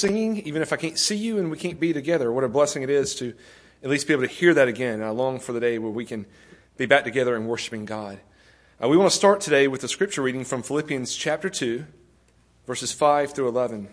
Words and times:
singing, 0.00 0.38
even 0.38 0.62
if 0.62 0.72
I 0.72 0.76
can't 0.76 0.98
see 0.98 1.16
you 1.16 1.38
and 1.38 1.50
we 1.50 1.58
can't 1.58 1.78
be 1.78 1.92
together. 1.92 2.32
What 2.32 2.42
a 2.42 2.48
blessing 2.48 2.82
it 2.82 2.90
is 2.90 3.14
to 3.16 3.34
at 3.82 3.90
least 3.90 4.06
be 4.06 4.14
able 4.14 4.22
to 4.22 4.28
hear 4.28 4.54
that 4.54 4.66
again. 4.66 5.02
I 5.02 5.10
long 5.10 5.38
for 5.38 5.52
the 5.52 5.60
day 5.60 5.78
where 5.78 5.90
we 5.90 6.04
can 6.04 6.26
be 6.78 6.86
back 6.86 7.04
together 7.04 7.36
and 7.36 7.46
worshiping 7.46 7.84
God. 7.84 8.18
Uh, 8.82 8.88
we 8.88 8.96
want 8.96 9.10
to 9.10 9.16
start 9.16 9.42
today 9.42 9.68
with 9.68 9.84
a 9.84 9.88
scripture 9.88 10.22
reading 10.22 10.44
from 10.44 10.62
Philippians 10.62 11.14
chapter 11.14 11.50
2, 11.50 11.84
verses 12.66 12.92
5 12.92 13.34
through 13.34 13.48
11. 13.48 13.88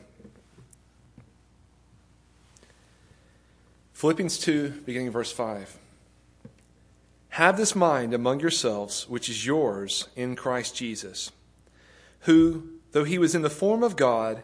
Philippians 3.92 4.38
2, 4.38 4.84
beginning 4.86 5.12
verse 5.12 5.32
5. 5.32 5.78
Have 7.30 7.58
this 7.58 7.76
mind 7.76 8.14
among 8.14 8.40
yourselves, 8.40 9.10
which 9.10 9.28
is 9.28 9.46
yours 9.46 10.08
in 10.16 10.38
Christ 10.38 10.76
Jesus, 10.76 11.32
who, 12.22 12.70
though 12.94 13.04
he 13.04 13.18
was 13.18 13.36
in 13.36 13.42
the 13.42 13.50
form 13.50 13.84
of 13.84 13.98
God, 13.98 14.44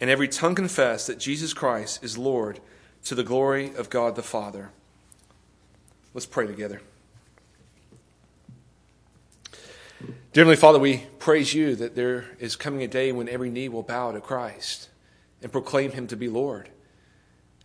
and 0.00 0.10
every 0.10 0.28
tongue 0.28 0.54
confess 0.54 1.06
that 1.06 1.18
Jesus 1.18 1.54
Christ 1.54 2.04
is 2.04 2.18
Lord 2.18 2.60
to 3.04 3.14
the 3.14 3.24
glory 3.24 3.74
of 3.74 3.90
God 3.90 4.16
the 4.16 4.22
Father. 4.22 4.70
Let's 6.12 6.26
pray 6.26 6.46
together. 6.46 6.80
Dear 10.00 10.44
Heavenly 10.44 10.56
Father, 10.56 10.78
we 10.78 11.06
praise 11.18 11.54
you 11.54 11.74
that 11.76 11.94
there 11.94 12.26
is 12.38 12.56
coming 12.56 12.82
a 12.82 12.88
day 12.88 13.10
when 13.10 13.28
every 13.28 13.48
knee 13.48 13.70
will 13.70 13.82
bow 13.82 14.12
to 14.12 14.20
Christ 14.20 14.90
and 15.40 15.50
proclaim 15.50 15.92
him 15.92 16.06
to 16.08 16.16
be 16.16 16.28
Lord. 16.28 16.68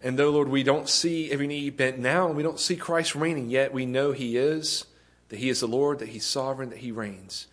And 0.01 0.17
though, 0.17 0.29
Lord, 0.29 0.47
we 0.47 0.63
don't 0.63 0.87
see 0.87 1.31
every 1.31 1.47
knee 1.47 1.69
bent 1.69 1.99
now 1.99 2.27
and 2.27 2.35
we 2.35 2.43
don't 2.43 2.59
see 2.59 2.75
Christ 2.75 3.13
reigning, 3.13 3.49
yet 3.49 3.73
we 3.73 3.85
know 3.85 4.13
he 4.13 4.37
is, 4.37 4.85
that 5.29 5.39
he 5.39 5.49
is 5.49 5.59
the 5.59 5.67
Lord, 5.67 5.99
that 5.99 6.09
he's 6.09 6.25
sovereign, 6.25 6.69
that 6.69 6.79
he 6.79 6.91
reigns. 6.91 7.47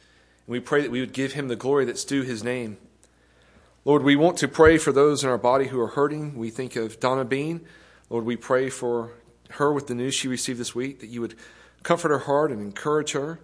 And 0.46 0.52
we 0.52 0.60
pray 0.60 0.82
that 0.82 0.90
we 0.90 1.00
would 1.00 1.12
give 1.12 1.32
him 1.32 1.48
the 1.48 1.56
glory 1.56 1.84
that's 1.84 2.04
due 2.04 2.22
his 2.22 2.44
name. 2.44 2.78
Lord, 3.88 4.02
we 4.02 4.16
want 4.16 4.36
to 4.36 4.48
pray 4.48 4.76
for 4.76 4.92
those 4.92 5.24
in 5.24 5.30
our 5.30 5.38
body 5.38 5.68
who 5.68 5.80
are 5.80 5.86
hurting. 5.88 6.36
We 6.36 6.50
think 6.50 6.76
of 6.76 7.00
Donna 7.00 7.24
Bean. 7.24 7.62
Lord, 8.10 8.26
we 8.26 8.36
pray 8.36 8.68
for 8.68 9.12
her 9.52 9.72
with 9.72 9.86
the 9.86 9.94
news 9.94 10.14
she 10.14 10.28
received 10.28 10.60
this 10.60 10.74
week, 10.74 11.00
that 11.00 11.06
you 11.06 11.22
would 11.22 11.36
comfort 11.84 12.10
her 12.10 12.18
heart 12.18 12.52
and 12.52 12.60
encourage 12.60 13.12
her. 13.12 13.40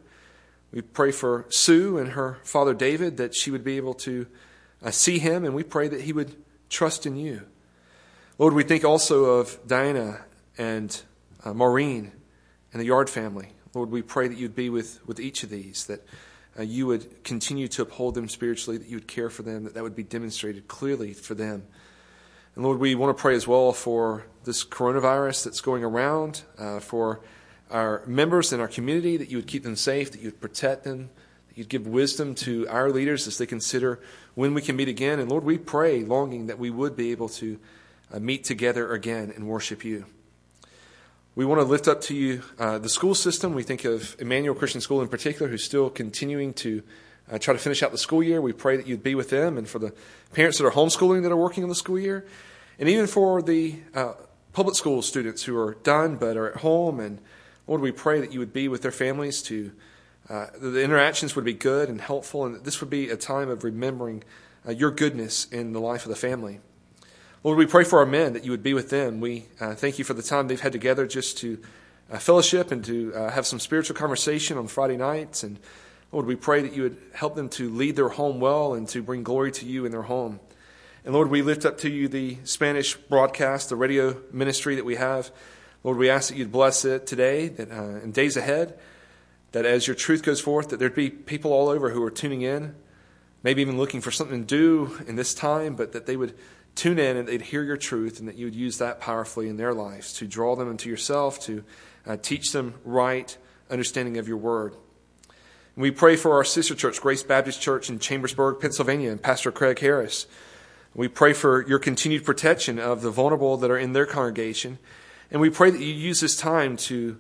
We 0.71 0.83
pray 0.83 1.13
for 1.13 1.47
Sue 1.49 1.97
and 1.97 2.11
her 2.11 2.41
father 2.45 2.75
David, 2.75 3.17
that 3.17 3.35
she 3.35 3.51
would 3.51 3.65
be 3.65 3.79
able 3.79 3.95
to 3.95 4.27
uh, 4.83 4.91
see 4.91 5.19
him, 5.19 5.47
and 5.47 5.55
we 5.55 5.63
pray 5.63 5.89
that 5.89 6.03
he 6.03 6.13
would 6.13 6.37
trust 6.69 7.07
in 7.07 7.17
you. 7.17 7.47
Lord, 8.37 8.53
we 8.53 8.65
think 8.65 8.85
also 8.85 9.25
of 9.25 9.59
Diana 9.67 10.27
and 10.59 11.01
uh, 11.43 11.55
Maureen 11.55 12.13
and 12.71 12.83
the 12.83 12.87
Yard 12.87 13.09
family. 13.09 13.53
Lord, 13.73 13.91
we 13.91 14.03
pray 14.03 14.29
that 14.29 14.37
you'd 14.37 14.55
be 14.55 14.69
with, 14.69 15.01
with 15.07 15.19
each 15.19 15.43
of 15.43 15.49
these, 15.49 15.87
that 15.87 16.07
uh, 16.59 16.63
you 16.63 16.87
would 16.87 17.25
continue 17.25 17.69
to 17.69 17.83
uphold 17.83 18.15
them 18.15 18.29
spiritually, 18.29 18.79
that 18.79 18.89
you 18.89 18.97
would 18.97 19.09
care 19.09 19.31
for 19.31 19.43
them, 19.43 19.65
that 19.65 19.75
that 19.75 19.83
would 19.83 19.97
be 19.97 20.03
demonstrated 20.03 20.69
clearly 20.69 21.13
for 21.13 21.35
them. 21.35 21.65
And 22.55 22.65
Lord, 22.65 22.79
we 22.79 22.95
want 22.95 23.17
to 23.17 23.21
pray 23.21 23.35
as 23.35 23.49
well 23.49 23.73
for 23.73 24.27
this 24.45 24.65
coronavirus 24.65 25.45
that's 25.45 25.61
going 25.61 25.83
around, 25.83 26.43
uh, 26.59 26.79
for 26.79 27.21
our 27.71 28.03
members 28.07 28.53
in 28.53 28.61
our 28.61 28.69
community, 28.69 29.17
that 29.17 29.31
you 29.31 29.39
would 29.39 29.49
keep 29.49 29.65
them 29.65 29.75
safe, 29.75 30.13
that 30.13 30.21
you 30.21 30.29
would 30.29 30.41
protect 30.41 30.85
them, 30.85 31.11
that 31.49 31.59
you'd 31.59 31.69
give 31.69 31.87
wisdom 31.87 32.35
to 32.37 32.69
our 32.69 32.91
leaders 32.91 33.27
as 33.27 33.39
they 33.39 33.47
consider 33.47 34.01
when 34.35 34.55
we 34.55 34.63
can 34.63 34.77
meet 34.77 34.89
again. 34.89 35.19
And 35.19 35.29
Lord, 35.29 35.45
we 35.45 35.59
pray, 35.59 36.05
longing 36.05 36.47
that 36.47 36.59
we 36.59 36.71
would 36.71 36.95
be 36.95 37.11
able 37.11 37.29
to 37.31 37.59
uh, 38.13 38.21
meet 38.21 38.45
together 38.45 38.93
again 38.93 39.33
and 39.35 39.49
worship 39.49 39.85
you. 39.85 40.07
We 41.37 41.45
want 41.45 41.61
to 41.61 41.65
lift 41.65 41.89
up 41.89 42.01
to 42.03 42.15
you 42.15 42.43
uh, 42.61 42.79
the 42.79 42.89
school 42.89 43.13
system. 43.13 43.55
We 43.55 43.65
think 43.65 43.85
of 43.85 44.15
Emmanuel 44.21 44.55
Christian 44.55 44.81
School 44.81 45.03
in 45.03 45.09
particular, 45.09 45.51
who's 45.51 45.65
still 45.65 45.91
continuing 45.91 46.55
to 46.55 46.85
uh, 47.29 47.39
try 47.39 47.53
to 47.53 47.59
finish 47.59 47.83
out 47.83 47.91
the 47.91 47.99
school 47.99 48.23
year. 48.23 48.41
We 48.41 48.53
pray 48.53 48.77
that 48.77 48.87
you'd 48.87 49.03
be 49.03 49.17
with 49.17 49.31
them 49.31 49.59
and 49.59 49.69
for 49.69 49.81
the 49.81 49.93
parents 50.33 50.59
that 50.59 50.65
are 50.65 50.71
homeschooling 50.71 51.25
that 51.25 51.33
are 51.33 51.37
working 51.37 51.65
on 51.65 51.69
the 51.69 51.75
school 51.75 51.99
year, 51.99 52.25
and 52.79 52.89
even 52.89 53.09
for 53.09 53.43
the 53.43 53.81
uh, 53.97 54.13
public 54.53 54.77
school 54.77 55.03
students 55.03 55.43
who 55.43 55.59
are 55.59 55.75
done 55.83 56.15
but 56.15 56.37
are 56.37 56.51
at 56.51 56.59
home. 56.59 57.01
And 57.01 57.21
Lord, 57.67 57.81
we 57.81 57.91
pray 57.91 58.21
that 58.21 58.33
you 58.33 58.39
would 58.39 58.53
be 58.53 58.69
with 58.69 58.83
their 58.83 58.93
families 58.93 59.43
to 59.43 59.73
uh, 60.31 60.47
the 60.57 60.85
interactions 60.85 61.35
would 61.35 61.45
be 61.45 61.53
good 61.53 61.89
and 61.89 62.01
helpful, 62.01 62.45
and 62.45 62.65
this 62.65 62.81
would 62.81 62.91
be 62.91 63.11
a 63.11 63.17
time 63.17 63.49
of 63.49 63.65
remembering 63.65 64.23
uh, 64.69 64.71
your 64.71 64.93
goodness 64.93 65.47
in 65.47 65.73
the 65.73 65.81
life 65.81 66.05
of 66.05 66.11
the 66.11 66.17
family. 66.17 66.61
Lord, 67.45 67.59
we 67.59 67.67
pray 67.67 67.85
for 67.85 67.99
our 67.99 68.07
men 68.07 68.33
that 68.33 68.47
you 68.47 68.53
would 68.53 68.63
be 68.63 68.73
with 68.73 68.89
them. 68.89 69.21
We 69.21 69.45
uh, 69.61 69.75
thank 69.75 69.99
you 69.99 70.05
for 70.07 70.15
the 70.15 70.23
time 70.23 70.49
they've 70.49 70.59
had 70.59 70.73
together 70.73 71.07
just 71.07 71.37
to 71.39 71.61
uh, 72.11 72.19
fellowship 72.19 72.73
and 72.73 72.83
to 72.87 73.13
uh, 73.15 73.31
have 73.33 73.47
some 73.47 73.61
spiritual 73.61 73.95
conversation 73.97 74.57
on 74.57 74.67
Friday 74.67 74.97
nights. 74.97 75.43
And 75.43 75.59
Lord, 76.11 76.25
we 76.25 76.37
pray 76.37 76.63
that 76.63 76.73
you 76.73 76.85
would 76.85 76.97
help 77.13 77.35
them 77.37 77.51
to 77.51 77.69
lead 77.69 77.97
their 77.97 78.09
home 78.09 78.41
well 78.41 78.73
and 78.73 78.89
to 78.89 79.03
bring 79.03 79.25
glory 79.25 79.53
to 79.53 79.67
you 79.67 79.85
in 79.85 79.93
their 79.93 80.05
home. 80.05 80.41
And 81.05 81.13
Lord, 81.13 81.29
we 81.29 81.43
lift 81.43 81.67
up 81.67 81.77
to 81.81 81.91
you 81.91 82.09
the 82.09 82.39
Spanish 82.45 82.95
broadcast, 82.95 83.69
the 83.69 83.77
radio 83.77 84.17
ministry 84.33 84.77
that 84.77 84.87
we 84.87 84.95
have. 84.95 85.31
Lord, 85.83 85.99
we 85.99 86.09
ask 86.09 86.31
that 86.31 86.39
you'd 86.39 86.51
bless 86.51 86.87
it 86.87 87.07
today, 87.07 87.49
that 87.49 87.71
uh, 87.71 88.01
in 88.03 88.13
days 88.13 88.39
ahead, 88.39 88.79
that 89.53 89.67
as 89.67 89.87
your 89.87 89.97
truth 89.97 90.23
goes 90.23 90.41
forth, 90.41 90.71
that 90.71 90.79
there'd 90.79 90.95
be 90.95 91.11
people 91.11 91.53
all 91.53 91.69
over 91.69 91.91
who 91.91 92.03
are 92.05 92.11
tuning 92.11 92.41
in, 92.41 92.75
maybe 93.43 93.61
even 93.61 93.77
looking 93.77 94.01
for 94.01 94.11
something 94.11 94.47
to 94.47 94.47
do 94.47 94.99
in 95.07 95.17
this 95.17 95.35
time, 95.35 95.75
but 95.75 95.93
that 95.93 96.07
they 96.07 96.17
would 96.17 96.35
tune 96.75 96.99
in 96.99 97.17
and 97.17 97.29
they'd 97.29 97.43
hear 97.43 97.63
your 97.63 97.77
truth 97.77 98.19
and 98.19 98.29
that 98.29 98.37
you 98.37 98.47
would 98.47 98.55
use 98.55 98.79
that 98.79 99.01
powerfully 99.01 99.49
in 99.49 99.57
their 99.57 99.75
lives 99.75 100.13
to 100.15 100.27
draw 100.27 100.57
them 100.57 100.71
into 100.71 100.89
yourself, 100.89 101.41
to 101.41 101.65
uh, 102.07 102.17
teach 102.17 102.53
them 102.53 102.75
right 102.85 103.37
understanding 103.71 104.19
of 104.19 104.29
your 104.29 104.37
word. 104.37 104.75
And 105.77 105.83
we 105.83 105.91
pray 105.91 106.17
for 106.17 106.35
our 106.35 106.45
sister 106.45 106.75
church, 106.75 107.01
Grace 107.01 107.23
Baptist 107.23 107.61
Church 107.61 107.91
in 107.91 107.99
Chambersburg, 107.99 108.61
Pennsylvania, 108.61 109.11
and 109.11 109.21
Pastor 109.21 109.51
Craig 109.51 109.79
Harris. 109.79 110.27
We 110.95 111.09
pray 111.09 111.33
for 111.33 111.67
your 111.67 111.81
continued 111.81 112.25
protection 112.25 112.79
of 112.79 113.03
the 113.03 113.11
vulnerable 113.11 113.57
that 113.57 113.71
are 113.71 113.79
in 113.79 113.93
their 113.93 114.07
congregation. 114.07 114.79
And 115.31 115.41
we 115.41 115.51
pray 115.51 115.71
that 115.71 115.81
you 115.81 115.93
use 115.93 116.21
this 116.21 116.37
time 116.37 116.77
to 116.77 117.19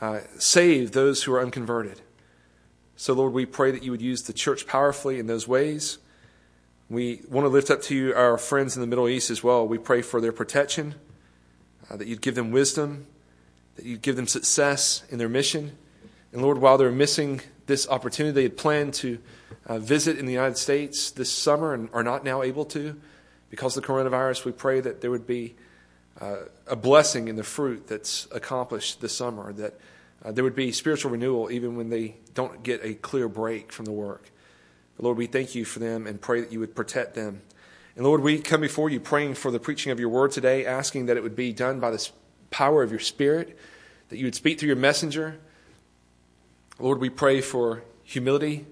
uh, 0.00 0.20
save 0.38 0.92
those 0.92 1.22
who 1.22 1.32
are 1.32 1.40
unconverted. 1.40 2.02
So, 2.96 3.14
Lord, 3.14 3.32
we 3.32 3.46
pray 3.46 3.70
that 3.70 3.82
you 3.82 3.90
would 3.90 4.02
use 4.02 4.22
the 4.22 4.34
church 4.34 4.66
powerfully 4.66 5.18
in 5.18 5.26
those 5.26 5.48
ways. 5.48 5.98
We 6.88 7.22
want 7.28 7.44
to 7.46 7.48
lift 7.48 7.70
up 7.72 7.82
to 7.82 7.96
you 7.96 8.14
our 8.14 8.38
friends 8.38 8.76
in 8.76 8.80
the 8.80 8.86
Middle 8.86 9.08
East 9.08 9.28
as 9.28 9.42
well. 9.42 9.66
We 9.66 9.76
pray 9.76 10.02
for 10.02 10.20
their 10.20 10.30
protection, 10.30 10.94
uh, 11.90 11.96
that 11.96 12.06
you'd 12.06 12.20
give 12.20 12.36
them 12.36 12.52
wisdom, 12.52 13.08
that 13.74 13.84
you'd 13.84 14.02
give 14.02 14.14
them 14.14 14.28
success 14.28 15.02
in 15.10 15.18
their 15.18 15.28
mission. 15.28 15.76
And 16.32 16.42
Lord, 16.42 16.58
while 16.58 16.78
they're 16.78 16.92
missing 16.92 17.40
this 17.66 17.88
opportunity, 17.88 18.32
they 18.32 18.42
had 18.44 18.56
planned 18.56 18.94
to 18.94 19.18
uh, 19.66 19.80
visit 19.80 20.16
in 20.16 20.26
the 20.26 20.32
United 20.32 20.58
States 20.58 21.10
this 21.10 21.32
summer 21.32 21.74
and 21.74 21.88
are 21.92 22.04
not 22.04 22.22
now 22.22 22.42
able 22.42 22.64
to 22.66 22.94
because 23.50 23.76
of 23.76 23.82
the 23.82 23.88
coronavirus. 23.88 24.44
We 24.44 24.52
pray 24.52 24.78
that 24.78 25.00
there 25.00 25.10
would 25.10 25.26
be 25.26 25.56
uh, 26.20 26.36
a 26.68 26.76
blessing 26.76 27.26
in 27.26 27.34
the 27.34 27.42
fruit 27.42 27.88
that's 27.88 28.28
accomplished 28.30 29.00
this 29.00 29.16
summer, 29.16 29.52
that 29.54 29.74
uh, 30.24 30.30
there 30.30 30.44
would 30.44 30.54
be 30.54 30.70
spiritual 30.70 31.10
renewal 31.10 31.50
even 31.50 31.76
when 31.76 31.90
they 31.90 32.14
don't 32.34 32.62
get 32.62 32.84
a 32.84 32.94
clear 32.94 33.28
break 33.28 33.72
from 33.72 33.86
the 33.86 33.92
work. 33.92 34.30
Lord, 34.98 35.16
we 35.16 35.26
thank 35.26 35.54
you 35.54 35.64
for 35.64 35.78
them 35.78 36.06
and 36.06 36.20
pray 36.20 36.40
that 36.40 36.52
you 36.52 36.60
would 36.60 36.74
protect 36.74 37.14
them. 37.14 37.42
And 37.94 38.04
Lord, 38.04 38.20
we 38.20 38.38
come 38.38 38.60
before 38.60 38.90
you 38.90 39.00
praying 39.00 39.34
for 39.34 39.50
the 39.50 39.58
preaching 39.58 39.92
of 39.92 40.00
your 40.00 40.08
word 40.08 40.30
today, 40.30 40.66
asking 40.66 41.06
that 41.06 41.16
it 41.16 41.22
would 41.22 41.36
be 41.36 41.52
done 41.52 41.80
by 41.80 41.90
the 41.90 42.08
power 42.50 42.82
of 42.82 42.90
your 42.90 43.00
Spirit, 43.00 43.58
that 44.08 44.18
you 44.18 44.26
would 44.26 44.34
speak 44.34 44.58
through 44.58 44.68
your 44.68 44.76
messenger. 44.76 45.38
Lord, 46.78 47.00
we 47.00 47.10
pray 47.10 47.40
for 47.40 47.82
humility 48.04 48.66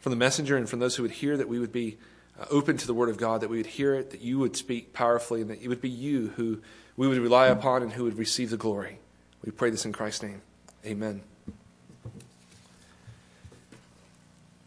from 0.00 0.10
the 0.10 0.16
messenger 0.16 0.56
and 0.56 0.68
from 0.68 0.80
those 0.80 0.96
who 0.96 1.02
would 1.02 1.12
hear, 1.12 1.36
that 1.36 1.48
we 1.48 1.58
would 1.58 1.72
be 1.72 1.96
uh, 2.38 2.44
open 2.50 2.76
to 2.76 2.86
the 2.86 2.94
word 2.94 3.08
of 3.08 3.16
God, 3.16 3.40
that 3.40 3.50
we 3.50 3.56
would 3.56 3.66
hear 3.66 3.94
it, 3.94 4.10
that 4.10 4.20
you 4.20 4.38
would 4.38 4.56
speak 4.56 4.92
powerfully, 4.92 5.40
and 5.40 5.50
that 5.50 5.62
it 5.62 5.68
would 5.68 5.80
be 5.80 5.88
you 5.88 6.32
who 6.36 6.60
we 6.96 7.08
would 7.08 7.18
rely 7.18 7.46
upon 7.46 7.82
and 7.82 7.92
who 7.92 8.04
would 8.04 8.18
receive 8.18 8.50
the 8.50 8.56
glory. 8.56 8.98
We 9.44 9.52
pray 9.52 9.70
this 9.70 9.84
in 9.84 9.92
Christ's 9.92 10.24
name. 10.24 10.42
Amen. 10.84 11.22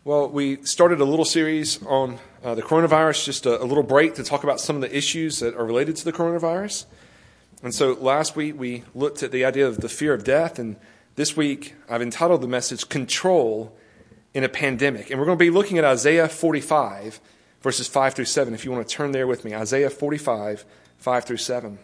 Well, 0.03 0.29
we 0.29 0.63
started 0.63 0.99
a 0.99 1.05
little 1.05 1.25
series 1.25 1.79
on 1.85 2.17
uh, 2.43 2.55
the 2.55 2.63
coronavirus, 2.63 3.23
just 3.23 3.45
a, 3.45 3.61
a, 3.61 3.65
little 3.65 3.83
break 3.83 4.15
to 4.15 4.23
talk 4.23 4.43
about 4.43 4.59
some 4.59 4.75
of 4.75 4.81
the 4.81 4.97
issues 4.97 5.37
that 5.41 5.53
are 5.53 5.63
related 5.63 5.95
to 5.97 6.05
the 6.05 6.11
coronavirus. 6.11 6.85
And 7.61 7.71
so 7.71 7.93
last 7.93 8.35
week 8.35 8.59
we 8.59 8.83
looked 8.95 9.21
at 9.21 9.31
the 9.31 9.45
idea 9.45 9.67
of 9.67 9.77
the 9.77 9.87
fear 9.87 10.15
of 10.15 10.23
death, 10.23 10.57
and 10.57 10.75
this 11.17 11.37
week 11.37 11.75
I've 11.87 12.01
entitled 12.01 12.41
the 12.41 12.47
message 12.47 12.89
Control 12.89 13.77
in 14.33 14.43
a 14.43 14.49
Pandemic. 14.49 15.11
And 15.11 15.19
we're 15.19 15.27
going 15.27 15.37
to 15.37 15.45
be 15.45 15.51
looking 15.51 15.77
at 15.77 15.85
Isaiah 15.85 16.27
45, 16.27 17.21
verses 17.61 17.87
5 17.87 18.15
through 18.15 18.25
7, 18.25 18.55
if 18.55 18.65
you 18.65 18.71
want 18.71 18.87
to 18.87 18.91
turn 18.91 19.11
there 19.11 19.27
with 19.27 19.45
me. 19.45 19.53
Isaiah 19.53 19.91
45, 19.91 20.65
5 20.97 21.25
through 21.25 21.37
7. 21.37 21.77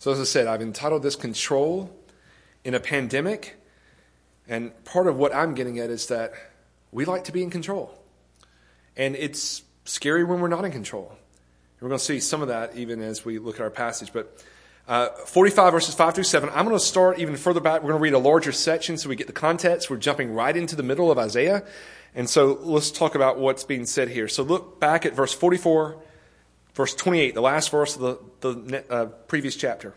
So, 0.00 0.10
as 0.10 0.18
I 0.18 0.24
said, 0.24 0.46
I've 0.46 0.62
entitled 0.62 1.02
this 1.02 1.14
Control 1.14 1.94
in 2.64 2.74
a 2.74 2.80
Pandemic. 2.80 3.56
And 4.48 4.72
part 4.86 5.06
of 5.06 5.18
what 5.18 5.34
I'm 5.34 5.54
getting 5.54 5.78
at 5.78 5.90
is 5.90 6.06
that 6.06 6.32
we 6.90 7.04
like 7.04 7.24
to 7.24 7.32
be 7.32 7.42
in 7.42 7.50
control. 7.50 7.94
And 8.96 9.14
it's 9.14 9.62
scary 9.84 10.24
when 10.24 10.40
we're 10.40 10.48
not 10.48 10.64
in 10.64 10.72
control. 10.72 11.08
And 11.10 11.82
we're 11.82 11.90
going 11.90 11.98
to 11.98 12.04
see 12.04 12.18
some 12.18 12.40
of 12.40 12.48
that 12.48 12.76
even 12.76 13.02
as 13.02 13.26
we 13.26 13.38
look 13.38 13.56
at 13.56 13.60
our 13.60 13.68
passage. 13.68 14.10
But 14.10 14.42
uh, 14.88 15.10
45 15.26 15.70
verses 15.74 15.94
5 15.94 16.14
through 16.14 16.24
7, 16.24 16.48
I'm 16.48 16.64
going 16.64 16.78
to 16.78 16.82
start 16.82 17.18
even 17.18 17.36
further 17.36 17.60
back. 17.60 17.82
We're 17.82 17.90
going 17.90 18.00
to 18.00 18.02
read 18.02 18.14
a 18.14 18.18
larger 18.18 18.52
section 18.52 18.96
so 18.96 19.10
we 19.10 19.16
get 19.16 19.26
the 19.26 19.34
context. 19.34 19.90
We're 19.90 19.98
jumping 19.98 20.32
right 20.32 20.56
into 20.56 20.76
the 20.76 20.82
middle 20.82 21.10
of 21.10 21.18
Isaiah. 21.18 21.62
And 22.14 22.28
so 22.28 22.58
let's 22.62 22.90
talk 22.90 23.16
about 23.16 23.38
what's 23.38 23.64
being 23.64 23.84
said 23.84 24.08
here. 24.08 24.28
So 24.28 24.44
look 24.44 24.80
back 24.80 25.04
at 25.04 25.12
verse 25.12 25.34
44 25.34 26.02
verse 26.80 26.94
28, 26.94 27.34
the 27.34 27.42
last 27.42 27.70
verse 27.70 27.94
of 27.94 28.18
the, 28.40 28.54
the 28.54 28.84
uh, 28.90 29.04
previous 29.28 29.54
chapter. 29.54 29.92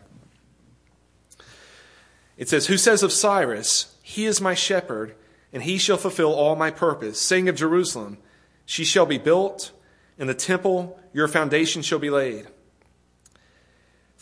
It 2.36 2.50
says, 2.50 2.66
Who 2.66 2.76
says 2.76 3.02
of 3.02 3.10
Cyrus, 3.10 3.96
He 4.02 4.26
is 4.26 4.38
my 4.38 4.52
shepherd, 4.52 5.14
and 5.50 5.62
he 5.62 5.78
shall 5.78 5.96
fulfill 5.96 6.34
all 6.34 6.56
my 6.56 6.70
purpose, 6.70 7.18
saying 7.18 7.48
of 7.48 7.56
Jerusalem, 7.56 8.18
She 8.66 8.84
shall 8.84 9.06
be 9.06 9.16
built, 9.16 9.72
and 10.18 10.28
the 10.28 10.34
temple, 10.34 11.00
your 11.14 11.26
foundation 11.26 11.80
shall 11.80 11.98
be 11.98 12.10
laid. 12.10 12.48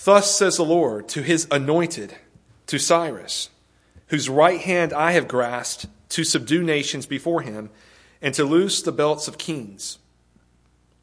Thus 0.05 0.32
says 0.32 0.56
the 0.56 0.64
Lord 0.64 1.09
to 1.09 1.23
his 1.23 1.49
anointed, 1.50 2.14
to 2.69 2.79
Cyrus, 2.79 3.50
whose 4.06 4.29
right 4.29 4.61
hand 4.61 4.93
I 4.93 5.12
have 5.12 5.26
grasped 5.26 5.87
to 6.11 6.23
subdue 6.23 6.62
nations 6.62 7.06
before 7.06 7.41
him, 7.41 7.70
and 8.20 8.32
to 8.35 8.44
loose 8.44 8.82
the 8.82 8.93
belts 8.93 9.26
of 9.26 9.37
kings 9.37 9.99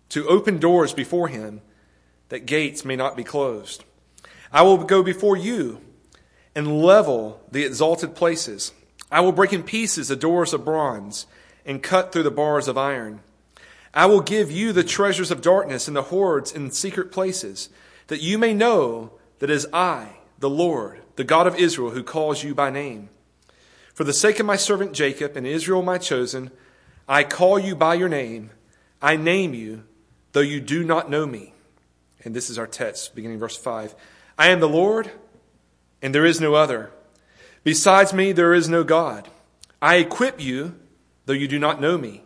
to 0.09 0.27
open 0.27 0.59
doors 0.59 0.93
before 0.93 1.27
him 1.27 1.61
that 2.29 2.45
gates 2.45 2.85
may 2.85 2.95
not 2.95 3.15
be 3.15 3.23
closed. 3.23 3.83
I 4.51 4.63
will 4.63 4.77
go 4.77 5.03
before 5.03 5.37
you 5.37 5.81
and 6.55 6.81
level 6.81 7.41
the 7.51 7.63
exalted 7.63 8.15
places. 8.15 8.71
I 9.11 9.21
will 9.21 9.31
break 9.31 9.53
in 9.53 9.63
pieces 9.63 10.07
the 10.07 10.15
doors 10.15 10.53
of 10.53 10.65
bronze 10.65 11.25
and 11.65 11.83
cut 11.83 12.11
through 12.11 12.23
the 12.23 12.31
bars 12.31 12.67
of 12.67 12.77
iron. 12.77 13.21
I 13.93 14.05
will 14.05 14.21
give 14.21 14.51
you 14.51 14.71
the 14.71 14.83
treasures 14.83 15.31
of 15.31 15.41
darkness 15.41 15.87
and 15.87 15.97
the 15.97 16.03
hoards 16.03 16.51
in 16.51 16.71
secret 16.71 17.11
places, 17.11 17.69
that 18.07 18.21
you 18.21 18.37
may 18.37 18.53
know 18.53 19.13
that 19.39 19.49
it 19.49 19.53
is 19.53 19.67
I, 19.73 20.17
the 20.39 20.49
Lord, 20.49 21.01
the 21.15 21.23
God 21.23 21.47
of 21.47 21.55
Israel, 21.55 21.91
who 21.91 22.03
calls 22.03 22.43
you 22.43 22.53
by 22.53 22.69
name. 22.69 23.09
For 23.93 24.03
the 24.03 24.13
sake 24.13 24.39
of 24.39 24.45
my 24.45 24.55
servant 24.55 24.93
Jacob 24.93 25.35
and 25.35 25.45
Israel 25.45 25.81
my 25.81 25.97
chosen, 25.97 26.51
I 27.07 27.23
call 27.23 27.57
you 27.59 27.75
by 27.75 27.95
your 27.95 28.09
name. 28.09 28.51
I 29.01 29.15
name 29.15 29.53
you 29.53 29.83
though 30.31 30.39
you 30.39 30.59
do 30.59 30.83
not 30.83 31.09
know 31.09 31.25
me. 31.25 31.53
And 32.23 32.35
this 32.35 32.49
is 32.49 32.57
our 32.57 32.67
text, 32.67 33.15
beginning 33.15 33.39
verse 33.39 33.57
5. 33.57 33.95
I 34.37 34.49
am 34.49 34.59
the 34.59 34.69
Lord, 34.69 35.11
and 36.01 36.13
there 36.13 36.25
is 36.25 36.41
no 36.41 36.55
other. 36.55 36.91
Besides 37.63 38.13
me, 38.13 38.31
there 38.31 38.53
is 38.53 38.69
no 38.69 38.83
God. 38.83 39.29
I 39.81 39.95
equip 39.95 40.41
you, 40.41 40.75
though 41.25 41.33
you 41.33 41.47
do 41.47 41.59
not 41.59 41.81
know 41.81 41.97
me, 41.97 42.23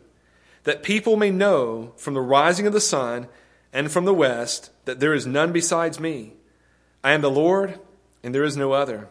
that 0.63 0.83
people 0.83 1.15
may 1.15 1.31
know 1.31 1.93
from 1.97 2.13
the 2.13 2.21
rising 2.21 2.65
of 2.65 2.73
the 2.73 2.81
sun 2.81 3.27
and 3.71 3.91
from 3.91 4.05
the 4.05 4.13
west 4.13 4.71
that 4.85 4.99
there 4.99 5.13
is 5.13 5.27
none 5.27 5.51
besides 5.51 5.99
me. 5.99 6.33
I 7.03 7.11
am 7.11 7.21
the 7.21 7.29
Lord, 7.29 7.79
and 8.23 8.33
there 8.33 8.43
is 8.43 8.55
no 8.55 8.71
other. 8.71 9.09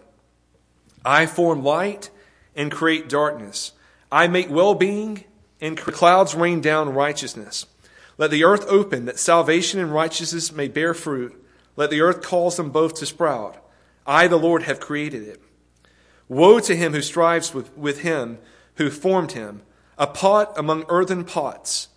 I 1.05 1.27
form 1.27 1.63
light 1.63 2.11
and 2.55 2.71
create 2.71 3.09
darkness. 3.09 3.73
I 4.11 4.29
make 4.29 4.51
well 4.51 4.75
being, 4.75 5.25
and 5.61 5.77
clouds 5.77 6.35
rain 6.35 6.61
down 6.61 6.95
righteousness. 6.95 7.67
Let 8.23 8.31
the 8.31 8.45
earth 8.45 8.65
open, 8.69 9.07
that 9.07 9.19
salvation 9.19 9.81
and 9.81 9.93
righteousness 9.93 10.53
may 10.53 10.69
bear 10.69 10.95
fruit. 10.95 11.45
Let 11.75 11.91
the 11.91 12.03
earth 12.03 12.23
cause 12.23 12.57
them 12.57 12.71
both 12.71 12.95
to 13.01 13.07
sprout. 13.07 13.57
I, 14.07 14.29
the 14.29 14.37
Lord, 14.37 14.63
have 14.63 14.79
created 14.79 15.27
it. 15.27 15.43
Woe 16.29 16.61
to 16.61 16.77
him 16.77 16.93
who 16.93 17.03
strives 17.03 17.53
with, 17.53 17.77
with 17.77 18.03
him 18.03 18.39
who 18.77 18.91
formed 18.91 19.33
him, 19.33 19.63
a 19.99 20.07
pot 20.07 20.53
among 20.57 20.85
earthen 20.89 21.25
pots. 21.25 21.89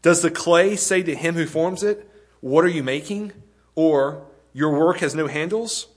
Does 0.00 0.22
the 0.22 0.30
clay 0.30 0.74
say 0.74 1.02
to 1.02 1.14
him 1.14 1.34
who 1.34 1.44
forms 1.44 1.82
it, 1.82 2.10
What 2.40 2.64
are 2.64 2.68
you 2.68 2.82
making? 2.82 3.34
Or, 3.74 4.24
Your 4.54 4.70
work 4.70 5.00
has 5.00 5.14
no 5.14 5.26
handles? 5.26 5.88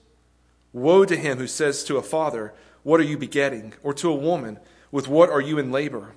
Woe 0.74 1.06
to 1.06 1.16
him 1.16 1.38
who 1.38 1.48
says 1.48 1.86
to 1.86 1.96
a 1.96 2.04
father, 2.04 2.54
What 2.84 3.00
are 3.00 3.06
you 3.06 3.18
begetting? 3.18 3.74
Or 3.84 3.94
to 3.94 4.12
a 4.12 4.16
woman, 4.16 4.60
With 4.92 5.08
what 5.08 5.30
are 5.30 5.40
you 5.40 5.58
in 5.58 5.72
labor? 5.72 6.14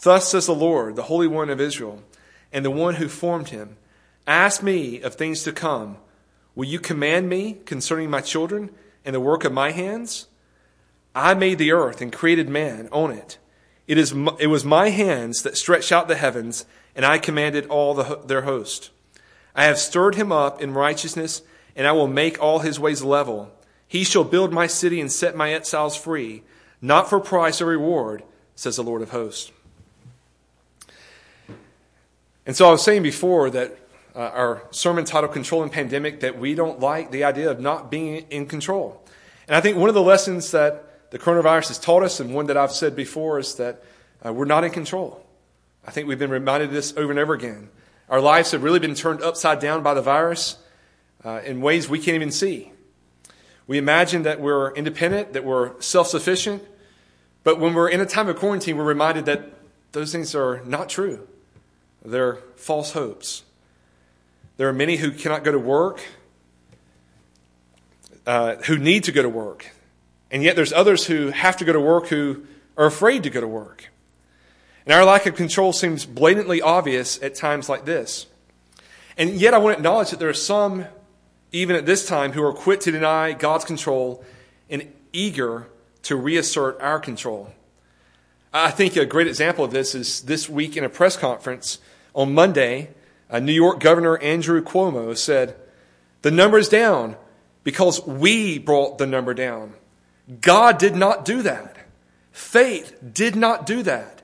Thus 0.00 0.28
says 0.28 0.46
the 0.46 0.54
Lord, 0.54 0.94
the 0.94 1.02
Holy 1.02 1.26
One 1.26 1.50
of 1.50 1.60
Israel 1.60 2.04
and 2.56 2.64
the 2.64 2.70
one 2.70 2.94
who 2.94 3.06
formed 3.06 3.50
him. 3.50 3.76
Ask 4.26 4.62
me 4.62 5.02
of 5.02 5.14
things 5.14 5.42
to 5.42 5.52
come. 5.52 5.98
Will 6.54 6.64
you 6.64 6.78
command 6.78 7.28
me 7.28 7.58
concerning 7.66 8.08
my 8.08 8.22
children 8.22 8.70
and 9.04 9.14
the 9.14 9.20
work 9.20 9.44
of 9.44 9.52
my 9.52 9.72
hands? 9.72 10.28
I 11.14 11.34
made 11.34 11.58
the 11.58 11.72
earth 11.72 12.00
and 12.00 12.10
created 12.10 12.48
man 12.48 12.88
on 12.92 13.10
it. 13.10 13.36
It, 13.86 13.98
is, 13.98 14.12
it 14.38 14.46
was 14.46 14.64
my 14.64 14.88
hands 14.88 15.42
that 15.42 15.58
stretched 15.58 15.92
out 15.92 16.08
the 16.08 16.14
heavens, 16.14 16.64
and 16.94 17.04
I 17.04 17.18
commanded 17.18 17.66
all 17.66 17.92
the, 17.92 18.22
their 18.24 18.42
host. 18.42 18.90
I 19.54 19.64
have 19.64 19.76
stirred 19.76 20.14
him 20.14 20.32
up 20.32 20.62
in 20.62 20.72
righteousness, 20.72 21.42
and 21.76 21.86
I 21.86 21.92
will 21.92 22.08
make 22.08 22.42
all 22.42 22.60
his 22.60 22.80
ways 22.80 23.02
level. 23.02 23.52
He 23.86 24.02
shall 24.02 24.24
build 24.24 24.50
my 24.50 24.66
city 24.66 24.98
and 24.98 25.12
set 25.12 25.36
my 25.36 25.52
exiles 25.52 25.94
free, 25.94 26.42
not 26.80 27.10
for 27.10 27.20
price 27.20 27.60
or 27.60 27.66
reward, 27.66 28.22
says 28.54 28.76
the 28.76 28.82
Lord 28.82 29.02
of 29.02 29.10
hosts. 29.10 29.52
And 32.46 32.56
so 32.56 32.68
I 32.68 32.70
was 32.70 32.82
saying 32.82 33.02
before 33.02 33.50
that 33.50 33.76
uh, 34.14 34.20
our 34.20 34.62
sermon 34.70 35.04
title, 35.04 35.28
Controlling 35.28 35.68
Pandemic, 35.68 36.20
that 36.20 36.38
we 36.38 36.54
don't 36.54 36.78
like 36.78 37.10
the 37.10 37.24
idea 37.24 37.50
of 37.50 37.58
not 37.58 37.90
being 37.90 38.24
in 38.30 38.46
control. 38.46 39.02
And 39.48 39.56
I 39.56 39.60
think 39.60 39.76
one 39.76 39.88
of 39.88 39.94
the 39.96 40.02
lessons 40.02 40.52
that 40.52 41.10
the 41.10 41.18
coronavirus 41.18 41.68
has 41.68 41.78
taught 41.78 42.04
us, 42.04 42.20
and 42.20 42.32
one 42.32 42.46
that 42.46 42.56
I've 42.56 42.72
said 42.72 42.94
before, 42.94 43.40
is 43.40 43.56
that 43.56 43.82
uh, 44.24 44.32
we're 44.32 44.44
not 44.44 44.62
in 44.62 44.70
control. 44.70 45.26
I 45.84 45.90
think 45.90 46.06
we've 46.06 46.18
been 46.18 46.30
reminded 46.30 46.68
of 46.68 46.74
this 46.74 46.96
over 46.96 47.10
and 47.10 47.18
over 47.18 47.34
again. 47.34 47.68
Our 48.08 48.20
lives 48.20 48.52
have 48.52 48.62
really 48.62 48.78
been 48.78 48.94
turned 48.94 49.22
upside 49.22 49.58
down 49.58 49.82
by 49.82 49.94
the 49.94 50.02
virus 50.02 50.56
uh, 51.24 51.40
in 51.44 51.60
ways 51.60 51.88
we 51.88 51.98
can't 51.98 52.14
even 52.14 52.30
see. 52.30 52.72
We 53.66 53.76
imagine 53.78 54.22
that 54.22 54.40
we're 54.40 54.72
independent, 54.74 55.32
that 55.32 55.44
we're 55.44 55.80
self 55.80 56.06
sufficient, 56.06 56.62
but 57.42 57.58
when 57.58 57.74
we're 57.74 57.88
in 57.88 58.00
a 58.00 58.06
time 58.06 58.28
of 58.28 58.36
quarantine, 58.36 58.76
we're 58.76 58.84
reminded 58.84 59.26
that 59.26 59.50
those 59.90 60.12
things 60.12 60.34
are 60.36 60.62
not 60.64 60.88
true. 60.88 61.26
They're 62.06 62.36
false 62.56 62.92
hopes. 62.92 63.42
There 64.56 64.68
are 64.68 64.72
many 64.72 64.96
who 64.96 65.10
cannot 65.10 65.44
go 65.44 65.52
to 65.52 65.58
work, 65.58 66.02
uh, 68.26 68.56
who 68.66 68.78
need 68.78 69.04
to 69.04 69.12
go 69.12 69.22
to 69.22 69.28
work. 69.28 69.72
And 70.30 70.42
yet 70.42 70.56
there's 70.56 70.72
others 70.72 71.06
who 71.06 71.28
have 71.28 71.56
to 71.58 71.64
go 71.64 71.72
to 71.72 71.80
work 71.80 72.08
who 72.08 72.46
are 72.76 72.86
afraid 72.86 73.22
to 73.24 73.30
go 73.30 73.40
to 73.40 73.48
work. 73.48 73.90
And 74.84 74.94
our 74.94 75.04
lack 75.04 75.26
of 75.26 75.34
control 75.34 75.72
seems 75.72 76.06
blatantly 76.06 76.62
obvious 76.62 77.20
at 77.22 77.34
times 77.34 77.68
like 77.68 77.84
this. 77.84 78.26
And 79.18 79.30
yet 79.30 79.52
I 79.52 79.58
want 79.58 79.74
to 79.74 79.78
acknowledge 79.78 80.10
that 80.10 80.18
there 80.18 80.28
are 80.28 80.34
some, 80.34 80.86
even 81.52 81.74
at 81.74 81.86
this 81.86 82.06
time, 82.06 82.32
who 82.32 82.42
are 82.42 82.52
quick 82.52 82.80
to 82.80 82.92
deny 82.92 83.32
God's 83.32 83.64
control 83.64 84.24
and 84.70 84.92
eager 85.12 85.66
to 86.02 86.16
reassert 86.16 86.80
our 86.80 87.00
control. 87.00 87.52
I 88.52 88.70
think 88.70 88.96
a 88.96 89.04
great 89.04 89.26
example 89.26 89.64
of 89.64 89.70
this 89.70 89.94
is 89.94 90.22
this 90.22 90.48
week 90.48 90.76
in 90.76 90.84
a 90.84 90.88
press 90.88 91.16
conference 91.16 91.78
on 92.16 92.34
Monday, 92.34 92.88
uh, 93.30 93.38
New 93.38 93.52
York 93.52 93.78
Governor 93.78 94.18
Andrew 94.18 94.62
Cuomo 94.62 95.16
said, 95.16 95.54
The 96.22 96.30
number 96.32 96.58
is 96.58 96.68
down 96.68 97.16
because 97.62 98.04
we 98.06 98.58
brought 98.58 98.98
the 98.98 99.06
number 99.06 99.34
down. 99.34 99.74
God 100.40 100.78
did 100.78 100.96
not 100.96 101.24
do 101.24 101.42
that. 101.42 101.76
Faith 102.32 102.96
did 103.12 103.36
not 103.36 103.66
do 103.66 103.82
that. 103.82 104.22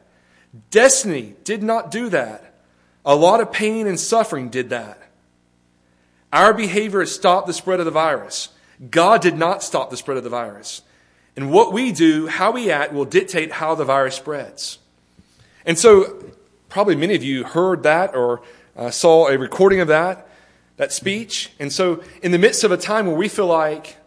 Destiny 0.70 1.34
did 1.44 1.62
not 1.62 1.90
do 1.90 2.08
that. 2.08 2.54
A 3.04 3.14
lot 3.14 3.40
of 3.40 3.52
pain 3.52 3.86
and 3.86 4.00
suffering 4.00 4.48
did 4.48 4.70
that. 4.70 4.98
Our 6.32 6.54
behavior 6.54 7.00
has 7.00 7.14
stopped 7.14 7.46
the 7.46 7.52
spread 7.52 7.78
of 7.78 7.84
the 7.84 7.90
virus. 7.90 8.48
God 8.90 9.20
did 9.20 9.36
not 9.36 9.62
stop 9.62 9.90
the 9.90 9.96
spread 9.96 10.16
of 10.16 10.24
the 10.24 10.30
virus. 10.30 10.82
And 11.36 11.50
what 11.50 11.72
we 11.72 11.92
do, 11.92 12.26
how 12.26 12.52
we 12.52 12.70
act, 12.70 12.92
will 12.92 13.04
dictate 13.04 13.52
how 13.52 13.74
the 13.74 13.84
virus 13.84 14.16
spreads. 14.16 14.78
And 15.64 15.78
so 15.78 16.24
probably 16.72 16.96
many 16.96 17.14
of 17.14 17.22
you 17.22 17.44
heard 17.44 17.82
that 17.82 18.14
or 18.14 18.40
uh, 18.76 18.90
saw 18.90 19.28
a 19.28 19.36
recording 19.36 19.80
of 19.80 19.88
that, 19.88 20.26
that 20.78 20.90
speech. 20.90 21.52
And 21.60 21.70
so, 21.70 22.02
in 22.22 22.32
the 22.32 22.38
midst 22.38 22.64
of 22.64 22.72
a 22.72 22.78
time 22.78 23.06
where 23.06 23.14
we 23.14 23.28
feel 23.28 23.46
like 23.46 23.98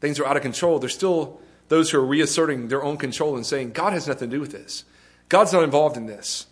things 0.00 0.20
are 0.20 0.26
out 0.26 0.36
of 0.36 0.42
control, 0.42 0.78
there's 0.78 0.94
still 0.94 1.40
those 1.68 1.90
who 1.90 1.98
are 1.98 2.04
reasserting 2.04 2.68
their 2.68 2.84
own 2.84 2.98
control 2.98 3.34
and 3.34 3.46
saying, 3.46 3.70
God 3.70 3.94
has 3.94 4.06
nothing 4.06 4.28
to 4.28 4.36
do 4.36 4.40
with 4.40 4.52
this. 4.52 4.84
God's 5.30 5.54
not 5.54 5.64
involved 5.64 5.96
in 5.96 6.04
this. 6.04 6.48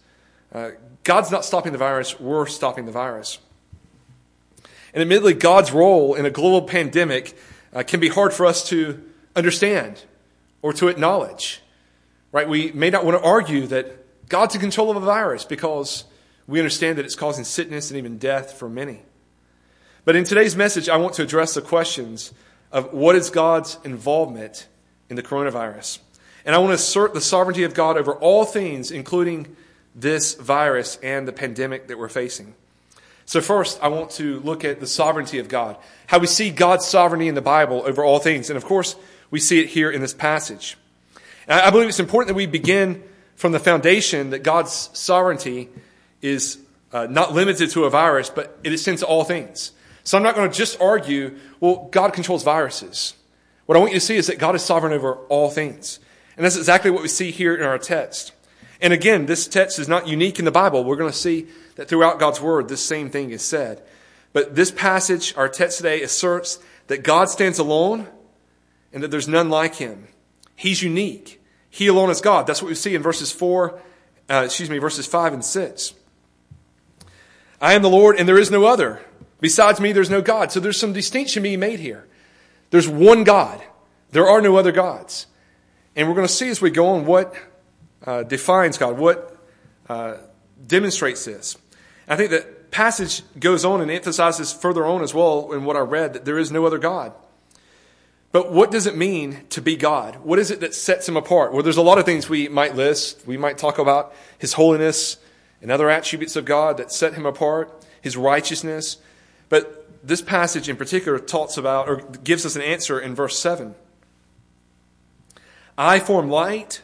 Uh, 0.50 0.70
God's 1.04 1.30
not 1.30 1.44
stopping 1.44 1.72
the 1.72 1.78
virus, 1.78 2.18
we're 2.18 2.46
stopping 2.46 2.86
the 2.86 2.92
virus. 2.92 3.38
And 4.94 5.02
admittedly, 5.02 5.34
God's 5.34 5.72
role 5.72 6.14
in 6.14 6.24
a 6.24 6.30
global 6.30 6.66
pandemic 6.66 7.36
uh, 7.74 7.82
can 7.82 8.00
be 8.00 8.08
hard 8.08 8.32
for 8.32 8.46
us 8.46 8.66
to 8.70 9.04
understand 9.36 10.04
or 10.62 10.72
to 10.72 10.88
acknowledge. 10.88 11.60
Right? 12.32 12.48
We 12.48 12.72
may 12.72 12.88
not 12.88 13.04
want 13.04 13.18
to 13.18 13.22
argue 13.22 13.66
that 13.66 13.99
God's 14.30 14.54
in 14.54 14.60
control 14.60 14.90
of 14.90 14.96
a 14.96 15.00
virus 15.00 15.44
because 15.44 16.04
we 16.46 16.60
understand 16.60 16.96
that 16.98 17.04
it's 17.04 17.16
causing 17.16 17.44
sickness 17.44 17.90
and 17.90 17.98
even 17.98 18.16
death 18.16 18.54
for 18.54 18.68
many. 18.68 19.02
But 20.04 20.16
in 20.16 20.24
today's 20.24 20.56
message, 20.56 20.88
I 20.88 20.96
want 20.96 21.14
to 21.14 21.22
address 21.22 21.54
the 21.54 21.60
questions 21.60 22.32
of 22.72 22.92
what 22.94 23.16
is 23.16 23.28
God's 23.28 23.76
involvement 23.84 24.68
in 25.08 25.16
the 25.16 25.22
coronavirus. 25.22 25.98
And 26.44 26.54
I 26.54 26.58
want 26.58 26.70
to 26.70 26.76
assert 26.76 27.12
the 27.12 27.20
sovereignty 27.20 27.64
of 27.64 27.74
God 27.74 27.98
over 27.98 28.14
all 28.14 28.44
things, 28.44 28.92
including 28.92 29.54
this 29.94 30.34
virus 30.34 30.96
and 31.02 31.26
the 31.26 31.32
pandemic 31.32 31.88
that 31.88 31.98
we're 31.98 32.08
facing. 32.08 32.54
So, 33.26 33.40
first, 33.40 33.80
I 33.82 33.88
want 33.88 34.12
to 34.12 34.40
look 34.40 34.64
at 34.64 34.80
the 34.80 34.86
sovereignty 34.86 35.40
of 35.40 35.48
God, 35.48 35.76
how 36.06 36.18
we 36.18 36.26
see 36.28 36.50
God's 36.50 36.86
sovereignty 36.86 37.28
in 37.28 37.34
the 37.34 37.42
Bible 37.42 37.82
over 37.84 38.04
all 38.04 38.20
things. 38.20 38.48
And 38.48 38.56
of 38.56 38.64
course, 38.64 38.94
we 39.30 39.40
see 39.40 39.60
it 39.60 39.68
here 39.68 39.90
in 39.90 40.00
this 40.00 40.14
passage. 40.14 40.76
And 41.46 41.60
I 41.60 41.70
believe 41.70 41.88
it's 41.88 42.00
important 42.00 42.28
that 42.28 42.34
we 42.34 42.46
begin 42.46 43.02
from 43.40 43.52
the 43.52 43.58
foundation 43.58 44.30
that 44.30 44.40
God's 44.40 44.90
sovereignty 44.92 45.70
is 46.20 46.58
uh, 46.92 47.06
not 47.08 47.32
limited 47.32 47.70
to 47.70 47.84
a 47.84 47.90
virus, 47.90 48.28
but 48.28 48.58
it 48.62 48.70
extends 48.70 49.00
to 49.00 49.06
all 49.06 49.24
things. 49.24 49.72
So, 50.04 50.18
I'm 50.18 50.22
not 50.22 50.34
going 50.34 50.50
to 50.50 50.54
just 50.54 50.78
argue, 50.78 51.38
well, 51.58 51.88
God 51.90 52.12
controls 52.12 52.42
viruses. 52.42 53.14
What 53.64 53.76
I 53.76 53.78
want 53.80 53.94
you 53.94 53.98
to 53.98 54.04
see 54.04 54.16
is 54.16 54.26
that 54.26 54.38
God 54.38 54.54
is 54.56 54.62
sovereign 54.62 54.92
over 54.92 55.14
all 55.30 55.48
things. 55.48 56.00
And 56.36 56.44
that's 56.44 56.58
exactly 56.58 56.90
what 56.90 57.00
we 57.00 57.08
see 57.08 57.30
here 57.30 57.54
in 57.54 57.62
our 57.62 57.78
text. 57.78 58.32
And 58.78 58.92
again, 58.92 59.24
this 59.24 59.48
text 59.48 59.78
is 59.78 59.88
not 59.88 60.06
unique 60.06 60.38
in 60.38 60.44
the 60.44 60.50
Bible. 60.50 60.84
We're 60.84 60.96
going 60.96 61.10
to 61.10 61.16
see 61.16 61.46
that 61.76 61.88
throughout 61.88 62.18
God's 62.18 62.42
Word, 62.42 62.68
this 62.68 62.84
same 62.84 63.08
thing 63.08 63.30
is 63.30 63.40
said. 63.40 63.82
But 64.34 64.54
this 64.54 64.70
passage, 64.70 65.34
our 65.34 65.48
text 65.48 65.78
today, 65.78 66.02
asserts 66.02 66.58
that 66.88 67.04
God 67.04 67.30
stands 67.30 67.58
alone 67.58 68.06
and 68.92 69.02
that 69.02 69.10
there's 69.10 69.28
none 69.28 69.48
like 69.48 69.76
him. 69.76 70.08
He's 70.56 70.82
unique. 70.82 71.39
He 71.70 71.86
alone 71.86 72.10
is 72.10 72.20
God. 72.20 72.46
That's 72.46 72.60
what 72.60 72.68
we 72.68 72.74
see 72.74 72.94
in 72.94 73.02
verses 73.02 73.32
4, 73.32 73.80
uh, 74.28 74.42
excuse 74.44 74.68
me, 74.68 74.78
verses 74.78 75.06
5 75.06 75.32
and 75.32 75.44
6. 75.44 75.94
I 77.60 77.74
am 77.74 77.82
the 77.82 77.88
Lord 77.88 78.16
and 78.18 78.28
there 78.28 78.38
is 78.38 78.50
no 78.50 78.64
other. 78.64 79.00
Besides 79.40 79.80
me, 79.80 79.92
there's 79.92 80.10
no 80.10 80.20
God. 80.20 80.52
So 80.52 80.60
there's 80.60 80.78
some 80.78 80.92
distinction 80.92 81.42
being 81.42 81.60
made 81.60 81.80
here. 81.80 82.06
There's 82.70 82.88
one 82.88 83.24
God. 83.24 83.62
There 84.10 84.28
are 84.28 84.40
no 84.40 84.56
other 84.56 84.72
gods. 84.72 85.26
And 85.96 86.08
we're 86.08 86.14
going 86.14 86.26
to 86.26 86.32
see 86.32 86.48
as 86.48 86.60
we 86.60 86.70
go 86.70 86.88
on 86.88 87.06
what 87.06 87.34
uh, 88.04 88.22
defines 88.24 88.78
God, 88.78 88.98
what 88.98 89.36
uh, 89.88 90.16
demonstrates 90.66 91.24
this. 91.24 91.56
I 92.08 92.16
think 92.16 92.30
that 92.30 92.70
passage 92.70 93.22
goes 93.38 93.64
on 93.64 93.80
and 93.80 93.90
emphasizes 93.90 94.52
further 94.52 94.84
on 94.84 95.02
as 95.02 95.14
well 95.14 95.52
in 95.52 95.64
what 95.64 95.76
I 95.76 95.80
read 95.80 96.12
that 96.14 96.24
there 96.24 96.38
is 96.38 96.50
no 96.50 96.66
other 96.66 96.78
God. 96.78 97.12
But 98.32 98.52
what 98.52 98.70
does 98.70 98.86
it 98.86 98.96
mean 98.96 99.44
to 99.50 99.60
be 99.60 99.76
God? 99.76 100.16
What 100.16 100.38
is 100.38 100.50
it 100.50 100.60
that 100.60 100.74
sets 100.74 101.08
him 101.08 101.16
apart? 101.16 101.52
Well, 101.52 101.62
there's 101.62 101.76
a 101.76 101.82
lot 101.82 101.98
of 101.98 102.04
things 102.04 102.28
we 102.28 102.48
might 102.48 102.76
list. 102.76 103.26
We 103.26 103.36
might 103.36 103.58
talk 103.58 103.78
about 103.78 104.14
his 104.38 104.52
holiness 104.52 105.16
and 105.60 105.70
other 105.70 105.90
attributes 105.90 106.36
of 106.36 106.44
God 106.44 106.76
that 106.76 106.92
set 106.92 107.14
him 107.14 107.26
apart, 107.26 107.84
his 108.00 108.16
righteousness. 108.16 108.98
But 109.48 110.06
this 110.06 110.22
passage 110.22 110.68
in 110.68 110.76
particular 110.76 111.18
talks 111.18 111.56
about 111.56 111.88
or 111.88 111.96
gives 111.96 112.46
us 112.46 112.54
an 112.54 112.62
answer 112.62 113.00
in 113.00 113.14
verse 113.14 113.38
7. 113.38 113.74
I 115.76 115.98
form 115.98 116.30
light 116.30 116.82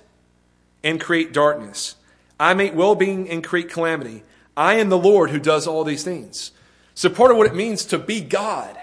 and 0.82 1.00
create 1.00 1.32
darkness. 1.32 1.96
I 2.40 2.54
make 2.54 2.74
well 2.74 2.94
being 2.94 3.30
and 3.30 3.42
create 3.42 3.70
calamity. 3.70 4.24
I 4.56 4.74
am 4.74 4.88
the 4.88 4.98
Lord 4.98 5.30
who 5.30 5.38
does 5.38 5.66
all 5.66 5.84
these 5.84 6.02
things. 6.02 6.50
So, 6.94 7.10
part 7.10 7.30
of 7.30 7.36
what 7.36 7.46
it 7.46 7.54
means 7.54 7.84
to 7.86 7.98
be 7.98 8.20
God, 8.20 8.76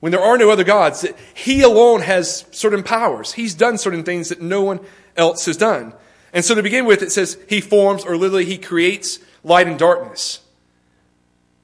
when 0.00 0.12
there 0.12 0.20
are 0.20 0.38
no 0.38 0.50
other 0.50 0.64
gods, 0.64 1.02
that 1.02 1.16
He 1.34 1.62
alone 1.62 2.00
has 2.00 2.46
certain 2.50 2.82
powers. 2.82 3.32
He's 3.32 3.54
done 3.54 3.78
certain 3.78 4.02
things 4.02 4.30
that 4.30 4.40
no 4.40 4.62
one 4.62 4.80
else 5.16 5.46
has 5.46 5.56
done. 5.56 5.94
And 6.32 6.44
so, 6.44 6.54
to 6.54 6.62
begin 6.62 6.86
with, 6.86 7.02
it 7.02 7.12
says 7.12 7.38
He 7.48 7.60
forms, 7.60 8.04
or 8.04 8.16
literally, 8.16 8.44
He 8.44 8.58
creates 8.58 9.18
light 9.44 9.66
and 9.66 9.78
darkness. 9.78 10.40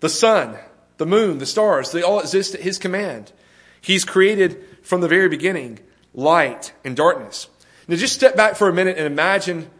The 0.00 0.08
sun, 0.08 0.56
the 0.98 1.06
moon, 1.06 1.38
the 1.38 1.46
stars, 1.46 1.92
they 1.92 2.02
all 2.02 2.20
exist 2.20 2.54
at 2.54 2.60
His 2.60 2.78
command. 2.78 3.32
He's 3.80 4.04
created 4.04 4.62
from 4.82 5.00
the 5.00 5.08
very 5.08 5.28
beginning 5.28 5.80
light 6.12 6.72
and 6.84 6.96
darkness. 6.96 7.48
Now, 7.88 7.96
just 7.96 8.14
step 8.14 8.36
back 8.36 8.56
for 8.56 8.68
a 8.68 8.72
minute 8.72 8.96
and 8.96 9.06
imagine 9.06 9.70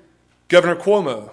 Governor 0.48 0.76
Cuomo 0.76 1.30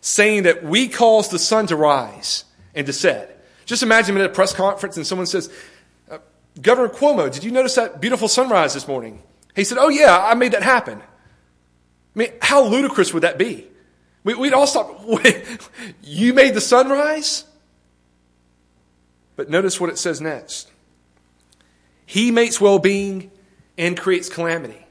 saying 0.00 0.42
that 0.44 0.62
we 0.62 0.88
cause 0.88 1.28
the 1.28 1.38
sun 1.38 1.66
to 1.66 1.76
rise 1.76 2.44
and 2.74 2.86
to 2.86 2.92
set. 2.92 3.44
Just 3.64 3.82
imagine 3.82 4.16
at 4.18 4.26
a 4.26 4.28
press 4.28 4.52
conference 4.52 4.96
and 4.96 5.06
someone 5.06 5.26
says, 5.26 5.50
Governor 6.60 6.88
Cuomo, 6.88 7.32
did 7.32 7.44
you 7.44 7.50
notice 7.50 7.74
that 7.74 8.00
beautiful 8.00 8.28
sunrise 8.28 8.74
this 8.74 8.86
morning? 8.86 9.22
He 9.56 9.64
said, 9.64 9.78
Oh, 9.78 9.88
yeah, 9.88 10.24
I 10.24 10.34
made 10.34 10.52
that 10.52 10.62
happen. 10.62 11.00
I 11.00 12.18
mean, 12.18 12.32
how 12.40 12.64
ludicrous 12.64 13.12
would 13.12 13.22
that 13.22 13.38
be? 13.38 13.66
We'd 14.22 14.52
all 14.52 14.66
stop. 14.66 15.04
you 16.02 16.32
made 16.32 16.54
the 16.54 16.60
sunrise? 16.60 17.44
But 19.36 19.50
notice 19.50 19.80
what 19.80 19.90
it 19.90 19.98
says 19.98 20.20
next. 20.20 20.70
He 22.06 22.30
makes 22.30 22.60
well 22.60 22.78
being 22.78 23.30
and 23.76 23.98
creates 23.98 24.28
calamity. 24.28 24.86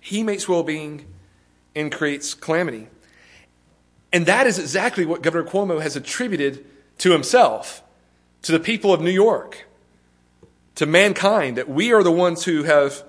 He 0.00 0.22
makes 0.22 0.48
well 0.48 0.62
being 0.62 1.06
and 1.74 1.92
creates 1.92 2.34
calamity. 2.34 2.88
And 4.12 4.26
that 4.26 4.46
is 4.46 4.58
exactly 4.58 5.04
what 5.04 5.22
Governor 5.22 5.48
Cuomo 5.48 5.82
has 5.82 5.96
attributed 5.96 6.64
to 6.98 7.12
himself, 7.12 7.82
to 8.46 8.52
the 8.52 8.60
people 8.60 8.92
of 8.92 9.00
New 9.00 9.10
York, 9.10 9.66
to 10.76 10.86
mankind, 10.86 11.56
that 11.56 11.68
we 11.68 11.92
are 11.92 12.02
the 12.02 12.12
ones 12.12 12.44
who 12.44 12.62
have, 12.62 13.02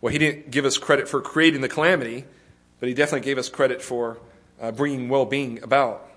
well, 0.00 0.12
he 0.12 0.18
didn't 0.18 0.50
give 0.50 0.64
us 0.64 0.78
credit 0.78 1.08
for 1.08 1.20
creating 1.20 1.60
the 1.60 1.68
calamity, 1.68 2.24
but 2.80 2.88
he 2.88 2.94
definitely 2.94 3.24
gave 3.24 3.38
us 3.38 3.48
credit 3.48 3.80
for 3.80 4.18
uh, 4.60 4.72
bringing 4.72 5.08
well 5.08 5.26
being 5.26 5.62
about. 5.62 6.08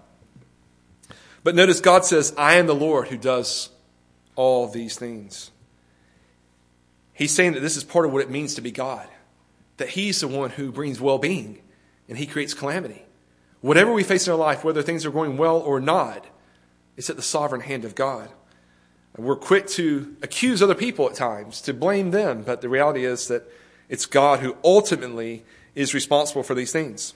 But 1.43 1.55
notice 1.55 1.81
God 1.81 2.03
says, 2.03 2.33
I 2.37 2.55
am 2.55 2.67
the 2.67 2.75
Lord 2.75 3.09
who 3.09 3.17
does 3.17 3.69
all 4.35 4.67
these 4.67 4.97
things. 4.97 5.51
He's 7.13 7.33
saying 7.33 7.53
that 7.53 7.61
this 7.61 7.77
is 7.77 7.83
part 7.83 8.05
of 8.05 8.13
what 8.13 8.21
it 8.21 8.29
means 8.29 8.55
to 8.55 8.61
be 8.61 8.71
God 8.71 9.07
that 9.77 9.89
He's 9.89 10.19
the 10.21 10.27
one 10.27 10.49
who 10.49 10.71
brings 10.71 10.99
well 10.99 11.19
being 11.19 11.61
and 12.09 12.17
He 12.17 12.25
creates 12.25 12.55
calamity. 12.55 13.03
Whatever 13.61 13.93
we 13.93 14.03
face 14.03 14.27
in 14.27 14.33
our 14.33 14.39
life, 14.39 14.63
whether 14.63 14.81
things 14.81 15.05
are 15.05 15.11
going 15.11 15.37
well 15.37 15.57
or 15.57 15.79
not, 15.79 16.25
it's 16.95 17.09
at 17.09 17.15
the 17.15 17.21
sovereign 17.21 17.61
hand 17.61 17.85
of 17.85 17.95
God. 17.95 18.29
We're 19.15 19.35
quick 19.35 19.67
to 19.67 20.15
accuse 20.21 20.61
other 20.61 20.75
people 20.75 21.09
at 21.09 21.15
times, 21.15 21.61
to 21.61 21.73
blame 21.73 22.11
them, 22.11 22.43
but 22.43 22.61
the 22.61 22.69
reality 22.69 23.05
is 23.05 23.27
that 23.29 23.43
it's 23.89 24.05
God 24.05 24.39
who 24.41 24.57
ultimately 24.63 25.43
is 25.73 25.93
responsible 25.93 26.43
for 26.43 26.53
these 26.53 26.71
things. 26.71 27.13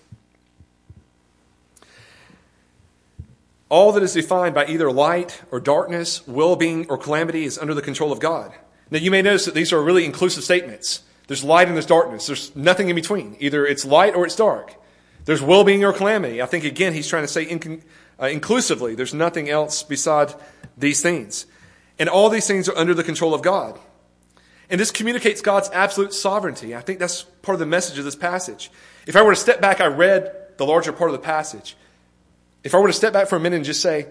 All 3.69 3.91
that 3.93 4.03
is 4.03 4.13
defined 4.13 4.53
by 4.53 4.65
either 4.65 4.91
light 4.91 5.41
or 5.51 5.60
darkness, 5.60 6.27
well 6.27 6.55
being 6.55 6.88
or 6.89 6.98
calamity 6.98 7.45
is 7.45 7.57
under 7.57 7.74
the 7.74 7.81
control 7.81 8.12
of 8.12 8.19
God. 8.19 8.53
Now, 8.89 9.00
you 9.00 9.12
may 9.12 9.21
notice 9.21 9.45
that 9.45 9.53
these 9.53 9.71
are 9.71 9.81
really 9.81 10.03
inclusive 10.03 10.43
statements. 10.43 11.03
There's 11.27 11.43
light 11.43 11.67
and 11.67 11.77
there's 11.77 11.86
darkness. 11.86 12.27
There's 12.27 12.53
nothing 12.55 12.89
in 12.89 12.95
between. 12.95 13.38
Either 13.39 13.65
it's 13.65 13.86
light 13.86 14.15
or 14.15 14.25
it's 14.25 14.36
dark. 14.36 14.75
There's 15.24 15.41
well 15.41 15.63
being 15.63 15.86
or 15.86 15.93
calamity. 15.93 16.41
I 16.41 16.45
think, 16.45 16.65
again, 16.65 16.93
he's 16.93 17.07
trying 17.07 17.24
to 17.24 17.27
say 17.27 17.48
uh, 18.21 18.25
inclusively. 18.25 18.95
There's 18.95 19.13
nothing 19.13 19.50
else 19.50 19.83
beside 19.83 20.33
these 20.77 21.01
things. 21.01 21.45
And 22.01 22.10
all 22.10 22.31
these 22.31 22.48
things 22.48 22.67
are 22.67 22.75
under 22.75 22.96
the 22.96 23.03
control 23.03 23.36
of 23.36 23.43
God. 23.43 23.77
And 24.72 24.81
this 24.81 24.89
communicates 24.89 25.39
God's 25.39 25.70
absolute 25.72 26.15
sovereignty. 26.15 26.75
I 26.75 26.81
think 26.81 26.98
that's 26.98 27.22
part 27.43 27.53
of 27.53 27.60
the 27.60 27.67
message 27.67 28.00
of 28.00 28.05
this 28.05 28.15
passage. 28.15 28.72
If 29.05 29.15
I 29.15 29.22
were 29.22 29.34
to 29.34 29.39
step 29.39 29.62
back, 29.62 29.79
I 29.79 29.86
read 29.86 30.36
the 30.58 30.65
larger 30.65 30.93
part 30.93 31.12
of 31.12 31.13
the 31.13 31.24
passage. 31.24 31.77
If 32.63 32.74
I 32.74 32.79
were 32.79 32.88
to 32.88 32.93
step 32.93 33.13
back 33.13 33.27
for 33.27 33.36
a 33.36 33.39
minute 33.39 33.58
and 33.58 33.65
just 33.65 33.84
say, 33.84 34.08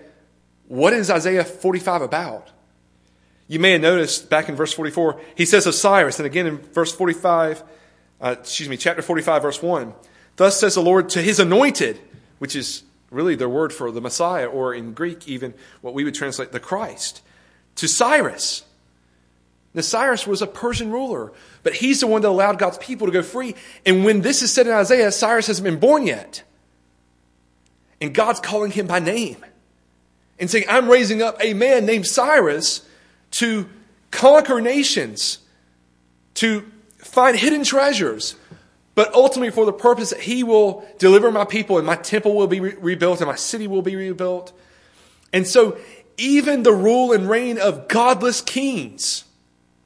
what 0.69 0.93
is 0.93 1.11
Isaiah 1.11 1.43
45 1.43 2.03
about? 2.03 2.49
You 3.49 3.59
may 3.59 3.73
have 3.73 3.81
noticed 3.81 4.31
back 4.31 4.49
in 4.49 4.55
verse 4.55 4.73
44, 4.73 5.21
he 5.35 5.45
says 5.45 5.67
of 5.67 5.75
Cyrus, 5.75 6.21
and 6.21 6.27
again 6.27 6.47
in 6.47 6.59
verse 6.59 6.93
45, 6.93 7.65
uh, 8.21 8.37
excuse 8.39 8.69
me, 8.69 8.77
chapter 8.77 9.03
45, 9.03 9.43
verse 9.43 9.61
1, 9.61 9.93
Thus 10.37 10.61
says 10.61 10.77
the 10.77 10.81
Lord 10.81 11.09
to 11.09 11.23
his 11.23 11.41
anointed, 11.41 11.99
which 12.39 12.55
is 12.55 12.85
really 13.11 13.35
their 13.35 13.49
word 13.49 13.73
for 13.73 13.91
the 13.91 14.01
Messiah, 14.01 14.47
or 14.47 14.75
in 14.75 14.93
Greek, 14.95 15.27
even 15.27 15.55
what 15.81 15.93
we 15.93 16.05
would 16.05 16.15
translate 16.15 16.53
the 16.53 16.61
Christ, 16.61 17.23
to 17.77 17.89
Cyrus. 17.89 18.65
Now, 19.73 19.83
Cyrus 19.83 20.27
was 20.27 20.43
a 20.43 20.47
Persian 20.47 20.91
ruler, 20.91 21.33
but 21.62 21.75
he's 21.75 22.00
the 22.00 22.07
one 22.07 22.23
that 22.23 22.29
allowed 22.29 22.59
God's 22.59 22.79
people 22.79 23.07
to 23.07 23.12
go 23.12 23.23
free. 23.23 23.55
And 23.87 24.05
when 24.05 24.21
this 24.21 24.43
is 24.43 24.53
said 24.53 24.67
in 24.67 24.73
Isaiah, 24.73 25.12
Cyrus 25.12 25.47
hasn't 25.47 25.65
been 25.65 25.79
born 25.79 26.07
yet. 26.07 26.43
And 28.00 28.15
God's 28.15 28.41
calling 28.41 28.73
him 28.73 28.87
by 28.87 28.99
name 28.99 29.45
and 30.39 30.50
saying, 30.50 30.65
I'm 30.69 30.89
raising 30.89 31.23
up 31.23 31.37
a 31.41 31.55
man 31.55 31.87
named 31.87 32.07
Cyrus 32.07 32.87
to 33.33 33.69
conquer 34.11 34.61
nations, 34.61 35.39
to 36.35 36.71
find 36.99 37.37
hidden 37.37 37.62
treasures, 37.62 38.35
but 38.95 39.12
ultimately 39.15 39.50
for 39.50 39.67
the 39.67 39.73
purpose 39.73 40.11
that 40.11 40.21
he 40.21 40.43
will 40.43 40.85
deliver 40.99 41.31
my 41.31 41.45
people 41.45 41.79
and 41.79 41.87
my 41.87 41.97
temple 41.97 42.35
will 42.35 42.47
be 42.47 42.61
re- 42.61 42.75
rebuilt 42.81 43.21
and 43.21 43.29
my 43.29 43.37
city 43.37 43.69
will 43.69 43.83
be 43.83 43.95
rebuilt. 43.95 44.53
And 45.33 45.47
so, 45.47 45.79
even 46.21 46.62
the 46.62 46.73
rule 46.73 47.12
and 47.12 47.29
reign 47.29 47.59
of 47.59 47.89
godless 47.89 48.41
kings, 48.41 49.25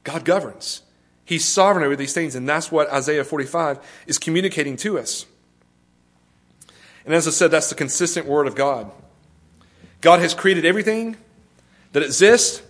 God 0.03 0.25
governs. 0.25 0.81
He's 1.23 1.45
sovereign 1.45 1.85
over 1.85 1.95
these 1.95 2.13
things, 2.13 2.35
and 2.35 2.47
that's 2.47 2.71
what 2.71 2.91
Isaiah 2.91 3.23
45 3.23 3.79
is 4.05 4.19
communicating 4.19 4.77
to 4.77 4.99
us. 4.99 5.25
And 7.05 7.13
as 7.13 7.27
I 7.27 7.31
said, 7.31 7.51
that's 7.51 7.69
the 7.69 7.75
consistent 7.75 8.27
word 8.27 8.47
of 8.47 8.55
God. 8.55 8.91
God 10.01 10.19
has 10.19 10.33
created 10.33 10.65
everything 10.65 11.17
that 11.93 12.03
exists, 12.03 12.61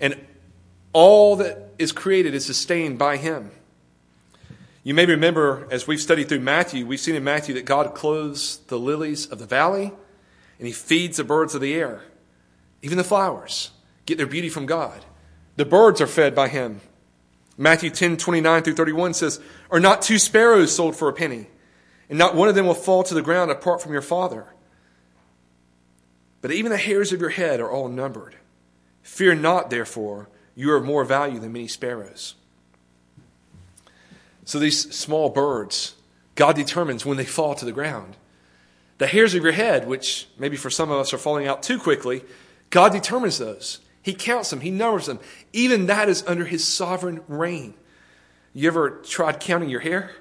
and 0.00 0.18
all 0.92 1.36
that 1.36 1.70
is 1.78 1.92
created 1.92 2.34
is 2.34 2.44
sustained 2.44 2.98
by 2.98 3.18
Him. 3.18 3.50
You 4.82 4.94
may 4.94 5.04
remember, 5.04 5.68
as 5.70 5.86
we've 5.86 6.00
studied 6.00 6.28
through 6.28 6.40
Matthew, 6.40 6.86
we've 6.86 6.98
seen 6.98 7.14
in 7.14 7.22
Matthew 7.22 7.54
that 7.54 7.66
God 7.66 7.94
clothes 7.94 8.58
the 8.68 8.78
lilies 8.78 9.26
of 9.26 9.38
the 9.38 9.46
valley 9.46 9.92
and 10.58 10.66
He 10.66 10.72
feeds 10.72 11.18
the 11.18 11.24
birds 11.24 11.54
of 11.54 11.60
the 11.60 11.74
air. 11.74 12.02
Even 12.82 12.98
the 12.98 13.04
flowers 13.04 13.70
get 14.06 14.18
their 14.18 14.26
beauty 14.26 14.48
from 14.48 14.66
God. 14.66 15.04
The 15.56 15.64
birds 15.64 16.00
are 16.00 16.06
fed 16.06 16.34
by 16.34 16.48
Him. 16.48 16.80
Matthew 17.58 17.90
10 17.90 18.16
29 18.16 18.62
through 18.62 18.74
31 18.74 19.14
says, 19.14 19.40
Are 19.70 19.80
not 19.80 20.02
two 20.02 20.18
sparrows 20.18 20.74
sold 20.74 20.96
for 20.96 21.08
a 21.08 21.12
penny? 21.12 21.46
And 22.08 22.18
not 22.18 22.34
one 22.34 22.48
of 22.48 22.54
them 22.54 22.66
will 22.66 22.74
fall 22.74 23.02
to 23.04 23.14
the 23.14 23.22
ground 23.22 23.50
apart 23.50 23.82
from 23.82 23.92
your 23.92 24.02
Father. 24.02 24.46
But 26.40 26.52
even 26.52 26.72
the 26.72 26.78
hairs 26.78 27.12
of 27.12 27.20
your 27.20 27.30
head 27.30 27.60
are 27.60 27.70
all 27.70 27.88
numbered. 27.88 28.36
Fear 29.02 29.36
not, 29.36 29.70
therefore, 29.70 30.28
you 30.54 30.72
are 30.72 30.76
of 30.76 30.84
more 30.84 31.04
value 31.04 31.38
than 31.38 31.52
many 31.52 31.68
sparrows. 31.68 32.34
So 34.44 34.58
these 34.58 34.92
small 34.94 35.28
birds, 35.28 35.94
God 36.34 36.56
determines 36.56 37.06
when 37.06 37.16
they 37.16 37.24
fall 37.24 37.54
to 37.54 37.64
the 37.64 37.72
ground. 37.72 38.16
The 38.98 39.06
hairs 39.06 39.34
of 39.34 39.42
your 39.42 39.52
head, 39.52 39.86
which 39.86 40.26
maybe 40.38 40.56
for 40.56 40.70
some 40.70 40.90
of 40.90 40.98
us 40.98 41.14
are 41.14 41.18
falling 41.18 41.46
out 41.46 41.62
too 41.62 41.78
quickly, 41.78 42.22
God 42.70 42.92
determines 42.92 43.38
those. 43.38 43.80
He 44.02 44.14
counts 44.14 44.50
them, 44.50 44.60
He 44.60 44.70
numbers 44.70 45.06
them. 45.06 45.20
Even 45.52 45.86
that 45.86 46.08
is 46.08 46.24
under 46.26 46.44
His 46.44 46.66
sovereign 46.66 47.20
reign. 47.28 47.74
You 48.54 48.68
ever 48.68 48.90
tried 48.90 49.40
counting 49.40 49.68
your 49.68 49.80
hair? 49.80 50.12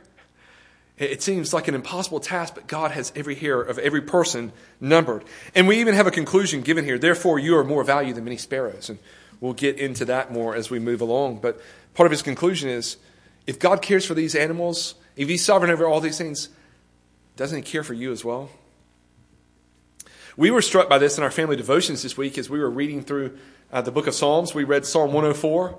It 0.97 1.23
seems 1.23 1.53
like 1.53 1.69
an 1.69 1.75
impossible 1.75 2.19
task, 2.19 2.55
but 2.55 2.67
God 2.67 2.91
has 2.91 3.13
every 3.15 3.35
hair 3.35 3.61
of 3.61 3.79
every 3.79 4.01
person 4.01 4.51
numbered. 4.81 5.23
And 5.55 5.65
we 5.65 5.79
even 5.79 5.93
have 5.93 6.07
a 6.07 6.11
conclusion 6.11 6.61
given 6.61 6.83
here. 6.83 6.99
Therefore, 6.99 7.39
you 7.39 7.57
are 7.57 7.63
more 7.63 7.85
valuable 7.85 8.15
than 8.15 8.25
many 8.25 8.35
sparrows. 8.35 8.89
And 8.89 8.99
we'll 9.39 9.53
get 9.53 9.79
into 9.79 10.03
that 10.05 10.33
more 10.33 10.55
as 10.55 10.69
we 10.69 10.77
move 10.77 10.99
along. 10.99 11.39
But 11.39 11.61
part 11.93 12.05
of 12.05 12.11
his 12.11 12.21
conclusion 12.21 12.67
is 12.67 12.97
if 13.47 13.59
God 13.59 13.81
cares 13.81 14.05
for 14.05 14.13
these 14.13 14.35
animals, 14.35 14.95
if 15.15 15.27
He's 15.27 15.43
sovereign 15.43 15.71
over 15.71 15.87
all 15.87 16.01
these 16.01 16.17
things, 16.17 16.49
doesn't 17.35 17.57
He 17.57 17.63
care 17.63 17.83
for 17.83 17.93
you 17.93 18.11
as 18.11 18.23
well? 18.23 18.49
We 20.39 20.51
were 20.51 20.61
struck 20.61 20.87
by 20.87 20.99
this 20.99 21.17
in 21.17 21.23
our 21.25 21.31
family 21.31 21.57
devotions 21.57 22.01
this 22.01 22.15
week 22.15 22.37
as 22.37 22.49
we 22.49 22.59
were 22.59 22.69
reading 22.69 23.01
through 23.01 23.37
uh, 23.73 23.81
the 23.81 23.91
book 23.91 24.07
of 24.07 24.13
Psalms. 24.13 24.55
We 24.55 24.63
read 24.63 24.85
Psalm 24.85 25.11
104. 25.11 25.77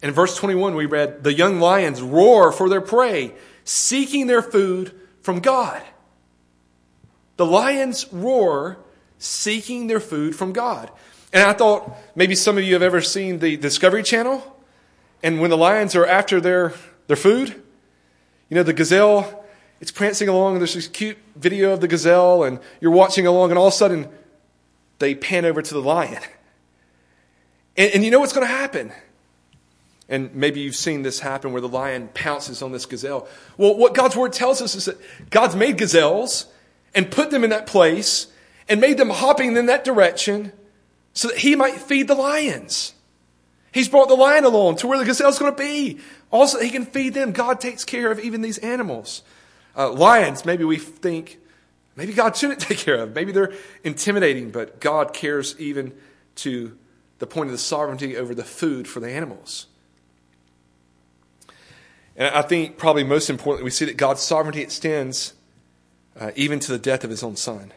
And 0.00 0.08
in 0.08 0.14
verse 0.14 0.34
21, 0.34 0.74
we 0.76 0.86
read, 0.86 1.24
The 1.24 1.34
young 1.34 1.60
lions 1.60 2.00
roar 2.00 2.50
for 2.50 2.70
their 2.70 2.80
prey, 2.80 3.34
seeking 3.64 4.26
their 4.26 4.40
food 4.40 4.98
from 5.20 5.40
God. 5.40 5.82
The 7.36 7.44
lions 7.44 8.10
roar, 8.10 8.78
seeking 9.18 9.88
their 9.88 10.00
food 10.00 10.34
from 10.34 10.54
God. 10.54 10.90
And 11.30 11.42
I 11.42 11.52
thought 11.52 11.94
maybe 12.16 12.34
some 12.34 12.56
of 12.56 12.64
you 12.64 12.72
have 12.72 12.82
ever 12.82 13.02
seen 13.02 13.40
the 13.40 13.58
Discovery 13.58 14.02
Channel. 14.02 14.42
And 15.22 15.38
when 15.38 15.50
the 15.50 15.58
lions 15.58 15.94
are 15.94 16.06
after 16.06 16.40
their 16.40 16.72
their 17.08 17.16
food. 17.16 17.50
You 18.48 18.54
know, 18.54 18.62
the 18.62 18.72
gazelle, 18.72 19.37
it's 19.80 19.90
prancing 19.90 20.28
along, 20.28 20.54
and 20.54 20.60
there's 20.60 20.74
this 20.74 20.88
cute 20.88 21.18
video 21.36 21.72
of 21.72 21.80
the 21.80 21.88
gazelle, 21.88 22.44
and 22.44 22.58
you're 22.80 22.90
watching 22.90 23.26
along, 23.26 23.50
and 23.50 23.58
all 23.58 23.68
of 23.68 23.72
a 23.72 23.76
sudden, 23.76 24.08
they 24.98 25.14
pan 25.14 25.44
over 25.44 25.62
to 25.62 25.74
the 25.74 25.82
lion. 25.82 26.22
And, 27.76 27.94
and 27.94 28.04
you 28.04 28.10
know 28.10 28.20
what's 28.20 28.32
going 28.32 28.46
to 28.46 28.52
happen? 28.52 28.92
And 30.08 30.34
maybe 30.34 30.60
you've 30.60 30.74
seen 30.74 31.02
this 31.02 31.20
happen 31.20 31.52
where 31.52 31.60
the 31.60 31.68
lion 31.68 32.08
pounces 32.14 32.62
on 32.62 32.72
this 32.72 32.86
gazelle. 32.86 33.28
Well, 33.56 33.76
what 33.76 33.94
God's 33.94 34.16
word 34.16 34.32
tells 34.32 34.62
us 34.62 34.74
is 34.74 34.86
that 34.86 34.98
God's 35.30 35.54
made 35.54 35.76
gazelles 35.76 36.46
and 36.94 37.10
put 37.10 37.30
them 37.30 37.44
in 37.44 37.50
that 37.50 37.66
place 37.66 38.26
and 38.68 38.80
made 38.80 38.96
them 38.96 39.10
hopping 39.10 39.56
in 39.56 39.66
that 39.66 39.84
direction 39.84 40.52
so 41.12 41.28
that 41.28 41.38
he 41.38 41.54
might 41.54 41.74
feed 41.74 42.08
the 42.08 42.14
lions. 42.14 42.94
He's 43.70 43.88
brought 43.88 44.08
the 44.08 44.14
lion 44.14 44.44
along 44.44 44.76
to 44.76 44.86
where 44.86 44.98
the 44.98 45.04
gazelle's 45.04 45.38
going 45.38 45.52
to 45.52 45.58
be. 45.58 45.98
Also, 46.30 46.58
he 46.58 46.70
can 46.70 46.86
feed 46.86 47.12
them. 47.12 47.32
God 47.32 47.60
takes 47.60 47.84
care 47.84 48.10
of 48.10 48.18
even 48.18 48.40
these 48.40 48.58
animals. 48.58 49.22
Uh, 49.78 49.92
lions, 49.92 50.44
maybe 50.44 50.64
we 50.64 50.76
think, 50.76 51.38
maybe 51.94 52.12
God 52.12 52.36
shouldn't 52.36 52.60
take 52.68 52.78
care 52.78 52.96
of. 52.96 53.14
Maybe 53.14 53.30
they're 53.32 53.52
intimidating, 53.84 54.50
but 54.50 54.80
God 54.80 55.14
cares 55.14 55.54
even 55.58 55.94
to 56.36 56.76
the 57.20 57.26
point 57.26 57.46
of 57.46 57.52
the 57.52 57.58
sovereignty 57.58 58.16
over 58.16 58.34
the 58.34 58.44
food 58.44 58.88
for 58.88 58.98
the 58.98 59.08
animals. 59.08 59.66
And 62.16 62.34
I 62.34 62.42
think 62.42 62.76
probably 62.76 63.04
most 63.04 63.30
importantly, 63.30 63.64
we 63.64 63.70
see 63.70 63.84
that 63.84 63.96
God's 63.96 64.20
sovereignty 64.20 64.60
extends 64.60 65.34
uh, 66.18 66.32
even 66.34 66.58
to 66.58 66.72
the 66.72 66.78
death 66.78 67.04
of 67.04 67.10
his 67.10 67.22
own 67.22 67.36
son. 67.36 67.72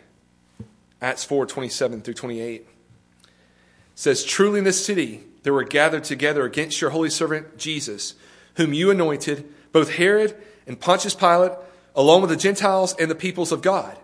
Acts 1.00 1.24
4 1.24 1.46
27 1.46 2.02
through 2.02 2.14
28 2.16 2.68
says, 3.94 4.24
Truly 4.24 4.60
in 4.60 4.66
this 4.66 4.84
city 4.84 5.24
there 5.44 5.54
were 5.54 5.64
gathered 5.64 6.04
together 6.04 6.46
against 6.46 6.82
your 6.82 6.90
holy 6.90 7.10
servant 7.10 7.58
Jesus 7.58 8.16
whom 8.56 8.74
you 8.74 8.92
anointed, 8.92 9.52
both 9.72 9.92
Herod 9.92 10.36
and 10.68 10.80
Pontius 10.80 11.16
Pilate, 11.16 11.54
along 11.96 12.22
with 12.22 12.30
the 12.30 12.36
Gentiles 12.36 12.96
and 12.98 13.10
the 13.10 13.16
peoples 13.16 13.52
of 13.52 13.62
God. 13.62 13.98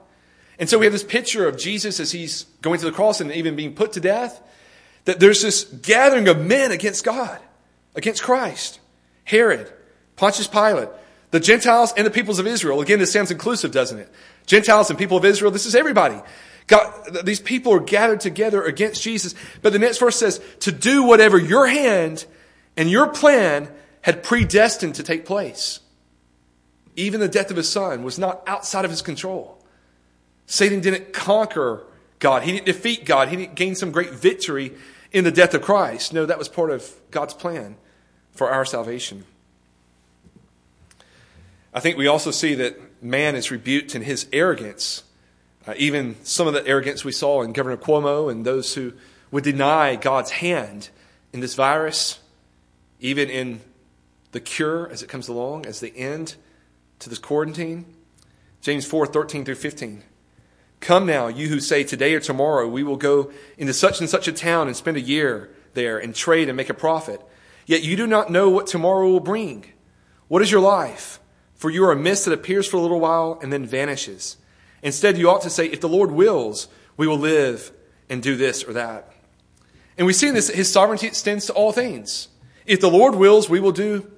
And 0.59 0.69
so 0.69 0.79
we 0.79 0.85
have 0.85 0.93
this 0.93 1.03
picture 1.03 1.47
of 1.47 1.57
Jesus 1.57 1.99
as 1.99 2.11
he's 2.11 2.43
going 2.61 2.79
to 2.79 2.85
the 2.85 2.91
cross 2.91 3.21
and 3.21 3.31
even 3.31 3.55
being 3.55 3.75
put 3.75 3.93
to 3.93 3.99
death, 3.99 4.41
that 5.05 5.19
there's 5.19 5.41
this 5.41 5.63
gathering 5.63 6.27
of 6.27 6.39
men 6.39 6.71
against 6.71 7.03
God, 7.03 7.39
against 7.95 8.23
Christ. 8.23 8.79
Herod, 9.23 9.71
Pontius 10.15 10.47
Pilate, 10.47 10.89
the 11.31 11.39
Gentiles 11.39 11.93
and 11.95 12.05
the 12.05 12.11
peoples 12.11 12.39
of 12.39 12.47
Israel. 12.47 12.81
Again, 12.81 12.99
this 12.99 13.11
sounds 13.11 13.31
inclusive, 13.31 13.71
doesn't 13.71 13.99
it? 13.99 14.09
Gentiles 14.45 14.89
and 14.89 14.97
people 14.97 15.17
of 15.17 15.25
Israel, 15.25 15.51
this 15.51 15.65
is 15.65 15.75
everybody. 15.75 16.19
God, 16.67 17.25
these 17.25 17.39
people 17.39 17.73
are 17.73 17.79
gathered 17.79 18.19
together 18.19 18.63
against 18.63 19.01
Jesus. 19.01 19.35
But 19.61 19.73
the 19.73 19.79
next 19.79 19.99
verse 19.99 20.17
says, 20.17 20.41
to 20.61 20.71
do 20.71 21.03
whatever 21.03 21.37
your 21.37 21.67
hand 21.67 22.25
and 22.75 22.89
your 22.89 23.07
plan 23.07 23.69
had 24.01 24.23
predestined 24.23 24.95
to 24.95 25.03
take 25.03 25.25
place. 25.25 25.79
Even 26.97 27.19
the 27.19 27.29
death 27.29 27.51
of 27.51 27.57
his 27.57 27.69
son 27.69 28.03
was 28.03 28.19
not 28.19 28.43
outside 28.47 28.83
of 28.83 28.91
his 28.91 29.03
control. 29.03 29.63
Satan 30.47 30.81
didn't 30.81 31.13
conquer 31.13 31.85
God. 32.19 32.41
He 32.41 32.51
didn't 32.51 32.65
defeat 32.65 33.05
God. 33.05 33.29
He 33.29 33.35
didn't 33.35 33.55
gain 33.55 33.75
some 33.75 33.91
great 33.91 34.11
victory 34.11 34.73
in 35.11 35.23
the 35.23 35.31
death 35.31 35.53
of 35.53 35.61
Christ. 35.61 36.11
No, 36.11 36.25
that 36.25 36.39
was 36.39 36.49
part 36.49 36.71
of 36.71 36.91
God's 37.11 37.35
plan 37.35 37.77
for 38.31 38.49
our 38.49 38.65
salvation. 38.65 39.25
I 41.71 41.79
think 41.79 41.97
we 41.97 42.07
also 42.07 42.31
see 42.31 42.55
that 42.55 43.03
man 43.03 43.35
is 43.35 43.51
rebuked 43.51 43.93
in 43.93 44.01
his 44.01 44.27
arrogance. 44.33 45.03
Uh, 45.67 45.75
even 45.77 46.15
some 46.23 46.47
of 46.47 46.53
the 46.53 46.65
arrogance 46.65 47.05
we 47.05 47.11
saw 47.11 47.43
in 47.43 47.53
Governor 47.53 47.77
Cuomo 47.77 48.31
and 48.31 48.43
those 48.43 48.73
who 48.73 48.93
would 49.29 49.43
deny 49.43 49.95
God's 49.95 50.31
hand 50.31 50.89
in 51.31 51.41
this 51.41 51.53
virus, 51.53 52.19
even 52.99 53.29
in 53.29 53.61
the 54.31 54.39
cure 54.39 54.89
as 54.89 55.03
it 55.03 55.09
comes 55.09 55.27
along, 55.27 55.67
as 55.67 55.79
the 55.79 55.95
end 55.95 56.35
to 56.99 57.09
this 57.09 57.19
quarantine. 57.19 57.85
James 58.61 58.85
4 58.85 59.07
13 59.07 59.45
through 59.45 59.55
15. 59.55 60.03
Come 60.79 61.05
now, 61.05 61.27
you 61.27 61.47
who 61.47 61.59
say 61.59 61.83
today 61.83 62.13
or 62.13 62.19
tomorrow 62.19 62.67
we 62.67 62.83
will 62.83 62.97
go 62.97 63.31
into 63.57 63.73
such 63.73 63.99
and 63.99 64.09
such 64.09 64.27
a 64.27 64.31
town 64.31 64.67
and 64.67 64.75
spend 64.75 64.97
a 64.97 65.01
year 65.01 65.49
there 65.73 65.97
and 65.97 66.13
trade 66.13 66.49
and 66.49 66.57
make 66.57 66.69
a 66.69 66.73
profit. 66.73 67.21
Yet 67.65 67.83
you 67.83 67.95
do 67.95 68.07
not 68.07 68.31
know 68.31 68.49
what 68.49 68.67
tomorrow 68.67 69.09
will 69.09 69.19
bring. 69.19 69.65
What 70.27 70.41
is 70.41 70.51
your 70.51 70.61
life? 70.61 71.19
For 71.55 71.69
you 71.69 71.83
are 71.85 71.91
a 71.91 71.95
mist 71.95 72.25
that 72.25 72.33
appears 72.33 72.67
for 72.67 72.77
a 72.77 72.81
little 72.81 72.99
while 72.99 73.39
and 73.41 73.51
then 73.51 73.65
vanishes. 73.65 74.37
Instead, 74.83 75.17
you 75.17 75.29
ought 75.29 75.41
to 75.41 75.49
say, 75.49 75.65
if 75.65 75.81
the 75.81 75.89
Lord 75.89 76.11
wills, 76.11 76.67
we 76.97 77.07
will 77.07 77.17
live 77.17 77.71
and 78.09 78.21
do 78.21 78.35
this 78.35 78.63
or 78.63 78.73
that. 78.73 79.11
And 79.97 80.05
we 80.05 80.13
see 80.13 80.27
in 80.27 80.35
this, 80.35 80.49
his 80.49 80.71
sovereignty 80.71 81.07
extends 81.07 81.47
to 81.47 81.53
all 81.53 81.71
things. 81.71 82.27
If 82.65 82.79
the 82.79 82.89
Lord 82.89 83.15
wills, 83.15 83.49
we 83.49 83.59
will 83.59 83.71
do 83.71 84.11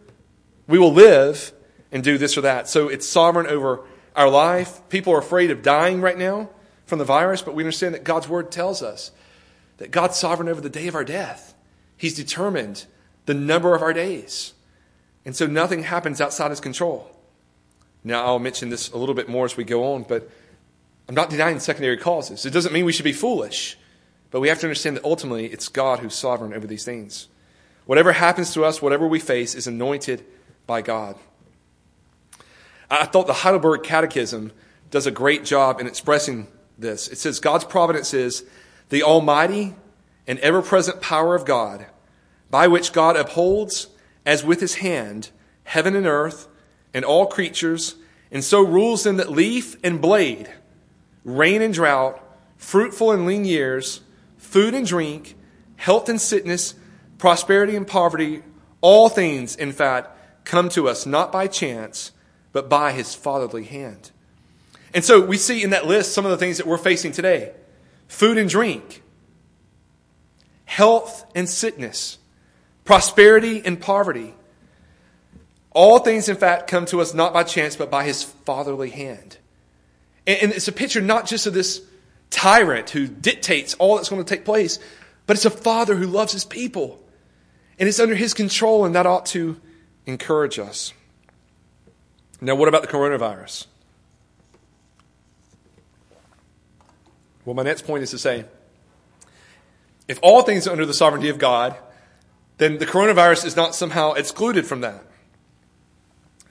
we 0.67 0.77
will 0.77 0.93
live 0.93 1.51
and 1.91 2.03
do 2.03 2.17
this 2.17 2.37
or 2.37 2.41
that. 2.41 2.67
So 2.67 2.87
it's 2.87 3.07
sovereign 3.07 3.47
over 3.47 3.81
our 4.15 4.29
life. 4.29 4.81
People 4.89 5.13
are 5.13 5.19
afraid 5.19 5.51
of 5.51 5.61
dying 5.61 6.01
right 6.01 6.17
now 6.17 6.49
from 6.85 6.99
the 6.99 7.05
virus, 7.05 7.41
but 7.41 7.55
we 7.55 7.63
understand 7.63 7.95
that 7.95 8.03
God's 8.03 8.27
word 8.27 8.51
tells 8.51 8.81
us 8.81 9.11
that 9.77 9.91
God's 9.91 10.17
sovereign 10.17 10.49
over 10.49 10.61
the 10.61 10.69
day 10.69 10.87
of 10.87 10.95
our 10.95 11.05
death. 11.05 11.53
He's 11.95 12.15
determined 12.15 12.85
the 13.25 13.33
number 13.33 13.75
of 13.75 13.81
our 13.81 13.93
days. 13.93 14.53
And 15.25 15.35
so 15.35 15.47
nothing 15.47 15.83
happens 15.83 16.19
outside 16.21 16.49
his 16.49 16.59
control. 16.59 17.15
Now, 18.03 18.25
I'll 18.25 18.39
mention 18.39 18.69
this 18.69 18.91
a 18.91 18.97
little 18.97 19.15
bit 19.15 19.29
more 19.29 19.45
as 19.45 19.57
we 19.57 19.63
go 19.63 19.93
on, 19.93 20.03
but 20.03 20.29
I'm 21.07 21.15
not 21.15 21.29
denying 21.29 21.59
secondary 21.59 21.97
causes. 21.97 22.45
It 22.45 22.51
doesn't 22.51 22.73
mean 22.73 22.85
we 22.85 22.93
should 22.93 23.03
be 23.03 23.13
foolish, 23.13 23.77
but 24.31 24.39
we 24.39 24.47
have 24.47 24.59
to 24.59 24.67
understand 24.67 24.97
that 24.97 25.03
ultimately 25.03 25.47
it's 25.47 25.67
God 25.67 25.99
who's 25.99 26.15
sovereign 26.15 26.53
over 26.53 26.67
these 26.67 26.85
things. 26.85 27.27
Whatever 27.85 28.13
happens 28.13 28.53
to 28.53 28.63
us, 28.63 28.81
whatever 28.81 29.07
we 29.07 29.19
face, 29.19 29.55
is 29.55 29.67
anointed 29.67 30.25
by 30.67 30.81
God. 30.81 31.15
I 32.89 33.05
thought 33.05 33.27
the 33.27 33.33
Heidelberg 33.33 33.83
Catechism 33.83 34.51
does 34.89 35.05
a 35.05 35.11
great 35.11 35.45
job 35.45 35.79
in 35.79 35.87
expressing 35.87 36.47
this. 36.77 37.07
It 37.07 37.17
says 37.17 37.39
God's 37.39 37.65
providence 37.65 38.13
is 38.13 38.43
the 38.89 39.03
almighty 39.03 39.75
and 40.27 40.39
ever 40.39 40.61
present 40.61 41.01
power 41.01 41.35
of 41.35 41.45
God, 41.45 41.85
by 42.49 42.67
which 42.67 42.93
God 42.93 43.15
upholds 43.15 43.87
as 44.25 44.43
with 44.43 44.59
his 44.59 44.75
hand 44.75 45.29
heaven 45.63 45.95
and 45.95 46.07
earth 46.07 46.47
and 46.95 47.05
all 47.05 47.27
creatures, 47.27 47.95
and 48.31 48.43
so 48.43 48.61
rules 48.61 49.03
them 49.03 49.17
that 49.17 49.31
leaf 49.31 49.75
and 49.83 50.01
blade, 50.01 50.49
rain 51.23 51.61
and 51.61 51.73
drought, 51.73 52.19
fruitful 52.57 53.11
and 53.11 53.27
lean 53.27 53.45
years, 53.45 54.01
food 54.37 54.73
and 54.73 54.87
drink, 54.87 55.35
health 55.75 56.09
and 56.09 56.19
sickness, 56.19 56.73
prosperity 57.19 57.75
and 57.75 57.85
poverty, 57.85 58.41
all 58.81 59.09
things, 59.09 59.55
in 59.55 59.71
fact, 59.71 60.17
come 60.43 60.69
to 60.69 60.87
us 60.89 61.05
not 61.05 61.31
by 61.31 61.45
chance, 61.45 62.11
but 62.51 62.69
by 62.69 62.91
his 62.91 63.15
fatherly 63.15 63.63
hand. 63.63 64.11
And 64.93 65.03
so 65.03 65.21
we 65.21 65.37
see 65.37 65.63
in 65.63 65.69
that 65.69 65.85
list 65.85 66.13
some 66.13 66.25
of 66.25 66.31
the 66.31 66.37
things 66.37 66.57
that 66.57 66.67
we're 66.67 66.77
facing 66.77 67.11
today 67.11 67.53
food 68.07 68.37
and 68.37 68.49
drink, 68.49 69.03
health 70.65 71.25
and 71.35 71.47
sickness, 71.47 72.17
prosperity 72.85 73.61
and 73.63 73.79
poverty. 73.79 74.33
All 75.71 75.99
things, 75.99 76.27
in 76.27 76.35
fact, 76.35 76.67
come 76.67 76.87
to 76.87 76.99
us 76.99 77.13
not 77.13 77.31
by 77.31 77.43
chance, 77.43 77.75
but 77.75 77.91
by 77.91 78.03
his 78.03 78.23
fatherly 78.23 78.89
hand. 78.89 79.37
And 80.25 80.51
it's 80.51 80.67
a 80.67 80.71
picture 80.71 81.01
not 81.01 81.27
just 81.27 81.45
of 81.45 81.53
this 81.53 81.81
tyrant 82.31 82.89
who 82.89 83.07
dictates 83.07 83.75
all 83.75 83.95
that's 83.95 84.09
going 84.09 84.23
to 84.23 84.27
take 84.27 84.45
place, 84.45 84.79
but 85.27 85.35
it's 85.35 85.45
a 85.45 85.51
father 85.51 85.95
who 85.95 86.07
loves 86.07 86.33
his 86.33 86.45
people. 86.45 86.99
And 87.77 87.87
it's 87.87 87.99
under 87.99 88.15
his 88.15 88.33
control, 88.33 88.85
and 88.85 88.95
that 88.95 89.05
ought 89.05 89.27
to 89.27 89.59
encourage 90.05 90.59
us. 90.59 90.93
Now, 92.41 92.55
what 92.55 92.67
about 92.67 92.81
the 92.81 92.87
coronavirus? 92.87 93.67
Well, 97.45 97.55
my 97.55 97.63
next 97.63 97.85
point 97.85 98.03
is 98.03 98.11
to 98.11 98.17
say 98.17 98.45
if 100.07 100.19
all 100.21 100.41
things 100.41 100.67
are 100.67 100.71
under 100.71 100.85
the 100.85 100.93
sovereignty 100.93 101.29
of 101.29 101.37
God, 101.37 101.75
then 102.57 102.77
the 102.77 102.85
coronavirus 102.85 103.45
is 103.45 103.55
not 103.55 103.75
somehow 103.75 104.13
excluded 104.13 104.65
from 104.65 104.81
that. 104.81 105.03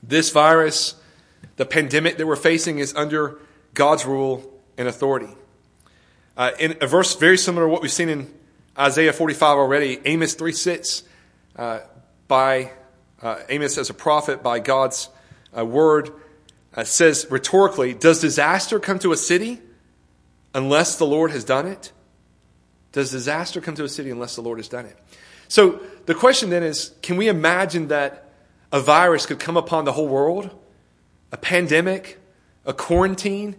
This 0.03 0.31
virus, 0.31 0.95
the 1.57 1.67
pandemic 1.67 2.19
that 2.19 2.27
we're 2.27 2.37
facing, 2.37 2.79
is 2.79 2.95
under 2.95 3.39
God's 3.75 4.07
rule 4.07 4.43
and 4.77 4.89
authority. 4.89 5.29
Uh, 6.37 6.53
in 6.59 6.77
a 6.81 6.87
verse 6.87 7.17
very 7.17 7.37
similar 7.37 7.67
to 7.67 7.73
what 7.73 7.83
we've 7.83 7.93
seen 7.93 8.09
in 8.09 8.33
Isaiah 8.79 9.13
45 9.13 9.59
already, 9.59 10.01
Amos 10.05 10.35
3 10.35 10.53
6, 10.53 11.03
uh, 11.57 11.81
by 12.29 12.71
uh, 13.21 13.41
Amos 13.49 13.77
as 13.77 13.91
a 13.91 13.95
prophet, 13.95 14.43
by 14.43 14.61
God's 14.61 15.09
uh, 15.57 15.65
word, 15.65 16.11
uh, 16.75 16.85
says 16.85 17.27
rhetorically, 17.31 17.95
Does 17.95 18.21
disaster 18.21 18.79
come 18.79 18.99
to 19.01 19.13
a 19.13 19.17
city 19.17 19.61
unless 20.55 20.97
the 20.97 21.07
Lord 21.07 21.31
has 21.31 21.45
done 21.45 21.67
it? 21.67 21.93
Does 22.93 23.11
disaster 23.11 23.61
come 23.61 23.75
to 23.77 23.85
a 23.85 23.89
city 23.89 24.11
unless 24.11 24.35
the 24.35 24.43
Lord 24.43 24.59
has 24.59 24.69
done 24.69 24.87
it? 24.87 24.97
So 25.49 25.81
the 26.07 26.15
question 26.15 26.51
then 26.51 26.63
is 26.63 26.95
can 27.03 27.17
we 27.17 27.29
imagine 27.29 27.89
that 27.89 28.31
a 28.73 28.81
virus 28.81 29.27
could 29.27 29.39
come 29.39 29.57
upon 29.57 29.85
the 29.85 29.93
whole 29.93 30.09
world? 30.09 30.51
A 31.33 31.37
pandemic? 31.37 32.19
A 32.65 32.75
quarantine 32.75 33.57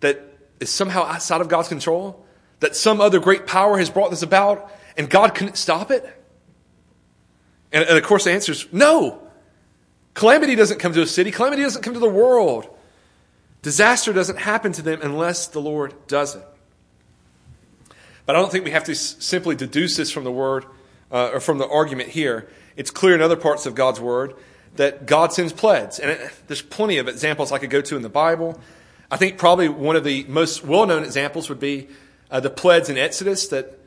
that 0.00 0.22
is 0.60 0.70
somehow 0.70 1.04
outside 1.04 1.40
of 1.40 1.48
God's 1.48 1.68
control? 1.68 2.24
That 2.60 2.76
some 2.76 3.00
other 3.00 3.18
great 3.18 3.46
power 3.46 3.78
has 3.78 3.90
brought 3.90 4.10
this 4.10 4.22
about 4.22 4.70
and 4.96 5.08
God 5.10 5.34
couldn't 5.34 5.56
stop 5.56 5.90
it? 5.90 6.04
And, 7.72 7.84
and 7.84 7.96
of 7.96 8.04
course, 8.04 8.24
the 8.24 8.32
answer 8.32 8.52
is 8.52 8.66
no. 8.72 9.21
Calamity 10.14 10.54
doesn't 10.54 10.78
come 10.78 10.92
to 10.92 11.02
a 11.02 11.06
city, 11.06 11.30
calamity 11.30 11.62
doesn't 11.62 11.82
come 11.82 11.94
to 11.94 12.00
the 12.00 12.08
world. 12.08 12.68
Disaster 13.62 14.12
doesn't 14.12 14.38
happen 14.38 14.72
to 14.72 14.82
them 14.82 15.00
unless 15.02 15.46
the 15.46 15.60
Lord 15.60 15.94
does 16.08 16.34
it. 16.34 16.44
But 18.26 18.36
I 18.36 18.40
don't 18.40 18.50
think 18.50 18.64
we 18.64 18.72
have 18.72 18.84
to 18.84 18.94
simply 18.94 19.54
deduce 19.54 19.96
this 19.96 20.10
from 20.10 20.24
the 20.24 20.32
word 20.32 20.64
uh, 21.10 21.30
or 21.34 21.40
from 21.40 21.58
the 21.58 21.68
argument 21.68 22.10
here. 22.10 22.48
It's 22.76 22.90
clear 22.90 23.14
in 23.14 23.22
other 23.22 23.36
parts 23.36 23.66
of 23.66 23.74
God's 23.74 24.00
word 24.00 24.34
that 24.76 25.06
God 25.06 25.32
sends 25.32 25.52
plagues. 25.52 25.98
And 25.98 26.10
it, 26.10 26.32
there's 26.46 26.62
plenty 26.62 26.98
of 26.98 27.08
examples 27.08 27.52
I 27.52 27.58
could 27.58 27.70
go 27.70 27.80
to 27.82 27.96
in 27.96 28.02
the 28.02 28.08
Bible. 28.08 28.60
I 29.10 29.16
think 29.16 29.38
probably 29.38 29.68
one 29.68 29.96
of 29.96 30.04
the 30.04 30.24
most 30.24 30.64
well 30.64 30.86
known 30.86 31.04
examples 31.04 31.48
would 31.48 31.60
be 31.60 31.88
uh, 32.30 32.40
the 32.40 32.50
plagues 32.50 32.88
in 32.88 32.96
Exodus 32.96 33.48
that 33.48 33.78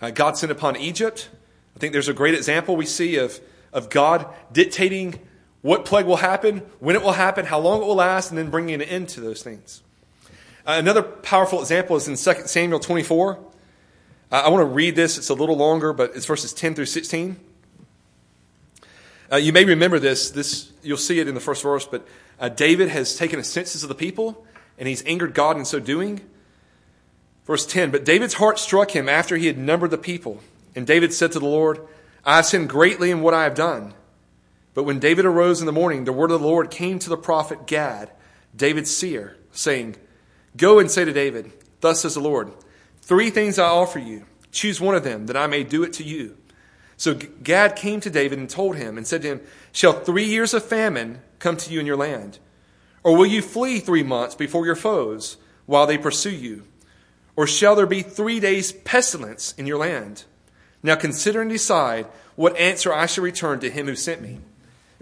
uh, 0.00 0.10
God 0.10 0.36
sent 0.36 0.50
upon 0.50 0.76
Egypt. 0.76 1.28
I 1.76 1.78
think 1.78 1.92
there's 1.92 2.08
a 2.08 2.14
great 2.14 2.34
example 2.34 2.76
we 2.76 2.86
see 2.86 3.16
of, 3.16 3.40
of 3.72 3.88
God 3.88 4.26
dictating 4.50 5.20
what 5.62 5.84
plague 5.84 6.06
will 6.06 6.16
happen, 6.16 6.58
when 6.80 6.96
it 6.96 7.02
will 7.02 7.12
happen, 7.12 7.46
how 7.46 7.58
long 7.58 7.82
it 7.82 7.86
will 7.86 7.94
last, 7.94 8.30
and 8.30 8.38
then 8.38 8.50
bringing 8.50 8.74
an 8.74 8.82
end 8.82 9.08
to 9.10 9.20
those 9.20 9.42
things. 9.42 9.82
Uh, 10.66 10.76
another 10.78 11.02
powerful 11.02 11.60
example 11.60 11.96
is 11.96 12.06
in 12.06 12.16
2 12.16 12.46
Samuel 12.46 12.80
24. 12.80 13.38
Uh, 14.30 14.42
I 14.44 14.48
want 14.48 14.62
to 14.62 14.66
read 14.66 14.96
this. 14.96 15.18
It's 15.18 15.28
a 15.28 15.34
little 15.34 15.56
longer, 15.56 15.92
but 15.92 16.12
it's 16.14 16.26
verses 16.26 16.52
10 16.52 16.74
through 16.74 16.86
16. 16.86 17.36
Uh, 19.30 19.36
you 19.36 19.52
may 19.52 19.64
remember 19.64 19.98
this. 19.98 20.30
This 20.30 20.72
You'll 20.82 20.96
see 20.96 21.20
it 21.20 21.28
in 21.28 21.34
the 21.34 21.40
first 21.40 21.62
verse, 21.62 21.86
but 21.86 22.06
uh, 22.40 22.48
David 22.48 22.88
has 22.88 23.16
taken 23.16 23.38
a 23.38 23.44
census 23.44 23.82
of 23.82 23.88
the 23.88 23.94
people, 23.94 24.44
and 24.78 24.88
he's 24.88 25.04
angered 25.06 25.32
God 25.32 25.56
in 25.56 25.64
so 25.64 25.78
doing. 25.78 26.20
Verse 27.46 27.64
10 27.66 27.90
But 27.90 28.04
David's 28.04 28.34
heart 28.34 28.58
struck 28.58 28.90
him 28.90 29.08
after 29.08 29.36
he 29.36 29.46
had 29.46 29.58
numbered 29.58 29.90
the 29.90 29.98
people. 29.98 30.40
And 30.74 30.86
David 30.86 31.12
said 31.12 31.32
to 31.32 31.38
the 31.38 31.46
Lord, 31.46 31.80
I 32.24 32.36
have 32.36 32.46
sinned 32.46 32.68
greatly 32.68 33.10
in 33.10 33.20
what 33.20 33.34
I 33.34 33.44
have 33.44 33.54
done. 33.54 33.94
But 34.74 34.84
when 34.84 34.98
David 34.98 35.24
arose 35.24 35.60
in 35.60 35.66
the 35.66 35.72
morning, 35.72 36.04
the 36.04 36.12
word 36.12 36.30
of 36.30 36.40
the 36.40 36.46
Lord 36.46 36.70
came 36.70 36.98
to 36.98 37.10
the 37.10 37.16
prophet 37.16 37.66
Gad, 37.66 38.10
David's 38.56 38.94
seer, 38.94 39.36
saying, 39.52 39.96
Go 40.56 40.78
and 40.78 40.90
say 40.90 41.04
to 41.04 41.12
David, 41.12 41.52
Thus 41.80 42.00
says 42.00 42.14
the 42.14 42.20
Lord, 42.20 42.52
Three 43.02 43.30
things 43.30 43.58
I 43.58 43.66
offer 43.66 43.98
you. 43.98 44.24
Choose 44.50 44.80
one 44.80 44.94
of 44.94 45.04
them, 45.04 45.26
that 45.26 45.36
I 45.36 45.46
may 45.46 45.64
do 45.64 45.82
it 45.82 45.92
to 45.94 46.04
you. 46.04 46.36
So 46.96 47.14
Gad 47.14 47.74
came 47.74 48.00
to 48.00 48.10
David 48.10 48.38
and 48.38 48.48
told 48.48 48.76
him, 48.76 48.96
and 48.96 49.06
said 49.06 49.22
to 49.22 49.28
him, 49.28 49.40
Shall 49.72 49.92
three 49.92 50.24
years 50.24 50.54
of 50.54 50.64
famine 50.64 51.20
come 51.38 51.56
to 51.56 51.72
you 51.72 51.80
in 51.80 51.86
your 51.86 51.96
land? 51.96 52.38
Or 53.02 53.16
will 53.16 53.26
you 53.26 53.42
flee 53.42 53.80
three 53.80 54.02
months 54.02 54.34
before 54.34 54.64
your 54.64 54.76
foes 54.76 55.36
while 55.66 55.86
they 55.86 55.98
pursue 55.98 56.30
you? 56.30 56.62
Or 57.34 57.46
shall 57.46 57.74
there 57.74 57.86
be 57.86 58.02
three 58.02 58.40
days' 58.40 58.72
pestilence 58.72 59.52
in 59.58 59.66
your 59.66 59.78
land? 59.78 60.24
Now 60.82 60.94
consider 60.94 61.40
and 61.40 61.50
decide 61.50 62.06
what 62.36 62.56
answer 62.56 62.92
I 62.92 63.06
shall 63.06 63.24
return 63.24 63.60
to 63.60 63.70
him 63.70 63.86
who 63.86 63.96
sent 63.96 64.22
me. 64.22 64.38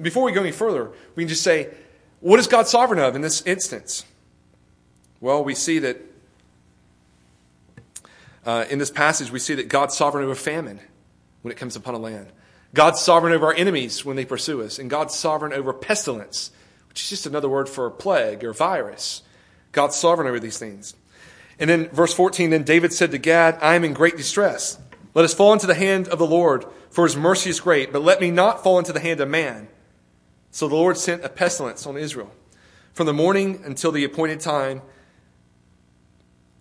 Before 0.00 0.24
we 0.24 0.32
go 0.32 0.40
any 0.40 0.52
further, 0.52 0.90
we 1.14 1.24
can 1.24 1.28
just 1.28 1.42
say, 1.42 1.68
what 2.20 2.38
is 2.38 2.46
God 2.46 2.66
sovereign 2.66 3.00
of 3.00 3.16
in 3.16 3.22
this 3.22 3.42
instance? 3.42 4.04
Well, 5.20 5.44
we 5.44 5.54
see 5.54 5.78
that 5.80 6.00
uh, 8.46 8.64
in 8.70 8.78
this 8.78 8.90
passage, 8.90 9.30
we 9.30 9.38
see 9.38 9.54
that 9.54 9.68
God's 9.68 9.96
sovereign 9.96 10.24
over 10.24 10.34
famine 10.34 10.80
when 11.42 11.52
it 11.52 11.56
comes 11.56 11.76
upon 11.76 11.94
a 11.94 11.98
land. 11.98 12.28
God's 12.72 13.00
sovereign 13.00 13.32
over 13.32 13.46
our 13.46 13.54
enemies 13.54 14.04
when 14.04 14.16
they 14.16 14.24
pursue 14.24 14.62
us. 14.62 14.78
And 14.78 14.88
God's 14.88 15.14
sovereign 15.14 15.52
over 15.52 15.72
pestilence, 15.72 16.50
which 16.88 17.02
is 17.02 17.10
just 17.10 17.26
another 17.26 17.48
word 17.48 17.68
for 17.68 17.90
plague 17.90 18.44
or 18.44 18.52
virus. 18.52 19.22
God's 19.72 19.96
sovereign 19.96 20.28
over 20.28 20.40
these 20.40 20.58
things. 20.58 20.94
And 21.58 21.68
then 21.68 21.88
verse 21.88 22.14
14, 22.14 22.50
then 22.50 22.62
David 22.62 22.92
said 22.92 23.10
to 23.10 23.18
Gad, 23.18 23.58
I 23.60 23.74
am 23.74 23.84
in 23.84 23.92
great 23.92 24.16
distress. 24.16 24.78
Let 25.14 25.24
us 25.24 25.34
fall 25.34 25.52
into 25.52 25.66
the 25.66 25.74
hand 25.74 26.08
of 26.08 26.18
the 26.18 26.26
Lord, 26.26 26.64
for 26.90 27.04
his 27.04 27.16
mercy 27.16 27.50
is 27.50 27.60
great, 27.60 27.92
but 27.92 28.02
let 28.02 28.20
me 28.20 28.30
not 28.30 28.62
fall 28.62 28.78
into 28.78 28.92
the 28.92 29.00
hand 29.00 29.20
of 29.20 29.28
man. 29.28 29.68
So 30.50 30.68
the 30.68 30.74
Lord 30.74 30.96
sent 30.96 31.24
a 31.24 31.28
pestilence 31.28 31.86
on 31.86 31.96
Israel 31.96 32.32
from 32.92 33.06
the 33.06 33.12
morning 33.12 33.62
until 33.64 33.92
the 33.92 34.04
appointed 34.04 34.40
time, 34.40 34.82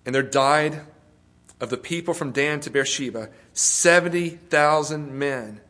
and 0.05 0.13
there 0.13 0.23
died 0.23 0.81
of 1.59 1.69
the 1.69 1.77
people 1.77 2.13
from 2.13 2.31
Dan 2.31 2.59
to 2.61 2.69
Beersheba, 2.69 3.29
70,000 3.53 5.17
men. 5.17 5.61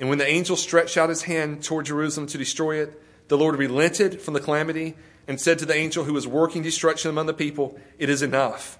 And 0.00 0.08
when 0.08 0.18
the 0.18 0.26
angel 0.26 0.56
stretched 0.56 0.96
out 0.96 1.08
his 1.08 1.22
hand 1.22 1.62
toward 1.62 1.86
Jerusalem 1.86 2.26
to 2.28 2.38
destroy 2.38 2.82
it, 2.82 3.00
the 3.28 3.38
Lord 3.38 3.56
relented 3.56 4.20
from 4.20 4.34
the 4.34 4.40
calamity 4.40 4.94
and 5.28 5.40
said 5.40 5.58
to 5.60 5.66
the 5.66 5.74
angel 5.74 6.04
who 6.04 6.12
was 6.12 6.26
working 6.26 6.62
destruction 6.62 7.10
among 7.10 7.26
the 7.26 7.34
people, 7.34 7.78
It 7.98 8.10
is 8.10 8.22
enough. 8.22 8.78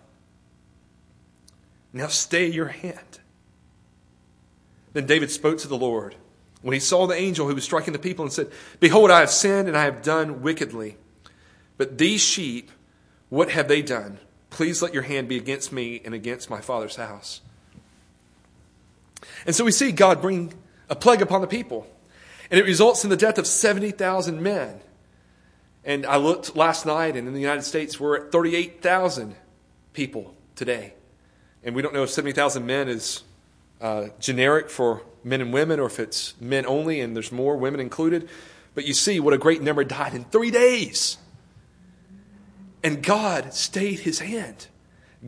Now 1.93 2.09
stay 2.09 2.47
your 2.47 2.67
hand. 2.67 3.21
Then 4.93 5.07
David 5.07 5.31
spoke 5.31 5.59
to 5.59 5.69
the 5.69 5.79
Lord 5.79 6.17
when 6.65 6.73
he 6.73 6.81
saw 6.81 7.07
the 7.07 7.15
angel 7.15 7.47
who 7.47 7.55
was 7.55 7.63
striking 7.63 7.93
the 7.93 7.99
people 7.99 8.25
and 8.25 8.33
said, 8.33 8.51
Behold, 8.81 9.11
I 9.11 9.21
have 9.21 9.29
sinned 9.29 9.69
and 9.69 9.77
I 9.77 9.85
have 9.85 10.01
done 10.01 10.41
wickedly. 10.41 10.97
But 11.77 11.99
these 11.99 12.23
sheep, 12.23 12.71
what 13.29 13.51
have 13.51 13.69
they 13.69 13.83
done? 13.83 14.19
Please 14.49 14.81
let 14.81 14.95
your 14.95 15.03
hand 15.03 15.29
be 15.29 15.37
against 15.37 15.73
me 15.73 16.01
and 16.07 16.15
against 16.15 16.49
my 16.49 16.63
father's 16.63 16.97
house. 16.97 17.43
And 19.45 19.55
so 19.55 19.63
we 19.63 19.73
see 19.73 19.93
God 19.93 20.23
bring 20.23 20.55
a 20.89 20.97
plague 20.97 21.21
upon 21.21 21.43
the 21.43 21.47
people. 21.47 21.87
And 22.51 22.59
it 22.59 22.65
results 22.65 23.05
in 23.05 23.11
the 23.11 23.17
death 23.17 23.37
of 23.37 23.47
70,000 23.47 24.43
men. 24.43 24.81
And 25.85 26.07
I 26.07 26.17
looked 26.17 26.57
last 26.57 26.87
night, 26.87 27.15
and 27.15 27.29
in 27.29 27.35
the 27.35 27.41
United 27.41 27.65
States, 27.65 28.01
we're 28.01 28.17
at 28.17 28.33
38,000 28.33 29.35
people 29.93 30.35
today. 30.57 30.95
And 31.63 31.75
we 31.75 31.83
don't 31.83 31.93
know 31.93 32.05
if 32.05 32.11
70,000 32.11 32.65
men 32.65 32.89
is 32.89 33.23
uh, 33.85 34.09
generic 34.19 34.71
for 34.71 35.03
men 35.23 35.43
and 35.43 35.53
women 35.53 35.79
or 35.79 35.85
if 35.87 36.01
it's 36.01 36.33
men 36.41 36.65
only 36.67 37.01
and 37.01 37.15
there's 37.15 37.31
more 37.31 37.55
women 37.55 37.81
included. 37.81 38.27
But 38.75 38.87
you 38.87 38.95
see 38.95 39.21
what 39.21 39.35
a 39.35 39.39
great 39.39 39.61
number 39.61 39.85
died 39.85 40.15
in 40.15 40.25
three 40.25 40.51
days. 40.51 41.19
And 42.83 43.03
God 43.03 43.53
stayed 43.53 44.01
his 44.01 44.21
hand. 44.21 44.69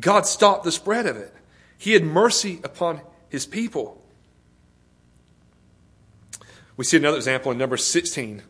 God 0.01 0.27
stopped 0.27 0.65
the 0.65 0.73
spread 0.73 1.05
of 1.05 1.17
it. 1.17 1.35
He 1.77 1.93
had 1.93 2.03
mercy 2.03 2.61
upon 2.65 3.03
his 3.29 3.45
people. 3.45 4.03
We 6.79 6.85
see 6.85 6.97
another 6.97 7.17
example 7.19 7.53
in 7.53 7.59
number 7.59 7.77
16, 7.77 8.43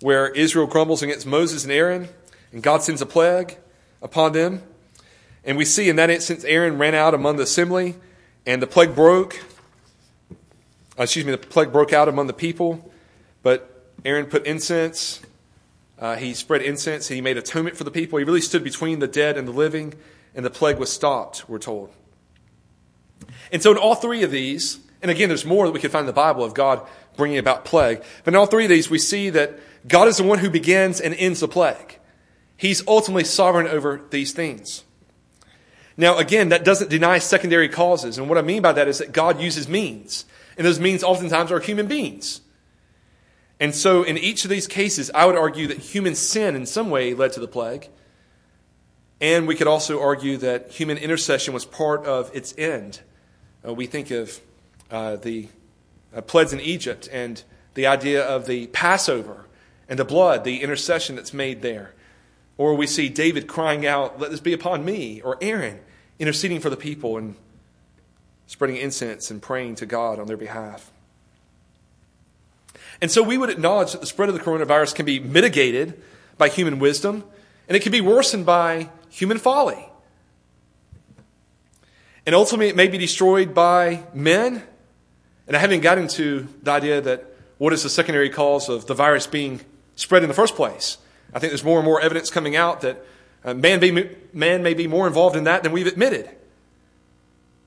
where 0.00 0.28
Israel 0.28 0.66
grumbles 0.66 1.02
against 1.02 1.26
Moses 1.26 1.64
and 1.64 1.72
Aaron, 1.72 2.08
and 2.52 2.62
God 2.62 2.82
sends 2.82 3.00
a 3.00 3.06
plague 3.06 3.56
upon 4.02 4.32
them. 4.32 4.62
And 5.44 5.56
we 5.56 5.64
see 5.64 5.88
in 5.88 5.96
that 5.96 6.10
instance, 6.10 6.44
Aaron 6.44 6.78
ran 6.78 6.94
out 6.94 7.14
among 7.14 7.36
the 7.36 7.42
assembly, 7.42 7.96
and 8.46 8.62
the 8.62 8.66
plague 8.66 8.94
broke. 8.94 9.44
Uh, 10.98 11.02
excuse 11.02 11.24
me, 11.24 11.32
the 11.32 11.38
plague 11.38 11.72
broke 11.72 11.92
out 11.92 12.08
among 12.08 12.26
the 12.26 12.32
people, 12.32 12.90
but 13.42 13.90
Aaron 14.04 14.26
put 14.26 14.46
incense. 14.46 15.20
Uh, 15.98 16.16
he 16.16 16.32
spread 16.32 16.62
incense. 16.62 17.08
He 17.08 17.20
made 17.20 17.36
atonement 17.36 17.76
for 17.76 17.84
the 17.84 17.90
people. 17.90 18.18
He 18.18 18.24
really 18.24 18.40
stood 18.40 18.64
between 18.64 19.00
the 19.00 19.08
dead 19.08 19.36
and 19.36 19.46
the 19.46 19.52
living, 19.52 19.94
and 20.34 20.44
the 20.44 20.50
plague 20.50 20.78
was 20.78 20.90
stopped, 20.90 21.48
we're 21.48 21.58
told. 21.58 21.90
And 23.52 23.62
so, 23.62 23.72
in 23.72 23.78
all 23.78 23.94
three 23.94 24.22
of 24.22 24.30
these, 24.30 24.78
and 25.02 25.10
again, 25.10 25.28
there's 25.28 25.44
more 25.44 25.66
that 25.66 25.72
we 25.72 25.80
can 25.80 25.90
find 25.90 26.02
in 26.02 26.06
the 26.06 26.12
Bible 26.12 26.44
of 26.44 26.54
God 26.54 26.86
bringing 27.16 27.38
about 27.38 27.64
plague, 27.64 28.02
but 28.24 28.32
in 28.32 28.36
all 28.36 28.46
three 28.46 28.64
of 28.64 28.70
these, 28.70 28.90
we 28.90 28.98
see 28.98 29.30
that 29.30 29.58
God 29.88 30.08
is 30.08 30.18
the 30.18 30.24
one 30.24 30.38
who 30.38 30.50
begins 30.50 31.00
and 31.00 31.14
ends 31.14 31.40
the 31.40 31.48
plague. 31.48 31.98
He's 32.56 32.86
ultimately 32.86 33.24
sovereign 33.24 33.66
over 33.66 34.00
these 34.10 34.32
things. 34.32 34.84
Now, 35.96 36.18
again, 36.18 36.50
that 36.50 36.64
doesn't 36.64 36.90
deny 36.90 37.18
secondary 37.18 37.68
causes. 37.68 38.18
And 38.18 38.28
what 38.28 38.38
I 38.38 38.42
mean 38.42 38.62
by 38.62 38.72
that 38.72 38.88
is 38.88 38.98
that 38.98 39.12
God 39.12 39.40
uses 39.40 39.68
means. 39.68 40.26
And 40.56 40.66
those 40.66 40.78
means 40.78 41.02
oftentimes 41.02 41.50
are 41.50 41.60
human 41.60 41.86
beings. 41.86 42.42
And 43.58 43.74
so, 43.74 44.02
in 44.02 44.18
each 44.18 44.44
of 44.44 44.50
these 44.50 44.66
cases, 44.66 45.10
I 45.14 45.24
would 45.24 45.36
argue 45.36 45.66
that 45.68 45.78
human 45.78 46.14
sin 46.14 46.54
in 46.54 46.66
some 46.66 46.90
way 46.90 47.14
led 47.14 47.32
to 47.32 47.40
the 47.40 47.48
plague. 47.48 47.88
And 49.20 49.48
we 49.48 49.54
could 49.54 49.66
also 49.66 50.00
argue 50.00 50.36
that 50.38 50.70
human 50.72 50.98
intercession 50.98 51.54
was 51.54 51.64
part 51.64 52.04
of 52.04 52.30
its 52.34 52.54
end. 52.58 53.00
Uh, 53.66 53.72
we 53.72 53.86
think 53.86 54.10
of 54.10 54.40
uh, 54.90 55.16
the 55.16 55.48
uh, 56.14 56.20
plagues 56.20 56.52
in 56.52 56.60
Egypt 56.60 57.08
and 57.10 57.42
the 57.72 57.86
idea 57.86 58.22
of 58.22 58.46
the 58.46 58.66
Passover 58.68 59.46
and 59.88 59.98
the 59.98 60.04
blood, 60.04 60.44
the 60.44 60.62
intercession 60.62 61.16
that's 61.16 61.32
made 61.32 61.62
there. 61.62 61.94
Or 62.58 62.74
we 62.74 62.86
see 62.86 63.08
David 63.08 63.46
crying 63.46 63.86
out, 63.86 64.18
Let 64.18 64.30
this 64.30 64.40
be 64.40 64.52
upon 64.52 64.84
me, 64.84 65.20
or 65.20 65.36
Aaron 65.40 65.80
interceding 66.18 66.60
for 66.60 66.70
the 66.70 66.76
people 66.76 67.18
and 67.18 67.36
spreading 68.46 68.76
incense 68.76 69.30
and 69.30 69.42
praying 69.42 69.74
to 69.76 69.86
God 69.86 70.18
on 70.18 70.26
their 70.26 70.36
behalf. 70.36 70.90
And 73.00 73.10
so 73.10 73.22
we 73.22 73.36
would 73.36 73.50
acknowledge 73.50 73.92
that 73.92 74.00
the 74.00 74.06
spread 74.06 74.28
of 74.28 74.34
the 74.34 74.40
coronavirus 74.40 74.94
can 74.94 75.04
be 75.04 75.20
mitigated 75.20 76.00
by 76.38 76.48
human 76.48 76.78
wisdom, 76.78 77.24
and 77.68 77.76
it 77.76 77.82
can 77.82 77.92
be 77.92 78.00
worsened 78.00 78.46
by 78.46 78.88
human 79.10 79.38
folly. 79.38 79.88
And 82.24 82.34
ultimately, 82.34 82.68
it 82.68 82.76
may 82.76 82.88
be 82.88 82.98
destroyed 82.98 83.54
by 83.54 84.02
men. 84.12 84.62
And 85.46 85.56
I 85.56 85.60
haven't 85.60 85.80
gotten 85.80 86.04
into 86.04 86.48
the 86.62 86.72
idea 86.72 87.00
that 87.00 87.24
what 87.58 87.72
is 87.72 87.82
the 87.82 87.88
secondary 87.88 88.30
cause 88.30 88.68
of 88.68 88.86
the 88.86 88.94
virus 88.94 89.26
being 89.26 89.60
spread 89.94 90.22
in 90.22 90.28
the 90.28 90.34
first 90.34 90.56
place. 90.56 90.98
I 91.32 91.38
think 91.38 91.50
there's 91.50 91.64
more 91.64 91.78
and 91.78 91.84
more 91.84 92.00
evidence 92.00 92.30
coming 92.30 92.56
out 92.56 92.80
that 92.80 93.04
uh, 93.44 93.54
man, 93.54 93.80
be, 93.80 94.10
man 94.32 94.62
may 94.62 94.74
be 94.74 94.86
more 94.86 95.06
involved 95.06 95.36
in 95.36 95.44
that 95.44 95.62
than 95.62 95.72
we've 95.72 95.86
admitted. 95.86 96.30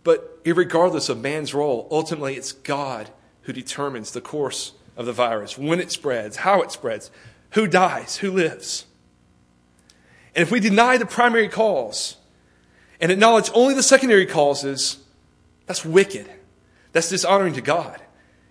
But 0.04 0.40
regardless 0.46 1.10
of 1.10 1.22
man's 1.22 1.54
role, 1.54 1.88
ultimately 1.92 2.36
it's 2.36 2.52
God 2.52 3.10
who 3.44 3.54
determines 3.54 4.12
the 4.12 4.22
course 4.22 4.74
of 4.98 5.06
the 5.06 5.14
virus, 5.14 5.58
when 5.58 5.80
it 5.80 5.92
spreads, 5.92 6.38
how 6.38 6.62
it 6.62 6.72
spreads, 6.72 7.10
who 7.52 7.68
dies, 7.68 8.18
who 8.18 8.32
lives. 8.32 8.86
And 10.36 10.44
if 10.44 10.52
we 10.52 10.60
deny 10.60 10.98
the 10.98 11.06
primary 11.06 11.48
cause 11.48 12.18
and 13.00 13.12
acknowledge 13.12 13.50
only 13.54 13.74
the 13.74 13.84
secondary 13.84 14.26
causes, 14.26 15.00
that's 15.66 15.86
wicked. 15.86 16.30
That's 16.92 17.10
dishonoring 17.10 17.54
to 17.54 17.62
God. 17.62 18.02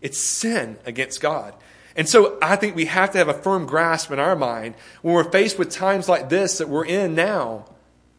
It's 0.00 0.18
sin 0.18 0.78
against 0.86 1.20
God. 1.20 1.54
And 1.98 2.08
so 2.08 2.38
I 2.40 2.54
think 2.54 2.76
we 2.76 2.84
have 2.84 3.10
to 3.10 3.18
have 3.18 3.28
a 3.28 3.34
firm 3.34 3.66
grasp 3.66 4.12
in 4.12 4.20
our 4.20 4.36
mind 4.36 4.76
when 5.02 5.14
we're 5.14 5.30
faced 5.30 5.58
with 5.58 5.68
times 5.68 6.08
like 6.08 6.28
this 6.28 6.58
that 6.58 6.68
we're 6.68 6.86
in 6.86 7.16
now 7.16 7.64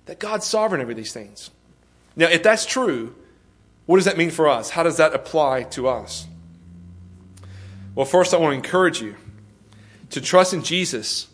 that 0.06 0.20
God's 0.20 0.46
sovereign 0.46 0.82
over 0.82 0.94
these 0.94 1.14
things. 1.14 1.50
Now, 2.18 2.28
if 2.28 2.44
that's 2.44 2.66
true, 2.66 3.16
what 3.86 3.96
does 3.96 4.04
that 4.04 4.18
mean 4.18 4.32
for 4.32 4.50
us? 4.50 4.72
How 4.72 4.84
does 4.84 4.98
that 4.98 5.14
apply 5.14 5.64
to 5.64 5.88
us? 5.88 6.28
Well, 7.96 8.06
first, 8.06 8.34
I 8.34 8.38
want 8.38 8.52
to 8.52 8.58
encourage 8.58 9.02
you 9.02 9.16
to 10.10 10.20
trust 10.20 10.54
in 10.54 10.62
Jesus, 10.62 11.28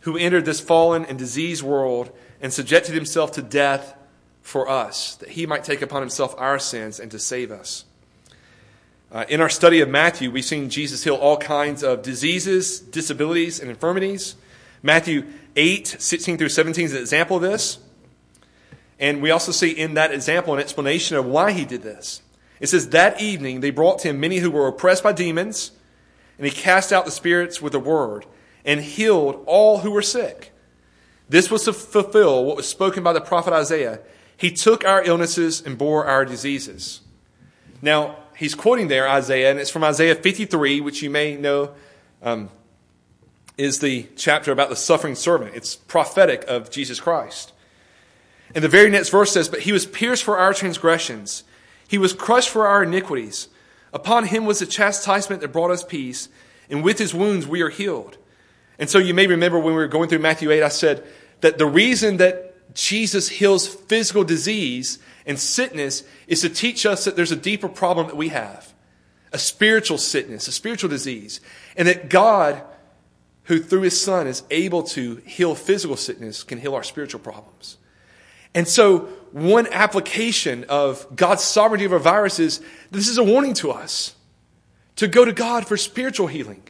who 0.00 0.16
entered 0.16 0.46
this 0.46 0.58
fallen 0.58 1.04
and 1.04 1.16
diseased 1.16 1.62
world 1.62 2.10
and 2.40 2.52
subjected 2.52 2.94
himself 2.96 3.30
to 3.32 3.42
death 3.42 3.96
for 4.42 4.68
us, 4.68 5.14
that 5.16 5.28
he 5.28 5.46
might 5.46 5.62
take 5.62 5.80
upon 5.80 6.02
himself 6.02 6.34
our 6.38 6.58
sins 6.58 6.98
and 6.98 7.12
to 7.12 7.20
save 7.20 7.52
us. 7.52 7.84
Uh, 9.14 9.24
in 9.28 9.40
our 9.40 9.48
study 9.48 9.80
of 9.80 9.88
Matthew, 9.88 10.28
we've 10.28 10.44
seen 10.44 10.68
Jesus 10.68 11.04
heal 11.04 11.14
all 11.14 11.36
kinds 11.36 11.84
of 11.84 12.02
diseases, 12.02 12.80
disabilities, 12.80 13.60
and 13.60 13.70
infirmities. 13.70 14.34
Matthew 14.82 15.24
8, 15.54 15.86
16 16.00 16.36
through 16.36 16.48
17 16.48 16.86
is 16.86 16.92
an 16.94 16.98
example 16.98 17.36
of 17.36 17.42
this. 17.42 17.78
And 18.98 19.22
we 19.22 19.30
also 19.30 19.52
see 19.52 19.70
in 19.70 19.94
that 19.94 20.10
example 20.10 20.52
an 20.52 20.58
explanation 20.58 21.16
of 21.16 21.26
why 21.26 21.52
he 21.52 21.64
did 21.64 21.82
this. 21.82 22.22
It 22.58 22.66
says, 22.66 22.88
That 22.88 23.20
evening 23.20 23.60
they 23.60 23.70
brought 23.70 24.00
to 24.00 24.08
him 24.08 24.18
many 24.18 24.38
who 24.38 24.50
were 24.50 24.66
oppressed 24.66 25.04
by 25.04 25.12
demons, 25.12 25.70
and 26.36 26.44
he 26.44 26.52
cast 26.52 26.92
out 26.92 27.04
the 27.04 27.12
spirits 27.12 27.62
with 27.62 27.72
a 27.76 27.78
word, 27.78 28.26
and 28.64 28.80
healed 28.80 29.44
all 29.46 29.78
who 29.78 29.92
were 29.92 30.02
sick. 30.02 30.50
This 31.28 31.52
was 31.52 31.62
to 31.66 31.72
fulfill 31.72 32.44
what 32.44 32.56
was 32.56 32.66
spoken 32.66 33.04
by 33.04 33.12
the 33.12 33.20
prophet 33.20 33.52
Isaiah. 33.52 34.00
He 34.36 34.50
took 34.50 34.84
our 34.84 35.04
illnesses 35.04 35.62
and 35.64 35.78
bore 35.78 36.04
our 36.04 36.24
diseases. 36.24 37.00
Now, 37.80 38.23
he's 38.36 38.54
quoting 38.54 38.88
there 38.88 39.08
Isaiah, 39.08 39.50
and 39.50 39.58
it's 39.58 39.70
from 39.70 39.84
Isaiah 39.84 40.14
53, 40.14 40.80
which 40.80 41.02
you 41.02 41.10
may 41.10 41.36
know 41.36 41.74
um, 42.22 42.50
is 43.56 43.80
the 43.80 44.08
chapter 44.16 44.52
about 44.52 44.68
the 44.68 44.76
suffering 44.76 45.14
servant. 45.14 45.54
It's 45.54 45.76
prophetic 45.76 46.44
of 46.48 46.70
Jesus 46.70 47.00
Christ. 47.00 47.52
And 48.54 48.62
the 48.62 48.68
very 48.68 48.90
next 48.90 49.10
verse 49.10 49.32
says, 49.32 49.48
But 49.48 49.60
he 49.60 49.72
was 49.72 49.86
pierced 49.86 50.24
for 50.24 50.38
our 50.38 50.54
transgressions, 50.54 51.44
he 51.86 51.98
was 51.98 52.12
crushed 52.12 52.50
for 52.50 52.66
our 52.66 52.82
iniquities. 52.82 53.48
Upon 53.92 54.26
him 54.26 54.44
was 54.44 54.58
the 54.58 54.66
chastisement 54.66 55.40
that 55.40 55.52
brought 55.52 55.70
us 55.70 55.84
peace, 55.84 56.28
and 56.68 56.82
with 56.82 56.98
his 56.98 57.14
wounds 57.14 57.46
we 57.46 57.62
are 57.62 57.68
healed. 57.68 58.18
And 58.76 58.90
so 58.90 58.98
you 58.98 59.14
may 59.14 59.28
remember 59.28 59.56
when 59.56 59.74
we 59.74 59.80
were 59.80 59.86
going 59.86 60.08
through 60.08 60.18
Matthew 60.18 60.50
8, 60.50 60.64
I 60.64 60.68
said 60.68 61.06
that 61.42 61.58
the 61.58 61.66
reason 61.66 62.16
that 62.16 62.74
Jesus 62.74 63.28
heals 63.28 63.68
physical 63.68 64.24
disease 64.24 64.98
and 65.26 65.38
sickness 65.38 66.02
is 66.26 66.42
to 66.42 66.48
teach 66.48 66.84
us 66.86 67.04
that 67.04 67.16
there's 67.16 67.32
a 67.32 67.36
deeper 67.36 67.68
problem 67.68 68.06
that 68.08 68.16
we 68.16 68.28
have 68.28 68.72
a 69.32 69.38
spiritual 69.38 69.98
sickness, 69.98 70.46
a 70.46 70.52
spiritual 70.52 70.88
disease, 70.88 71.40
and 71.76 71.88
that 71.88 72.08
God, 72.08 72.62
who 73.44 73.58
through 73.58 73.80
his 73.80 74.00
Son 74.00 74.28
is 74.28 74.44
able 74.48 74.84
to 74.84 75.16
heal 75.26 75.56
physical 75.56 75.96
sickness, 75.96 76.44
can 76.44 76.60
heal 76.60 76.72
our 76.76 76.84
spiritual 76.84 77.18
problems. 77.18 77.76
And 78.54 78.68
so, 78.68 79.08
one 79.32 79.66
application 79.72 80.64
of 80.68 81.16
God's 81.16 81.42
sovereignty 81.42 81.84
over 81.84 81.98
viruses, 81.98 82.60
this 82.92 83.08
is 83.08 83.18
a 83.18 83.24
warning 83.24 83.54
to 83.54 83.72
us 83.72 84.14
to 84.96 85.08
go 85.08 85.24
to 85.24 85.32
God 85.32 85.66
for 85.66 85.76
spiritual 85.76 86.28
healing. 86.28 86.62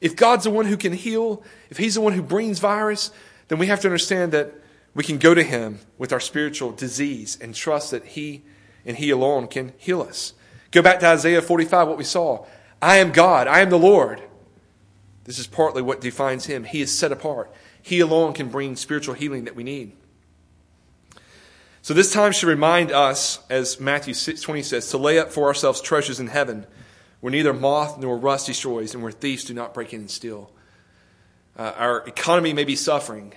If 0.00 0.14
God's 0.14 0.44
the 0.44 0.50
one 0.50 0.66
who 0.66 0.76
can 0.76 0.92
heal, 0.92 1.42
if 1.68 1.78
He's 1.78 1.96
the 1.96 2.00
one 2.00 2.12
who 2.12 2.22
brings 2.22 2.60
virus, 2.60 3.10
then 3.48 3.58
we 3.58 3.66
have 3.66 3.80
to 3.80 3.88
understand 3.88 4.30
that 4.32 4.54
we 4.98 5.04
can 5.04 5.18
go 5.18 5.32
to 5.32 5.44
Him 5.44 5.78
with 5.96 6.12
our 6.12 6.18
spiritual 6.18 6.72
disease 6.72 7.38
and 7.40 7.54
trust 7.54 7.92
that 7.92 8.04
He 8.04 8.42
and 8.84 8.96
He 8.96 9.10
alone 9.10 9.46
can 9.46 9.72
heal 9.78 10.02
us. 10.02 10.32
Go 10.72 10.82
back 10.82 10.98
to 10.98 11.06
Isaiah 11.06 11.40
45, 11.40 11.86
what 11.86 11.98
we 11.98 12.02
saw. 12.02 12.46
I 12.82 12.96
am 12.96 13.12
God, 13.12 13.46
I 13.46 13.60
am 13.60 13.70
the 13.70 13.78
Lord. 13.78 14.20
This 15.22 15.38
is 15.38 15.46
partly 15.46 15.82
what 15.82 16.00
defines 16.00 16.46
Him. 16.46 16.64
He 16.64 16.80
is 16.80 16.98
set 16.98 17.12
apart. 17.12 17.48
He 17.80 18.00
alone 18.00 18.32
can 18.32 18.48
bring 18.48 18.74
spiritual 18.74 19.14
healing 19.14 19.44
that 19.44 19.54
we 19.54 19.62
need. 19.62 19.92
So 21.80 21.94
this 21.94 22.12
time 22.12 22.32
should 22.32 22.48
remind 22.48 22.90
us, 22.90 23.38
as 23.48 23.78
Matthew 23.78 24.14
6:20 24.14 24.64
says, 24.64 24.90
to 24.90 24.98
lay 24.98 25.20
up 25.20 25.30
for 25.30 25.46
ourselves 25.46 25.80
treasures 25.80 26.18
in 26.18 26.26
heaven, 26.26 26.66
where 27.20 27.30
neither 27.30 27.54
moth 27.54 28.00
nor 28.00 28.18
rust 28.18 28.48
destroys, 28.48 28.94
and 28.94 29.02
where 29.04 29.12
thieves 29.12 29.44
do 29.44 29.54
not 29.54 29.74
break 29.74 29.94
in 29.94 30.00
and 30.00 30.10
steal. 30.10 30.50
Uh, 31.56 31.72
our 31.76 32.00
economy 32.08 32.52
may 32.52 32.64
be 32.64 32.74
suffering, 32.74 33.34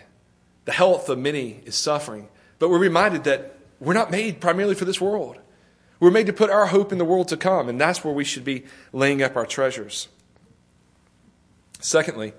the 0.66 0.72
health 0.72 1.10
of 1.10 1.18
many 1.18 1.62
is 1.66 1.76
suffering. 1.76 2.28
But 2.60 2.70
we're 2.70 2.80
reminded 2.80 3.24
that 3.24 3.58
we're 3.80 3.94
not 3.94 4.12
made 4.12 4.40
primarily 4.40 4.76
for 4.76 4.86
this 4.86 5.02
world. 5.02 5.38
We're 6.00 6.12
made 6.12 6.28
to 6.28 6.34
put 6.34 6.50
our 6.50 6.68
hope 6.68 6.92
in 6.92 6.98
the 6.98 7.06
world 7.06 7.28
to 7.30 7.38
come, 7.38 7.70
and 7.70 7.80
that's 7.80 8.04
where 8.04 8.14
we 8.14 8.24
should 8.24 8.44
be 8.44 8.66
laying 8.92 9.22
up 9.22 9.36
our 9.36 9.46
treasures. 9.46 10.08
Secondly, 11.80 12.34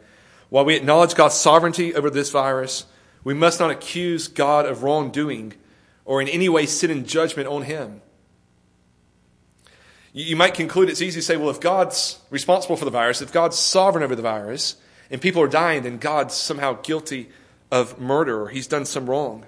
while 0.48 0.64
we 0.64 0.74
acknowledge 0.74 1.14
God's 1.14 1.34
sovereignty 1.34 1.94
over 1.94 2.10
this 2.10 2.30
virus, 2.30 2.86
we 3.24 3.34
must 3.34 3.60
not 3.60 3.70
accuse 3.70 4.28
God 4.28 4.66
of 4.66 4.82
wrongdoing 4.82 5.54
or 6.04 6.20
in 6.20 6.28
any 6.28 6.48
way 6.48 6.66
sit 6.66 6.90
in 6.90 7.06
judgment 7.06 7.48
on 7.48 7.62
Him. 7.62 8.00
You 10.12 10.36
might 10.36 10.54
conclude 10.54 10.90
it's 10.90 11.00
easy 11.00 11.20
to 11.20 11.24
say, 11.24 11.36
well, 11.36 11.48
if 11.48 11.60
God's 11.60 12.18
responsible 12.30 12.76
for 12.76 12.84
the 12.84 12.90
virus, 12.90 13.22
if 13.22 13.32
God's 13.32 13.58
sovereign 13.58 14.04
over 14.04 14.14
the 14.14 14.22
virus, 14.22 14.76
and 15.10 15.20
people 15.20 15.42
are 15.42 15.48
dying, 15.48 15.84
then 15.84 15.98
God's 15.98 16.34
somehow 16.34 16.74
guilty 16.82 17.30
of 17.72 17.98
murder 17.98 18.42
or 18.42 18.48
he's 18.50 18.68
done 18.68 18.84
some 18.84 19.10
wrong. 19.10 19.46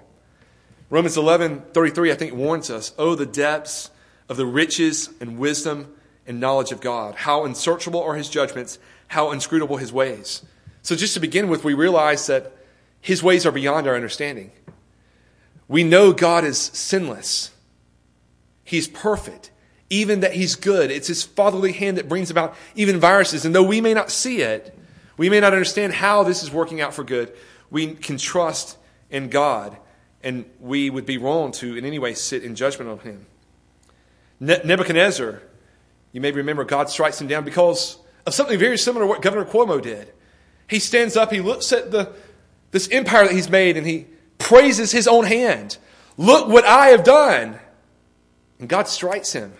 Romans 0.89 1.15
11 1.15 1.61
33, 1.71 2.11
I 2.11 2.15
think, 2.15 2.33
warns 2.33 2.69
us 2.69 2.93
Oh, 2.97 3.15
the 3.15 3.25
depths 3.25 3.91
of 4.27 4.35
the 4.35 4.45
riches 4.45 5.09
and 5.21 5.37
wisdom 5.37 5.95
and 6.27 6.39
knowledge 6.39 6.71
of 6.71 6.81
God. 6.81 7.15
How 7.15 7.45
unsearchable 7.45 8.01
are 8.01 8.15
his 8.15 8.27
judgments, 8.27 8.79
how 9.07 9.31
inscrutable 9.31 9.77
his 9.77 9.93
ways. 9.93 10.41
So, 10.81 10.95
just 10.95 11.13
to 11.13 11.19
begin 11.19 11.47
with, 11.47 11.63
we 11.63 11.73
realize 11.73 12.27
that 12.27 12.51
his 12.99 13.21
ways 13.21 13.45
are 13.45 13.51
beyond 13.51 13.87
our 13.87 13.95
understanding. 13.95 14.51
We 15.67 15.83
know 15.83 16.11
God 16.11 16.43
is 16.43 16.57
sinless, 16.57 17.51
he's 18.63 18.87
perfect, 18.87 19.51
even 19.89 20.21
that 20.21 20.33
he's 20.33 20.55
good. 20.55 20.89
It's 20.89 21.07
his 21.07 21.23
fatherly 21.23 21.73
hand 21.73 21.97
that 21.97 22.09
brings 22.09 22.31
about 22.31 22.55
even 22.75 22.99
viruses. 22.99 23.45
And 23.45 23.53
though 23.53 23.63
we 23.63 23.81
may 23.81 23.93
not 23.93 24.09
see 24.09 24.41
it, 24.41 24.75
we 25.17 25.29
may 25.29 25.39
not 25.39 25.53
understand 25.53 25.93
how 25.93 26.23
this 26.23 26.43
is 26.43 26.51
working 26.51 26.81
out 26.81 26.93
for 26.93 27.03
good, 27.03 27.31
we 27.75 27.93
can 27.93 28.17
trust 28.17 28.77
in 29.09 29.27
God, 29.27 29.75
and 30.23 30.45
we 30.61 30.89
would 30.89 31.05
be 31.05 31.17
wrong 31.17 31.51
to 31.51 31.75
in 31.75 31.83
any 31.83 31.99
way 31.99 32.13
sit 32.13 32.41
in 32.41 32.55
judgment 32.55 32.89
on 32.89 32.99
him. 32.99 33.25
Nebuchadnezzar, 34.39 35.41
you 36.13 36.21
may 36.21 36.31
remember, 36.31 36.63
God 36.63 36.89
strikes 36.89 37.19
him 37.19 37.27
down 37.27 37.43
because 37.43 37.97
of 38.25 38.33
something 38.33 38.57
very 38.57 38.77
similar 38.77 39.03
to 39.03 39.09
what 39.09 39.21
Governor 39.21 39.43
Cuomo 39.43 39.81
did. 39.81 40.13
He 40.69 40.79
stands 40.79 41.17
up, 41.17 41.33
he 41.33 41.41
looks 41.41 41.73
at 41.73 41.91
the, 41.91 42.13
this 42.71 42.87
empire 42.91 43.25
that 43.25 43.33
he's 43.33 43.49
made, 43.49 43.75
and 43.75 43.85
he 43.85 44.07
praises 44.37 44.93
his 44.93 45.05
own 45.05 45.25
hand. 45.25 45.77
Look 46.15 46.47
what 46.47 46.63
I 46.63 46.87
have 46.87 47.03
done. 47.03 47.59
And 48.57 48.69
God 48.69 48.87
strikes 48.87 49.33
him. 49.33 49.51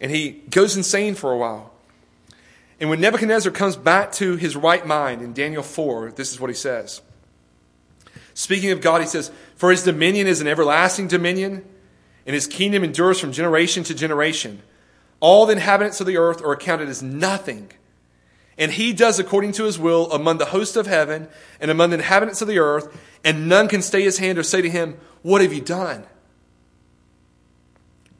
And 0.00 0.10
he 0.10 0.30
goes 0.48 0.78
insane 0.78 1.14
for 1.14 1.30
a 1.30 1.36
while. 1.36 1.74
And 2.80 2.88
when 2.88 3.02
Nebuchadnezzar 3.02 3.52
comes 3.52 3.76
back 3.76 4.12
to 4.12 4.36
his 4.36 4.56
right 4.56 4.86
mind 4.86 5.20
in 5.20 5.34
Daniel 5.34 5.62
4, 5.62 6.12
this 6.12 6.32
is 6.32 6.40
what 6.40 6.48
he 6.48 6.56
says. 6.56 7.02
Speaking 8.38 8.70
of 8.70 8.80
God, 8.80 9.00
he 9.00 9.06
says, 9.08 9.32
For 9.56 9.72
his 9.72 9.82
dominion 9.82 10.28
is 10.28 10.40
an 10.40 10.46
everlasting 10.46 11.08
dominion, 11.08 11.64
and 12.24 12.34
his 12.34 12.46
kingdom 12.46 12.84
endures 12.84 13.18
from 13.18 13.32
generation 13.32 13.82
to 13.82 13.96
generation. 13.96 14.62
All 15.18 15.44
the 15.44 15.54
inhabitants 15.54 16.00
of 16.00 16.06
the 16.06 16.18
earth 16.18 16.40
are 16.44 16.52
accounted 16.52 16.88
as 16.88 17.02
nothing. 17.02 17.72
And 18.56 18.70
he 18.70 18.92
does 18.92 19.18
according 19.18 19.52
to 19.54 19.64
his 19.64 19.76
will 19.76 20.08
among 20.12 20.38
the 20.38 20.44
hosts 20.44 20.76
of 20.76 20.86
heaven 20.86 21.26
and 21.58 21.68
among 21.68 21.90
the 21.90 21.96
inhabitants 21.96 22.40
of 22.40 22.46
the 22.46 22.60
earth, 22.60 22.96
and 23.24 23.48
none 23.48 23.66
can 23.66 23.82
stay 23.82 24.02
his 24.02 24.18
hand 24.18 24.38
or 24.38 24.44
say 24.44 24.62
to 24.62 24.70
him, 24.70 25.00
What 25.22 25.42
have 25.42 25.52
you 25.52 25.60
done? 25.60 26.06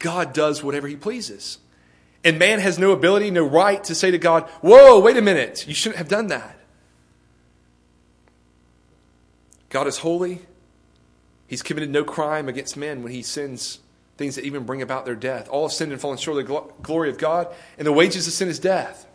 God 0.00 0.32
does 0.32 0.64
whatever 0.64 0.88
he 0.88 0.96
pleases. 0.96 1.58
And 2.24 2.40
man 2.40 2.58
has 2.58 2.76
no 2.76 2.90
ability, 2.90 3.30
no 3.30 3.46
right 3.46 3.84
to 3.84 3.94
say 3.94 4.10
to 4.10 4.18
God, 4.18 4.48
Whoa, 4.62 4.98
wait 4.98 5.16
a 5.16 5.22
minute, 5.22 5.68
you 5.68 5.74
shouldn't 5.74 5.98
have 5.98 6.08
done 6.08 6.26
that. 6.26 6.57
God 9.70 9.86
is 9.86 9.98
holy. 9.98 10.40
He's 11.46 11.62
committed 11.62 11.90
no 11.90 12.04
crime 12.04 12.48
against 12.48 12.76
men 12.76 13.02
when 13.02 13.12
he 13.12 13.22
sends 13.22 13.80
things 14.16 14.34
that 14.34 14.44
even 14.44 14.64
bring 14.64 14.82
about 14.82 15.04
their 15.04 15.14
death. 15.14 15.48
All 15.48 15.66
have 15.68 15.72
sinned 15.72 15.92
and 15.92 16.00
fallen 16.00 16.18
short 16.18 16.38
of 16.38 16.48
the 16.48 16.62
glory 16.82 17.08
of 17.08 17.18
God, 17.18 17.48
and 17.78 17.86
the 17.86 17.92
wages 17.92 18.26
of 18.26 18.32
sin 18.32 18.48
is 18.48 18.58
death. 18.58 19.06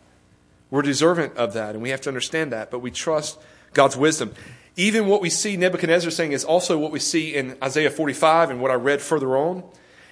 We're 0.70 0.82
deserving 0.82 1.36
of 1.36 1.52
that, 1.52 1.74
and 1.74 1.82
we 1.82 1.90
have 1.90 2.00
to 2.02 2.10
understand 2.10 2.52
that, 2.52 2.70
but 2.70 2.80
we 2.80 2.90
trust 2.90 3.38
God's 3.74 3.96
wisdom. 3.96 4.32
Even 4.76 5.06
what 5.06 5.20
we 5.20 5.30
see 5.30 5.56
Nebuchadnezzar 5.56 6.10
saying 6.10 6.32
is 6.32 6.44
also 6.44 6.78
what 6.78 6.90
we 6.90 6.98
see 6.98 7.34
in 7.34 7.56
Isaiah 7.62 7.90
45 7.90 8.50
and 8.50 8.60
what 8.60 8.70
I 8.70 8.74
read 8.74 9.00
further 9.00 9.36
on. 9.36 9.58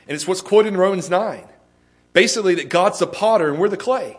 And 0.07 0.15
it's 0.15 0.29
what's 0.29 0.41
quoted 0.41 0.69
in 0.69 0.77
Romans 0.77 1.11
9. 1.11 1.45
Basically, 2.13 2.55
that 2.57 2.69
God's 2.69 2.99
the 2.99 3.07
potter 3.07 3.49
and 3.49 3.59
we're 3.59 3.69
the 3.69 3.77
clay. 3.77 4.19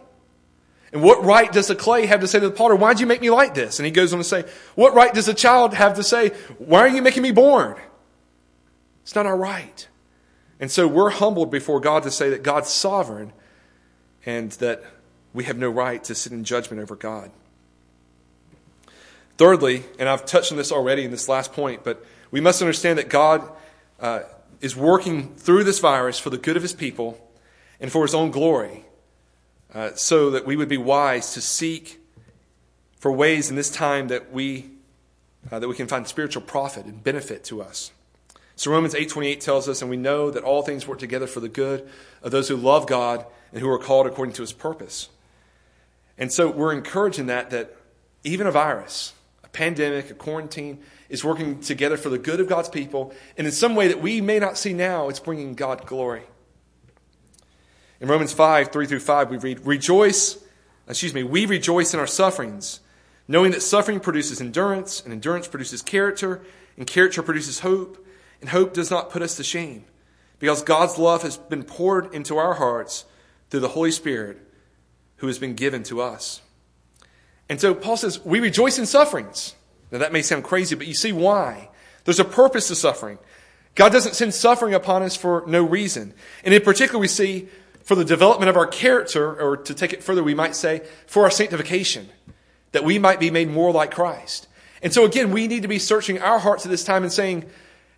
And 0.93 1.01
what 1.01 1.23
right 1.25 1.51
does 1.51 1.67
the 1.67 1.75
clay 1.75 2.05
have 2.05 2.21
to 2.21 2.27
say 2.27 2.39
to 2.39 2.47
the 2.47 2.55
potter, 2.55 2.75
Why'd 2.75 2.99
you 2.99 3.07
make 3.07 3.19
me 3.19 3.31
like 3.31 3.55
this? 3.55 3.79
And 3.79 3.85
he 3.85 3.91
goes 3.91 4.13
on 4.13 4.19
to 4.19 4.23
say, 4.23 4.45
What 4.75 4.93
right 4.93 5.11
does 5.13 5.27
a 5.27 5.33
child 5.33 5.73
have 5.73 5.95
to 5.95 6.03
say, 6.03 6.29
Why 6.59 6.81
are 6.81 6.87
you 6.87 7.01
making 7.01 7.23
me 7.23 7.31
born? 7.31 7.75
It's 9.01 9.15
not 9.15 9.25
our 9.25 9.35
right. 9.35 9.87
And 10.59 10.71
so 10.71 10.87
we're 10.87 11.09
humbled 11.09 11.51
before 11.51 11.79
God 11.79 12.03
to 12.03 12.11
say 12.11 12.29
that 12.29 12.43
God's 12.43 12.69
sovereign 12.69 13.33
and 14.23 14.51
that 14.53 14.83
we 15.33 15.45
have 15.45 15.57
no 15.57 15.69
right 15.69 16.01
to 16.05 16.15
sit 16.15 16.31
in 16.31 16.43
judgment 16.43 16.81
over 16.81 16.95
God. 16.95 17.31
Thirdly, 19.37 19.83
and 19.97 20.07
I've 20.07 20.25
touched 20.25 20.51
on 20.51 20.59
this 20.59 20.71
already 20.71 21.03
in 21.03 21.11
this 21.11 21.27
last 21.27 21.53
point, 21.53 21.83
but 21.83 22.05
we 22.29 22.39
must 22.39 22.61
understand 22.61 22.99
that 22.99 23.09
God 23.09 23.49
uh, 23.99 24.21
is 24.61 24.75
working 24.75 25.33
through 25.35 25.63
this 25.63 25.79
virus 25.79 26.19
for 26.19 26.29
the 26.29 26.37
good 26.37 26.55
of 26.55 26.61
his 26.61 26.71
people 26.71 27.19
and 27.79 27.91
for 27.91 28.03
his 28.03 28.13
own 28.13 28.29
glory, 28.29 28.85
uh, 29.73 29.93
so 29.95 30.29
that 30.31 30.45
we 30.45 30.55
would 30.55 30.69
be 30.69 30.77
wise 30.77 31.33
to 31.33 31.41
seek 31.41 31.99
for 32.99 33.11
ways 33.11 33.49
in 33.49 33.55
this 33.55 33.69
time 33.69 34.07
that 34.07 34.31
we, 34.31 34.69
uh, 35.51 35.59
that 35.59 35.67
we 35.67 35.75
can 35.75 35.87
find 35.87 36.07
spiritual 36.07 36.41
profit 36.41 36.85
and 36.85 37.03
benefit 37.03 37.43
to 37.43 37.61
us. 37.61 37.91
So 38.55 38.71
Romans 38.71 38.93
8:28 38.93 39.41
tells 39.41 39.67
us 39.67 39.81
and 39.81 39.89
we 39.89 39.97
know 39.97 40.29
that 40.29 40.43
all 40.43 40.61
things 40.61 40.87
work 40.87 40.99
together 40.99 41.27
for 41.27 41.39
the 41.39 41.49
good 41.49 41.89
of 42.21 42.31
those 42.31 42.47
who 42.47 42.55
love 42.55 42.85
God 42.87 43.25
and 43.51 43.61
who 43.61 43.69
are 43.69 43.79
called 43.79 44.05
according 44.05 44.35
to 44.35 44.41
his 44.41 44.53
purpose. 44.53 45.09
And 46.17 46.31
so 46.31 46.49
we're 46.49 46.71
encouraged 46.71 47.19
in 47.19 47.25
that 47.25 47.49
that 47.49 47.75
even 48.23 48.47
a 48.47 48.51
virus, 48.51 49.13
a 49.43 49.49
pandemic, 49.49 50.11
a 50.11 50.13
quarantine 50.13 50.79
is 51.09 51.23
working 51.23 51.59
together 51.59 51.97
for 51.97 52.09
the 52.09 52.17
good 52.17 52.39
of 52.39 52.47
God's 52.47 52.69
people 52.69 53.13
and 53.37 53.47
in 53.47 53.53
some 53.53 53.75
way 53.75 53.87
that 53.87 54.01
we 54.01 54.21
may 54.21 54.39
not 54.39 54.57
see 54.57 54.73
now 54.73 55.09
it's 55.09 55.19
bringing 55.19 55.55
God 55.55 55.85
glory. 55.87 56.23
In 58.03 58.09
Romans 58.09 58.33
5, 58.33 58.73
3 58.73 58.85
through 58.85 58.99
5, 58.99 59.29
we 59.29 59.37
read, 59.37 59.65
Rejoice, 59.65 60.37
excuse 60.89 61.13
me, 61.13 61.23
we 61.23 61.45
rejoice 61.45 61.93
in 61.93 62.01
our 62.01 62.05
sufferings, 62.05 62.81
knowing 63.29 63.51
that 63.51 63.61
suffering 63.61 64.01
produces 64.01 64.41
endurance, 64.41 65.01
and 65.01 65.13
endurance 65.13 65.47
produces 65.47 65.81
character, 65.81 66.41
and 66.75 66.85
character 66.85 67.23
produces 67.23 67.61
hope. 67.61 68.05
And 68.41 68.49
hope 68.49 68.73
does 68.73 68.91
not 68.91 69.09
put 69.09 69.21
us 69.21 69.37
to 69.37 69.43
shame 69.45 69.85
because 70.39 70.63
God's 70.63 70.97
love 70.97 71.21
has 71.21 71.37
been 71.37 71.63
poured 71.63 72.13
into 72.13 72.35
our 72.35 72.55
hearts 72.55 73.05
through 73.49 73.61
the 73.61 73.69
Holy 73.69 73.91
Spirit 73.91 74.37
who 75.17 75.27
has 75.27 75.39
been 75.39 75.53
given 75.53 75.83
to 75.83 76.01
us. 76.01 76.41
And 77.47 77.61
so 77.61 77.73
Paul 77.73 77.95
says, 77.95 78.19
we 78.25 78.41
rejoice 78.41 78.77
in 78.77 78.85
sufferings. 78.85 79.55
Now 79.91 79.99
that 79.99 80.11
may 80.11 80.23
sound 80.23 80.43
crazy, 80.43 80.75
but 80.75 80.87
you 80.87 80.93
see 80.93 81.13
why. 81.13 81.69
There's 82.03 82.19
a 82.19 82.25
purpose 82.25 82.67
to 82.67 82.75
suffering. 82.75 83.17
God 83.75 83.93
doesn't 83.93 84.15
send 84.15 84.33
suffering 84.33 84.73
upon 84.73 85.03
us 85.03 85.15
for 85.15 85.45
no 85.47 85.63
reason. 85.63 86.13
And 86.43 86.53
in 86.53 86.61
particular, 86.63 86.99
we 86.99 87.07
see 87.07 87.47
for 87.83 87.95
the 87.95 88.05
development 88.05 88.49
of 88.49 88.57
our 88.57 88.67
character, 88.67 89.39
or 89.39 89.57
to 89.57 89.73
take 89.73 89.93
it 89.93 90.03
further, 90.03 90.23
we 90.23 90.33
might 90.33 90.55
say 90.55 90.81
for 91.05 91.23
our 91.23 91.31
sanctification, 91.31 92.09
that 92.71 92.83
we 92.83 92.97
might 92.97 93.19
be 93.19 93.29
made 93.29 93.49
more 93.49 93.71
like 93.71 93.91
Christ. 93.91 94.47
And 94.81 94.93
so 94.93 95.05
again, 95.05 95.31
we 95.31 95.47
need 95.47 95.61
to 95.61 95.67
be 95.67 95.79
searching 95.79 96.19
our 96.19 96.39
hearts 96.39 96.65
at 96.65 96.71
this 96.71 96.83
time 96.83 97.03
and 97.03 97.11
saying, 97.11 97.45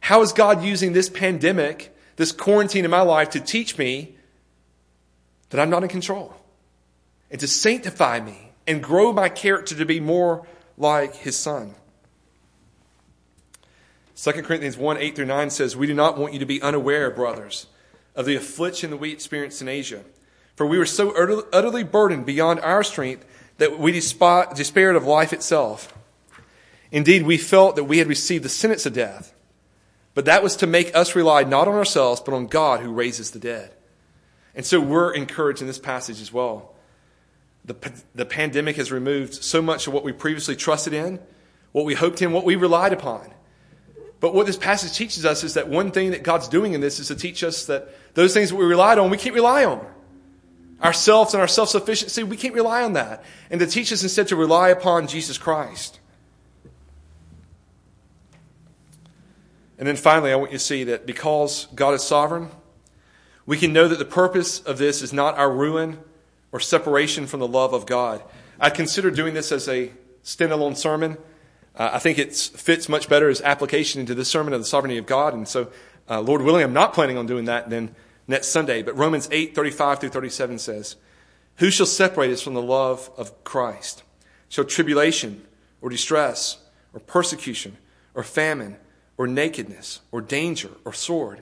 how 0.05 0.21
is 0.21 0.33
God 0.33 0.63
using 0.63 0.93
this 0.93 1.09
pandemic, 1.09 1.95
this 2.15 2.31
quarantine 2.31 2.85
in 2.85 2.91
my 2.91 3.01
life 3.01 3.31
to 3.31 3.39
teach 3.39 3.75
me 3.75 4.15
that 5.49 5.59
I'm 5.59 5.71
not 5.71 5.81
in 5.81 5.89
control 5.89 6.35
and 7.31 7.39
to 7.39 7.47
sanctify 7.47 8.19
me 8.19 8.51
and 8.67 8.83
grow 8.83 9.11
my 9.13 9.29
character 9.29 9.75
to 9.75 9.83
be 9.83 9.99
more 9.99 10.45
like 10.77 11.15
his 11.15 11.35
son? 11.35 11.73
2 14.15 14.31
Corinthians 14.43 14.77
1 14.77 14.97
8 14.97 15.15
through 15.15 15.25
9 15.25 15.49
says, 15.49 15.75
We 15.75 15.87
do 15.87 15.95
not 15.95 16.19
want 16.19 16.33
you 16.33 16.39
to 16.39 16.45
be 16.45 16.61
unaware, 16.61 17.09
brothers, 17.09 17.65
of 18.15 18.25
the 18.25 18.35
affliction 18.35 18.89
that 18.91 18.97
we 18.97 19.11
experienced 19.11 19.61
in 19.61 19.67
Asia. 19.67 20.03
For 20.55 20.65
we 20.65 20.77
were 20.77 20.85
so 20.85 21.11
utterly 21.51 21.83
burdened 21.83 22.25
beyond 22.25 22.59
our 22.61 22.83
strength 22.83 23.25
that 23.57 23.77
we 23.77 23.91
despaired 23.91 24.95
of 24.95 25.05
life 25.05 25.33
itself. 25.33 25.93
Indeed, 26.91 27.23
we 27.23 27.37
felt 27.37 27.75
that 27.75 27.83
we 27.83 27.97
had 27.97 28.07
received 28.07 28.45
the 28.45 28.49
sentence 28.49 28.85
of 28.85 28.93
death. 28.93 29.33
But 30.13 30.25
that 30.25 30.41
was 30.41 30.55
to 30.57 30.67
make 30.67 30.95
us 30.95 31.15
rely 31.15 31.43
not 31.43 31.67
on 31.67 31.75
ourselves, 31.75 32.21
but 32.21 32.33
on 32.33 32.47
God 32.47 32.79
who 32.79 32.93
raises 32.93 33.31
the 33.31 33.39
dead. 33.39 33.73
And 34.55 34.65
so 34.65 34.79
we're 34.79 35.13
encouraged 35.13 35.59
in 35.59 35.67
this 35.67 35.79
passage 35.79 36.21
as 36.21 36.31
well. 36.31 36.73
The, 37.65 37.75
the 38.13 38.25
pandemic 38.25 38.77
has 38.77 38.91
removed 38.91 39.33
so 39.33 39.61
much 39.61 39.87
of 39.87 39.93
what 39.93 40.05
we 40.05 40.13
previously 40.13 40.55
trusted 40.55 40.93
in, 40.93 41.19
what 41.73 41.83
we 41.83 41.95
hoped 41.95 42.21
in, 42.21 42.31
what 42.31 42.45
we 42.45 42.55
relied 42.55 42.93
upon. 42.93 43.33
But 44.19 44.33
what 44.33 44.45
this 44.45 44.57
passage 44.57 44.93
teaches 44.93 45.25
us 45.25 45.43
is 45.43 45.55
that 45.55 45.67
one 45.67 45.91
thing 45.91 46.11
that 46.11 46.23
God's 46.23 46.47
doing 46.47 46.73
in 46.73 46.81
this 46.81 46.99
is 46.99 47.07
to 47.09 47.15
teach 47.15 47.43
us 47.43 47.65
that 47.65 47.89
those 48.15 48.33
things 48.33 48.49
that 48.49 48.55
we 48.55 48.65
relied 48.65 48.97
on, 48.97 49.09
we 49.09 49.17
can't 49.17 49.35
rely 49.35 49.65
on. 49.65 49.85
Ourselves 50.81 51.33
and 51.33 51.41
our 51.41 51.47
self 51.47 51.69
sufficiency, 51.69 52.23
we 52.23 52.37
can't 52.37 52.53
rely 52.53 52.83
on 52.83 52.93
that. 52.93 53.23
And 53.49 53.59
to 53.59 53.67
teach 53.67 53.91
us 53.91 54.03
instead 54.03 54.27
to 54.29 54.35
rely 54.35 54.69
upon 54.69 55.07
Jesus 55.07 55.37
Christ. 55.37 55.99
And 59.77 59.87
then 59.87 59.95
finally, 59.95 60.31
I 60.31 60.35
want 60.35 60.51
you 60.51 60.57
to 60.57 60.63
see 60.63 60.85
that 60.85 61.05
because 61.05 61.67
God 61.75 61.93
is 61.93 62.03
sovereign, 62.03 62.49
we 63.45 63.57
can 63.57 63.73
know 63.73 63.87
that 63.87 63.99
the 63.99 64.05
purpose 64.05 64.61
of 64.61 64.77
this 64.77 65.01
is 65.01 65.11
not 65.11 65.37
our 65.37 65.51
ruin 65.51 65.99
or 66.51 66.59
separation 66.59 67.27
from 67.27 67.41
the 67.41 67.47
love 67.47 67.73
of 67.73 67.85
God. 67.85 68.23
I 68.59 68.69
consider 68.69 69.11
doing 69.11 69.33
this 69.33 69.51
as 69.51 69.67
a 69.67 69.91
standalone 70.23 70.77
sermon. 70.77 71.17
Uh, 71.75 71.91
I 71.93 71.99
think 71.99 72.17
it 72.19 72.35
fits 72.35 72.87
much 72.87 73.09
better 73.09 73.29
as 73.29 73.41
application 73.41 73.99
into 73.99 74.15
this 74.15 74.29
sermon 74.29 74.53
of 74.53 74.61
the 74.61 74.65
sovereignty 74.65 74.97
of 74.97 75.05
God. 75.05 75.33
And 75.33 75.47
so, 75.47 75.71
uh, 76.09 76.21
Lord 76.21 76.41
willing, 76.41 76.63
I'm 76.63 76.73
not 76.73 76.93
planning 76.93 77.17
on 77.17 77.25
doing 77.25 77.45
that 77.45 77.69
then 77.69 77.95
next 78.27 78.47
Sunday. 78.47 78.81
But 78.81 78.97
Romans 78.97 79.27
8, 79.31 79.55
35 79.55 79.99
through 79.99 80.09
37 80.09 80.59
says, 80.59 80.95
Who 81.57 81.69
shall 81.69 81.85
separate 81.85 82.31
us 82.31 82.41
from 82.41 82.53
the 82.53 82.61
love 82.61 83.09
of 83.17 83.43
Christ? 83.43 84.03
Shall 84.47 84.65
tribulation 84.65 85.45
or 85.81 85.89
distress 85.89 86.59
or 86.93 86.99
persecution 86.99 87.77
or 88.13 88.23
famine 88.23 88.77
or 89.17 89.27
nakedness, 89.27 90.01
or 90.11 90.21
danger, 90.21 90.71
or 90.83 90.93
sword. 90.93 91.41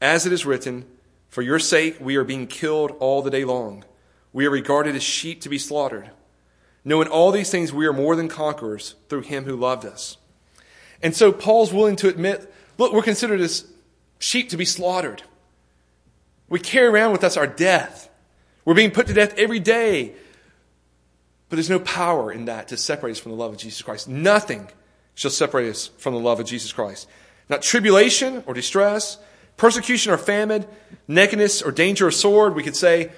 As 0.00 0.26
it 0.26 0.32
is 0.32 0.46
written, 0.46 0.84
For 1.28 1.42
your 1.42 1.58
sake 1.58 1.96
we 2.00 2.16
are 2.16 2.24
being 2.24 2.46
killed 2.46 2.92
all 2.98 3.22
the 3.22 3.30
day 3.30 3.44
long. 3.44 3.84
we 4.32 4.46
are 4.46 4.50
regarded 4.50 4.96
as 4.96 5.02
sheep 5.02 5.40
to 5.42 5.48
be 5.48 5.58
slaughtered. 5.58 6.10
Knowing 6.84 7.08
all 7.08 7.32
these 7.32 7.50
things, 7.50 7.72
we 7.72 7.86
are 7.86 7.92
more 7.92 8.14
than 8.14 8.28
conquerors 8.28 8.94
through 9.08 9.22
him 9.22 9.44
who 9.44 9.56
loved 9.56 9.84
us. 9.84 10.18
And 11.02 11.14
so 11.16 11.32
Paul's 11.32 11.72
willing 11.72 11.96
to 11.96 12.08
admit 12.08 12.52
look, 12.78 12.92
we're 12.92 13.02
considered 13.02 13.40
as 13.40 13.66
sheep 14.18 14.50
to 14.50 14.56
be 14.56 14.64
slaughtered. 14.64 15.22
We 16.48 16.60
carry 16.60 16.88
around 16.88 17.12
with 17.12 17.24
us 17.24 17.36
our 17.36 17.46
death. 17.46 18.08
We're 18.64 18.74
being 18.74 18.90
put 18.90 19.06
to 19.06 19.14
death 19.14 19.34
every 19.38 19.60
day. 19.60 20.14
But 21.48 21.56
there's 21.56 21.70
no 21.70 21.78
power 21.78 22.32
in 22.32 22.46
that 22.46 22.68
to 22.68 22.76
separate 22.76 23.12
us 23.12 23.18
from 23.18 23.32
the 23.32 23.38
love 23.38 23.52
of 23.52 23.58
Jesus 23.58 23.80
Christ. 23.82 24.08
Nothing 24.08 24.68
shall 25.14 25.30
separate 25.30 25.70
us 25.70 25.88
from 25.98 26.14
the 26.14 26.20
love 26.20 26.40
of 26.40 26.46
Jesus 26.46 26.72
Christ. 26.72 27.08
Not 27.48 27.62
tribulation 27.62 28.42
or 28.46 28.54
distress, 28.54 29.18
persecution 29.56 30.12
or 30.12 30.18
famine, 30.18 30.66
nakedness 31.06 31.62
or 31.62 31.70
danger 31.70 32.08
or 32.08 32.10
sword. 32.10 32.54
We 32.54 32.62
could 32.62 32.76
say 32.76 33.12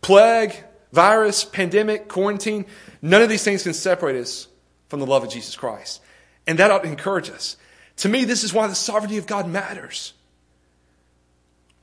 plague, 0.00 0.56
virus, 0.92 1.44
pandemic, 1.44 2.08
quarantine. 2.08 2.66
None 3.02 3.22
of 3.22 3.28
these 3.28 3.44
things 3.44 3.62
can 3.62 3.74
separate 3.74 4.16
us 4.16 4.48
from 4.88 5.00
the 5.00 5.06
love 5.06 5.24
of 5.24 5.30
Jesus 5.30 5.56
Christ. 5.56 6.00
And 6.46 6.58
that 6.58 6.70
ought 6.70 6.82
to 6.82 6.88
encourage 6.88 7.30
us. 7.30 7.56
To 7.98 8.08
me, 8.08 8.24
this 8.24 8.44
is 8.44 8.52
why 8.52 8.66
the 8.66 8.74
sovereignty 8.74 9.18
of 9.18 9.26
God 9.26 9.48
matters. 9.48 10.12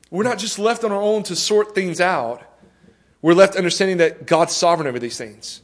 We're 0.09 0.23
not 0.23 0.37
just 0.37 0.59
left 0.59 0.83
on 0.83 0.91
our 0.91 1.01
own 1.01 1.23
to 1.23 1.35
sort 1.35 1.73
things 1.73 1.99
out. 1.99 2.43
We're 3.21 3.33
left 3.33 3.55
understanding 3.55 3.97
that 3.97 4.27
God's 4.27 4.53
sovereign 4.53 4.87
over 4.87 4.99
these 4.99 5.17
things. 5.17 5.61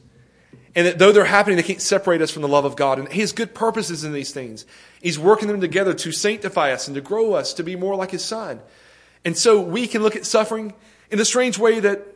And 0.75 0.87
that 0.87 0.97
though 0.97 1.11
they're 1.11 1.25
happening, 1.25 1.57
they 1.57 1.63
can't 1.63 1.81
separate 1.81 2.21
us 2.21 2.31
from 2.31 2.41
the 2.41 2.47
love 2.47 2.65
of 2.65 2.75
God. 2.75 2.99
And 2.99 3.11
He 3.11 3.21
has 3.21 3.31
good 3.31 3.53
purposes 3.53 4.03
in 4.03 4.13
these 4.13 4.31
things. 4.31 4.65
He's 5.01 5.19
working 5.19 5.47
them 5.47 5.61
together 5.61 5.93
to 5.93 6.11
sanctify 6.11 6.71
us 6.71 6.87
and 6.87 6.95
to 6.95 7.01
grow 7.01 7.33
us 7.33 7.53
to 7.55 7.63
be 7.63 7.75
more 7.75 7.95
like 7.95 8.11
His 8.11 8.23
Son. 8.23 8.59
And 9.25 9.37
so 9.37 9.61
we 9.61 9.87
can 9.87 10.01
look 10.01 10.15
at 10.15 10.25
suffering 10.25 10.73
in 11.11 11.17
the 11.17 11.25
strange 11.25 11.57
way 11.57 11.79
that 11.79 12.07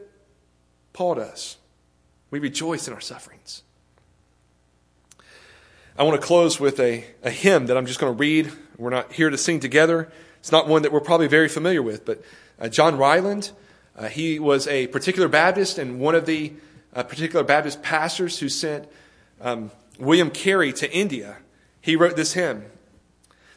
Paul 0.93 1.15
does. 1.15 1.57
We 2.31 2.39
rejoice 2.39 2.87
in 2.87 2.93
our 2.93 3.01
sufferings. 3.01 3.63
I 5.97 6.03
want 6.03 6.19
to 6.19 6.25
close 6.25 6.59
with 6.59 6.79
a, 6.79 7.05
a 7.21 7.29
hymn 7.29 7.67
that 7.67 7.77
I'm 7.77 7.85
just 7.85 7.99
going 7.99 8.11
to 8.11 8.17
read. 8.17 8.51
We're 8.77 8.89
not 8.89 9.11
here 9.13 9.29
to 9.29 9.37
sing 9.37 9.59
together. 9.59 10.11
It's 10.39 10.51
not 10.51 10.67
one 10.67 10.81
that 10.83 10.91
we're 10.91 11.01
probably 11.01 11.27
very 11.27 11.47
familiar 11.47 11.81
with, 11.81 12.05
but 12.05 12.23
uh, 12.59 12.67
John 12.69 12.97
Ryland, 12.97 13.51
uh, 13.95 14.07
he 14.07 14.39
was 14.39 14.67
a 14.67 14.87
particular 14.87 15.27
Baptist 15.27 15.77
and 15.77 15.99
one 15.99 16.15
of 16.15 16.25
the 16.25 16.53
uh, 16.95 17.03
particular 17.03 17.43
Baptist 17.43 17.83
pastors 17.83 18.39
who 18.39 18.49
sent 18.49 18.87
um, 19.41 19.71
William 19.99 20.31
Carey 20.31 20.73
to 20.73 20.91
India. 20.91 21.37
He 21.79 21.95
wrote 21.95 22.15
this 22.15 22.33
hymn 22.33 22.65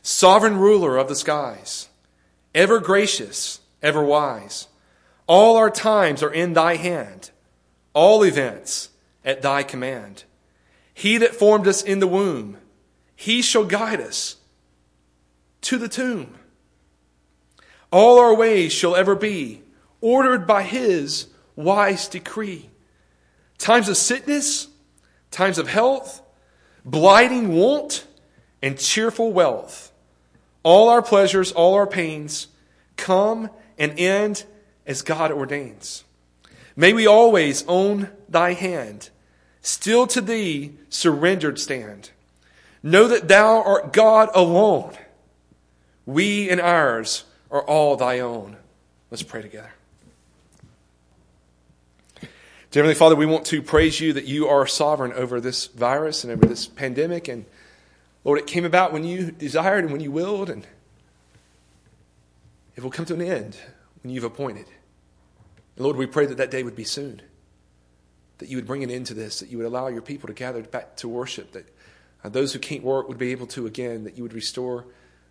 Sovereign 0.03 0.59
ruler 0.59 0.97
of 0.97 1.09
the 1.09 1.17
skies, 1.17 1.89
ever 2.55 2.79
gracious, 2.79 3.61
ever 3.83 4.05
wise, 4.05 4.69
all 5.27 5.57
our 5.57 5.71
times 5.71 6.23
are 6.23 6.33
in 6.33 6.53
thy 6.53 6.77
hand, 6.77 7.31
all 7.93 8.23
events 8.23 8.91
at 9.25 9.43
thy 9.43 9.63
command. 9.63 10.25
He 10.95 11.19
that 11.19 11.35
formed 11.35 11.67
us 11.67 11.83
in 11.83 11.99
the 11.99 12.07
womb, 12.07 12.59
he 13.15 13.43
shall 13.43 13.65
guide 13.65 14.01
us 14.01 14.37
to 15.63 15.79
the 15.79 15.89
tomb. 15.89 16.35
All 17.91 18.19
our 18.19 18.35
ways 18.35 18.73
shall 18.73 18.95
ever 18.95 19.15
be 19.15 19.63
ordered 20.01 20.47
by 20.47 20.63
his 20.63 21.29
wise 21.55 22.09
decree. 22.09 22.71
Times 23.59 23.89
of 23.89 23.97
sickness, 23.97 24.69
times 25.31 25.59
of 25.59 25.69
health, 25.69 26.23
blighting 26.85 27.55
want, 27.55 28.07
and 28.63 28.79
cheerful 28.79 29.33
wealth. 29.33 29.93
All 30.63 30.89
our 30.89 31.03
pleasures, 31.03 31.53
all 31.53 31.75
our 31.75 31.87
pains 31.87 32.49
come 32.97 33.51
and 33.79 33.99
end 33.99 34.45
as 34.87 35.03
God 35.03 35.33
ordains. 35.33 36.05
May 36.77 36.93
we 36.93 37.07
always 37.07 37.65
own 37.67 38.11
thy 38.29 38.53
hand 38.53 39.11
still 39.63 40.07
to 40.07 40.21
thee 40.21 40.75
surrendered 40.89 41.59
stand. 41.59 42.11
Know 42.83 43.09
that 43.09 43.29
thou 43.29 43.63
art 43.63 43.93
God 43.93 44.29
alone. 44.35 44.97
We 46.05 46.49
and 46.49 46.61
ours 46.61 47.25
are 47.51 47.63
all 47.63 47.97
thy 47.97 48.21
own. 48.21 48.57
Let's 49.11 49.23
pray 49.23 49.43
together. 49.43 49.73
Dear 52.71 52.83
Heavenly 52.83 52.95
Father, 52.95 53.17
we 53.17 53.27
want 53.27 53.47
to 53.47 53.63
praise 53.63 54.01
you 54.01 54.13
that 54.13 54.27
you 54.27 54.49
are 54.49 54.67
sovereign 54.67 55.13
over 55.15 55.41
this 55.41 55.67
virus 55.67 56.25
and 56.25 56.33
over 56.33 56.47
this 56.47 56.67
pandemic. 56.67 57.27
And 57.27 57.47
Lord, 58.23 58.39
it 58.39 58.47
came 58.47 58.65
about 58.65 58.93
when 58.93 59.03
you 59.03 59.31
desired 59.31 59.85
and 59.85 59.93
when 59.93 60.03
you 60.03 60.13
willed, 60.13 60.51
and 60.51 60.67
it 62.77 62.83
will 62.83 62.91
come 62.91 63.07
to 63.07 63.15
an 63.15 63.23
end 63.23 63.57
when 64.03 64.13
you've 64.13 64.25
appointed. 64.25 64.67
And 65.77 65.85
Lord, 65.85 65.97
we 65.97 66.07
pray 66.07 66.27
that 66.27 66.39
that 66.39 66.51
day 66.51 66.63
would 66.63 66.77
be 66.77 66.85
soon 66.85 67.23
that 68.39 68.49
you 68.49 68.57
would 68.57 68.67
bring 68.67 68.85
an 68.85 68.91
end 68.91 69.07
to 69.07 69.15
this, 69.15 69.41
that 69.41 69.49
you 69.49 69.59
would 69.59 69.67
allow 69.67 69.89
your 69.89 70.03
people 70.03 70.27
to 70.27 70.35
gather 70.35 70.63
back 70.63 70.97
to 70.97 71.09
worship, 71.09 71.53
that 71.53 71.67
uh, 72.23 72.29
those 72.29 72.53
who 72.53 72.59
can't 72.59 72.83
work 72.83 73.09
would 73.09 73.19
be 73.19 73.33
able 73.33 73.47
to 73.47 73.67
again, 73.67 74.05
that 74.05 74.17
you 74.17 74.23
would 74.23 74.35
restore 74.35 74.85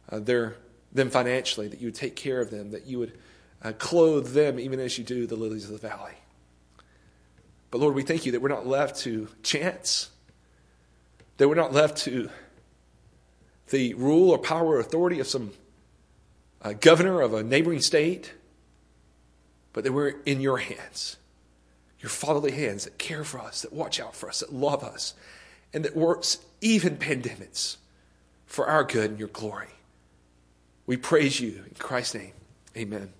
uh, 0.10 0.20
their, 0.20 0.56
them 0.92 1.10
financially, 1.10 1.68
that 1.68 1.80
you 1.80 1.88
would 1.88 1.96
take 1.96 2.16
care 2.16 2.42
of 2.42 2.50
them, 2.50 2.72
that 2.72 2.88
you 2.88 3.00
would 3.00 3.18
uh, 3.64 3.74
clothe 3.74 4.34
them 4.34 4.60
even 4.60 4.80
as 4.80 4.98
you 4.98 5.04
do 5.04 5.28
the 5.28 5.36
lilies 5.36 5.66
of 5.66 5.80
the 5.80 5.88
valley. 5.88 6.14
But 7.70 7.80
Lord, 7.80 7.96
we 7.96 8.04
thank 8.04 8.26
you 8.26 8.32
that 8.32 8.42
we're 8.42 8.50
not 8.50 8.66
left 8.66 9.00
to 9.02 9.28
chance, 9.44 10.10
that 11.38 11.48
we're 11.48 11.56
not 11.56 11.74
left 11.74 11.98
to 12.06 12.30
the 13.70 13.94
rule 13.96 14.32
or 14.32 14.38
power 14.38 14.68
or 14.68 14.80
authority 14.80 15.20
of 15.20 15.28
some 15.28 15.52
uh, 16.62 16.74
governor 16.74 17.22
of 17.22 17.34
a 17.34 17.44
neighboring 17.44 17.82
state, 17.82 18.34
but 19.76 19.84
that 19.84 19.92
we're 19.92 20.16
in 20.26 20.40
your 20.40 20.58
hands 20.58 21.18
your 22.06 22.12
fatherly 22.12 22.52
hands 22.52 22.84
that 22.84 23.00
care 23.00 23.24
for 23.24 23.40
us, 23.40 23.64
that 23.64 23.74
watch 23.74 24.00
out 24.00 24.16
for 24.16 24.30
us, 24.30 24.42
that 24.42 24.54
love 24.54 24.84
us, 24.84 25.16
and 25.74 25.84
that 25.84 25.96
works 25.96 26.38
even 26.62 26.98
pandemics 26.98 27.78
for 28.46 28.68
our 28.68 28.84
good 28.84 29.10
and 29.10 29.18
your 29.18 29.28
glory. 29.30 29.70
We 30.86 30.98
praise 30.98 31.40
you 31.40 31.64
in 31.68 31.74
Christ's 31.80 32.14
name. 32.14 32.34
Amen. 32.78 33.12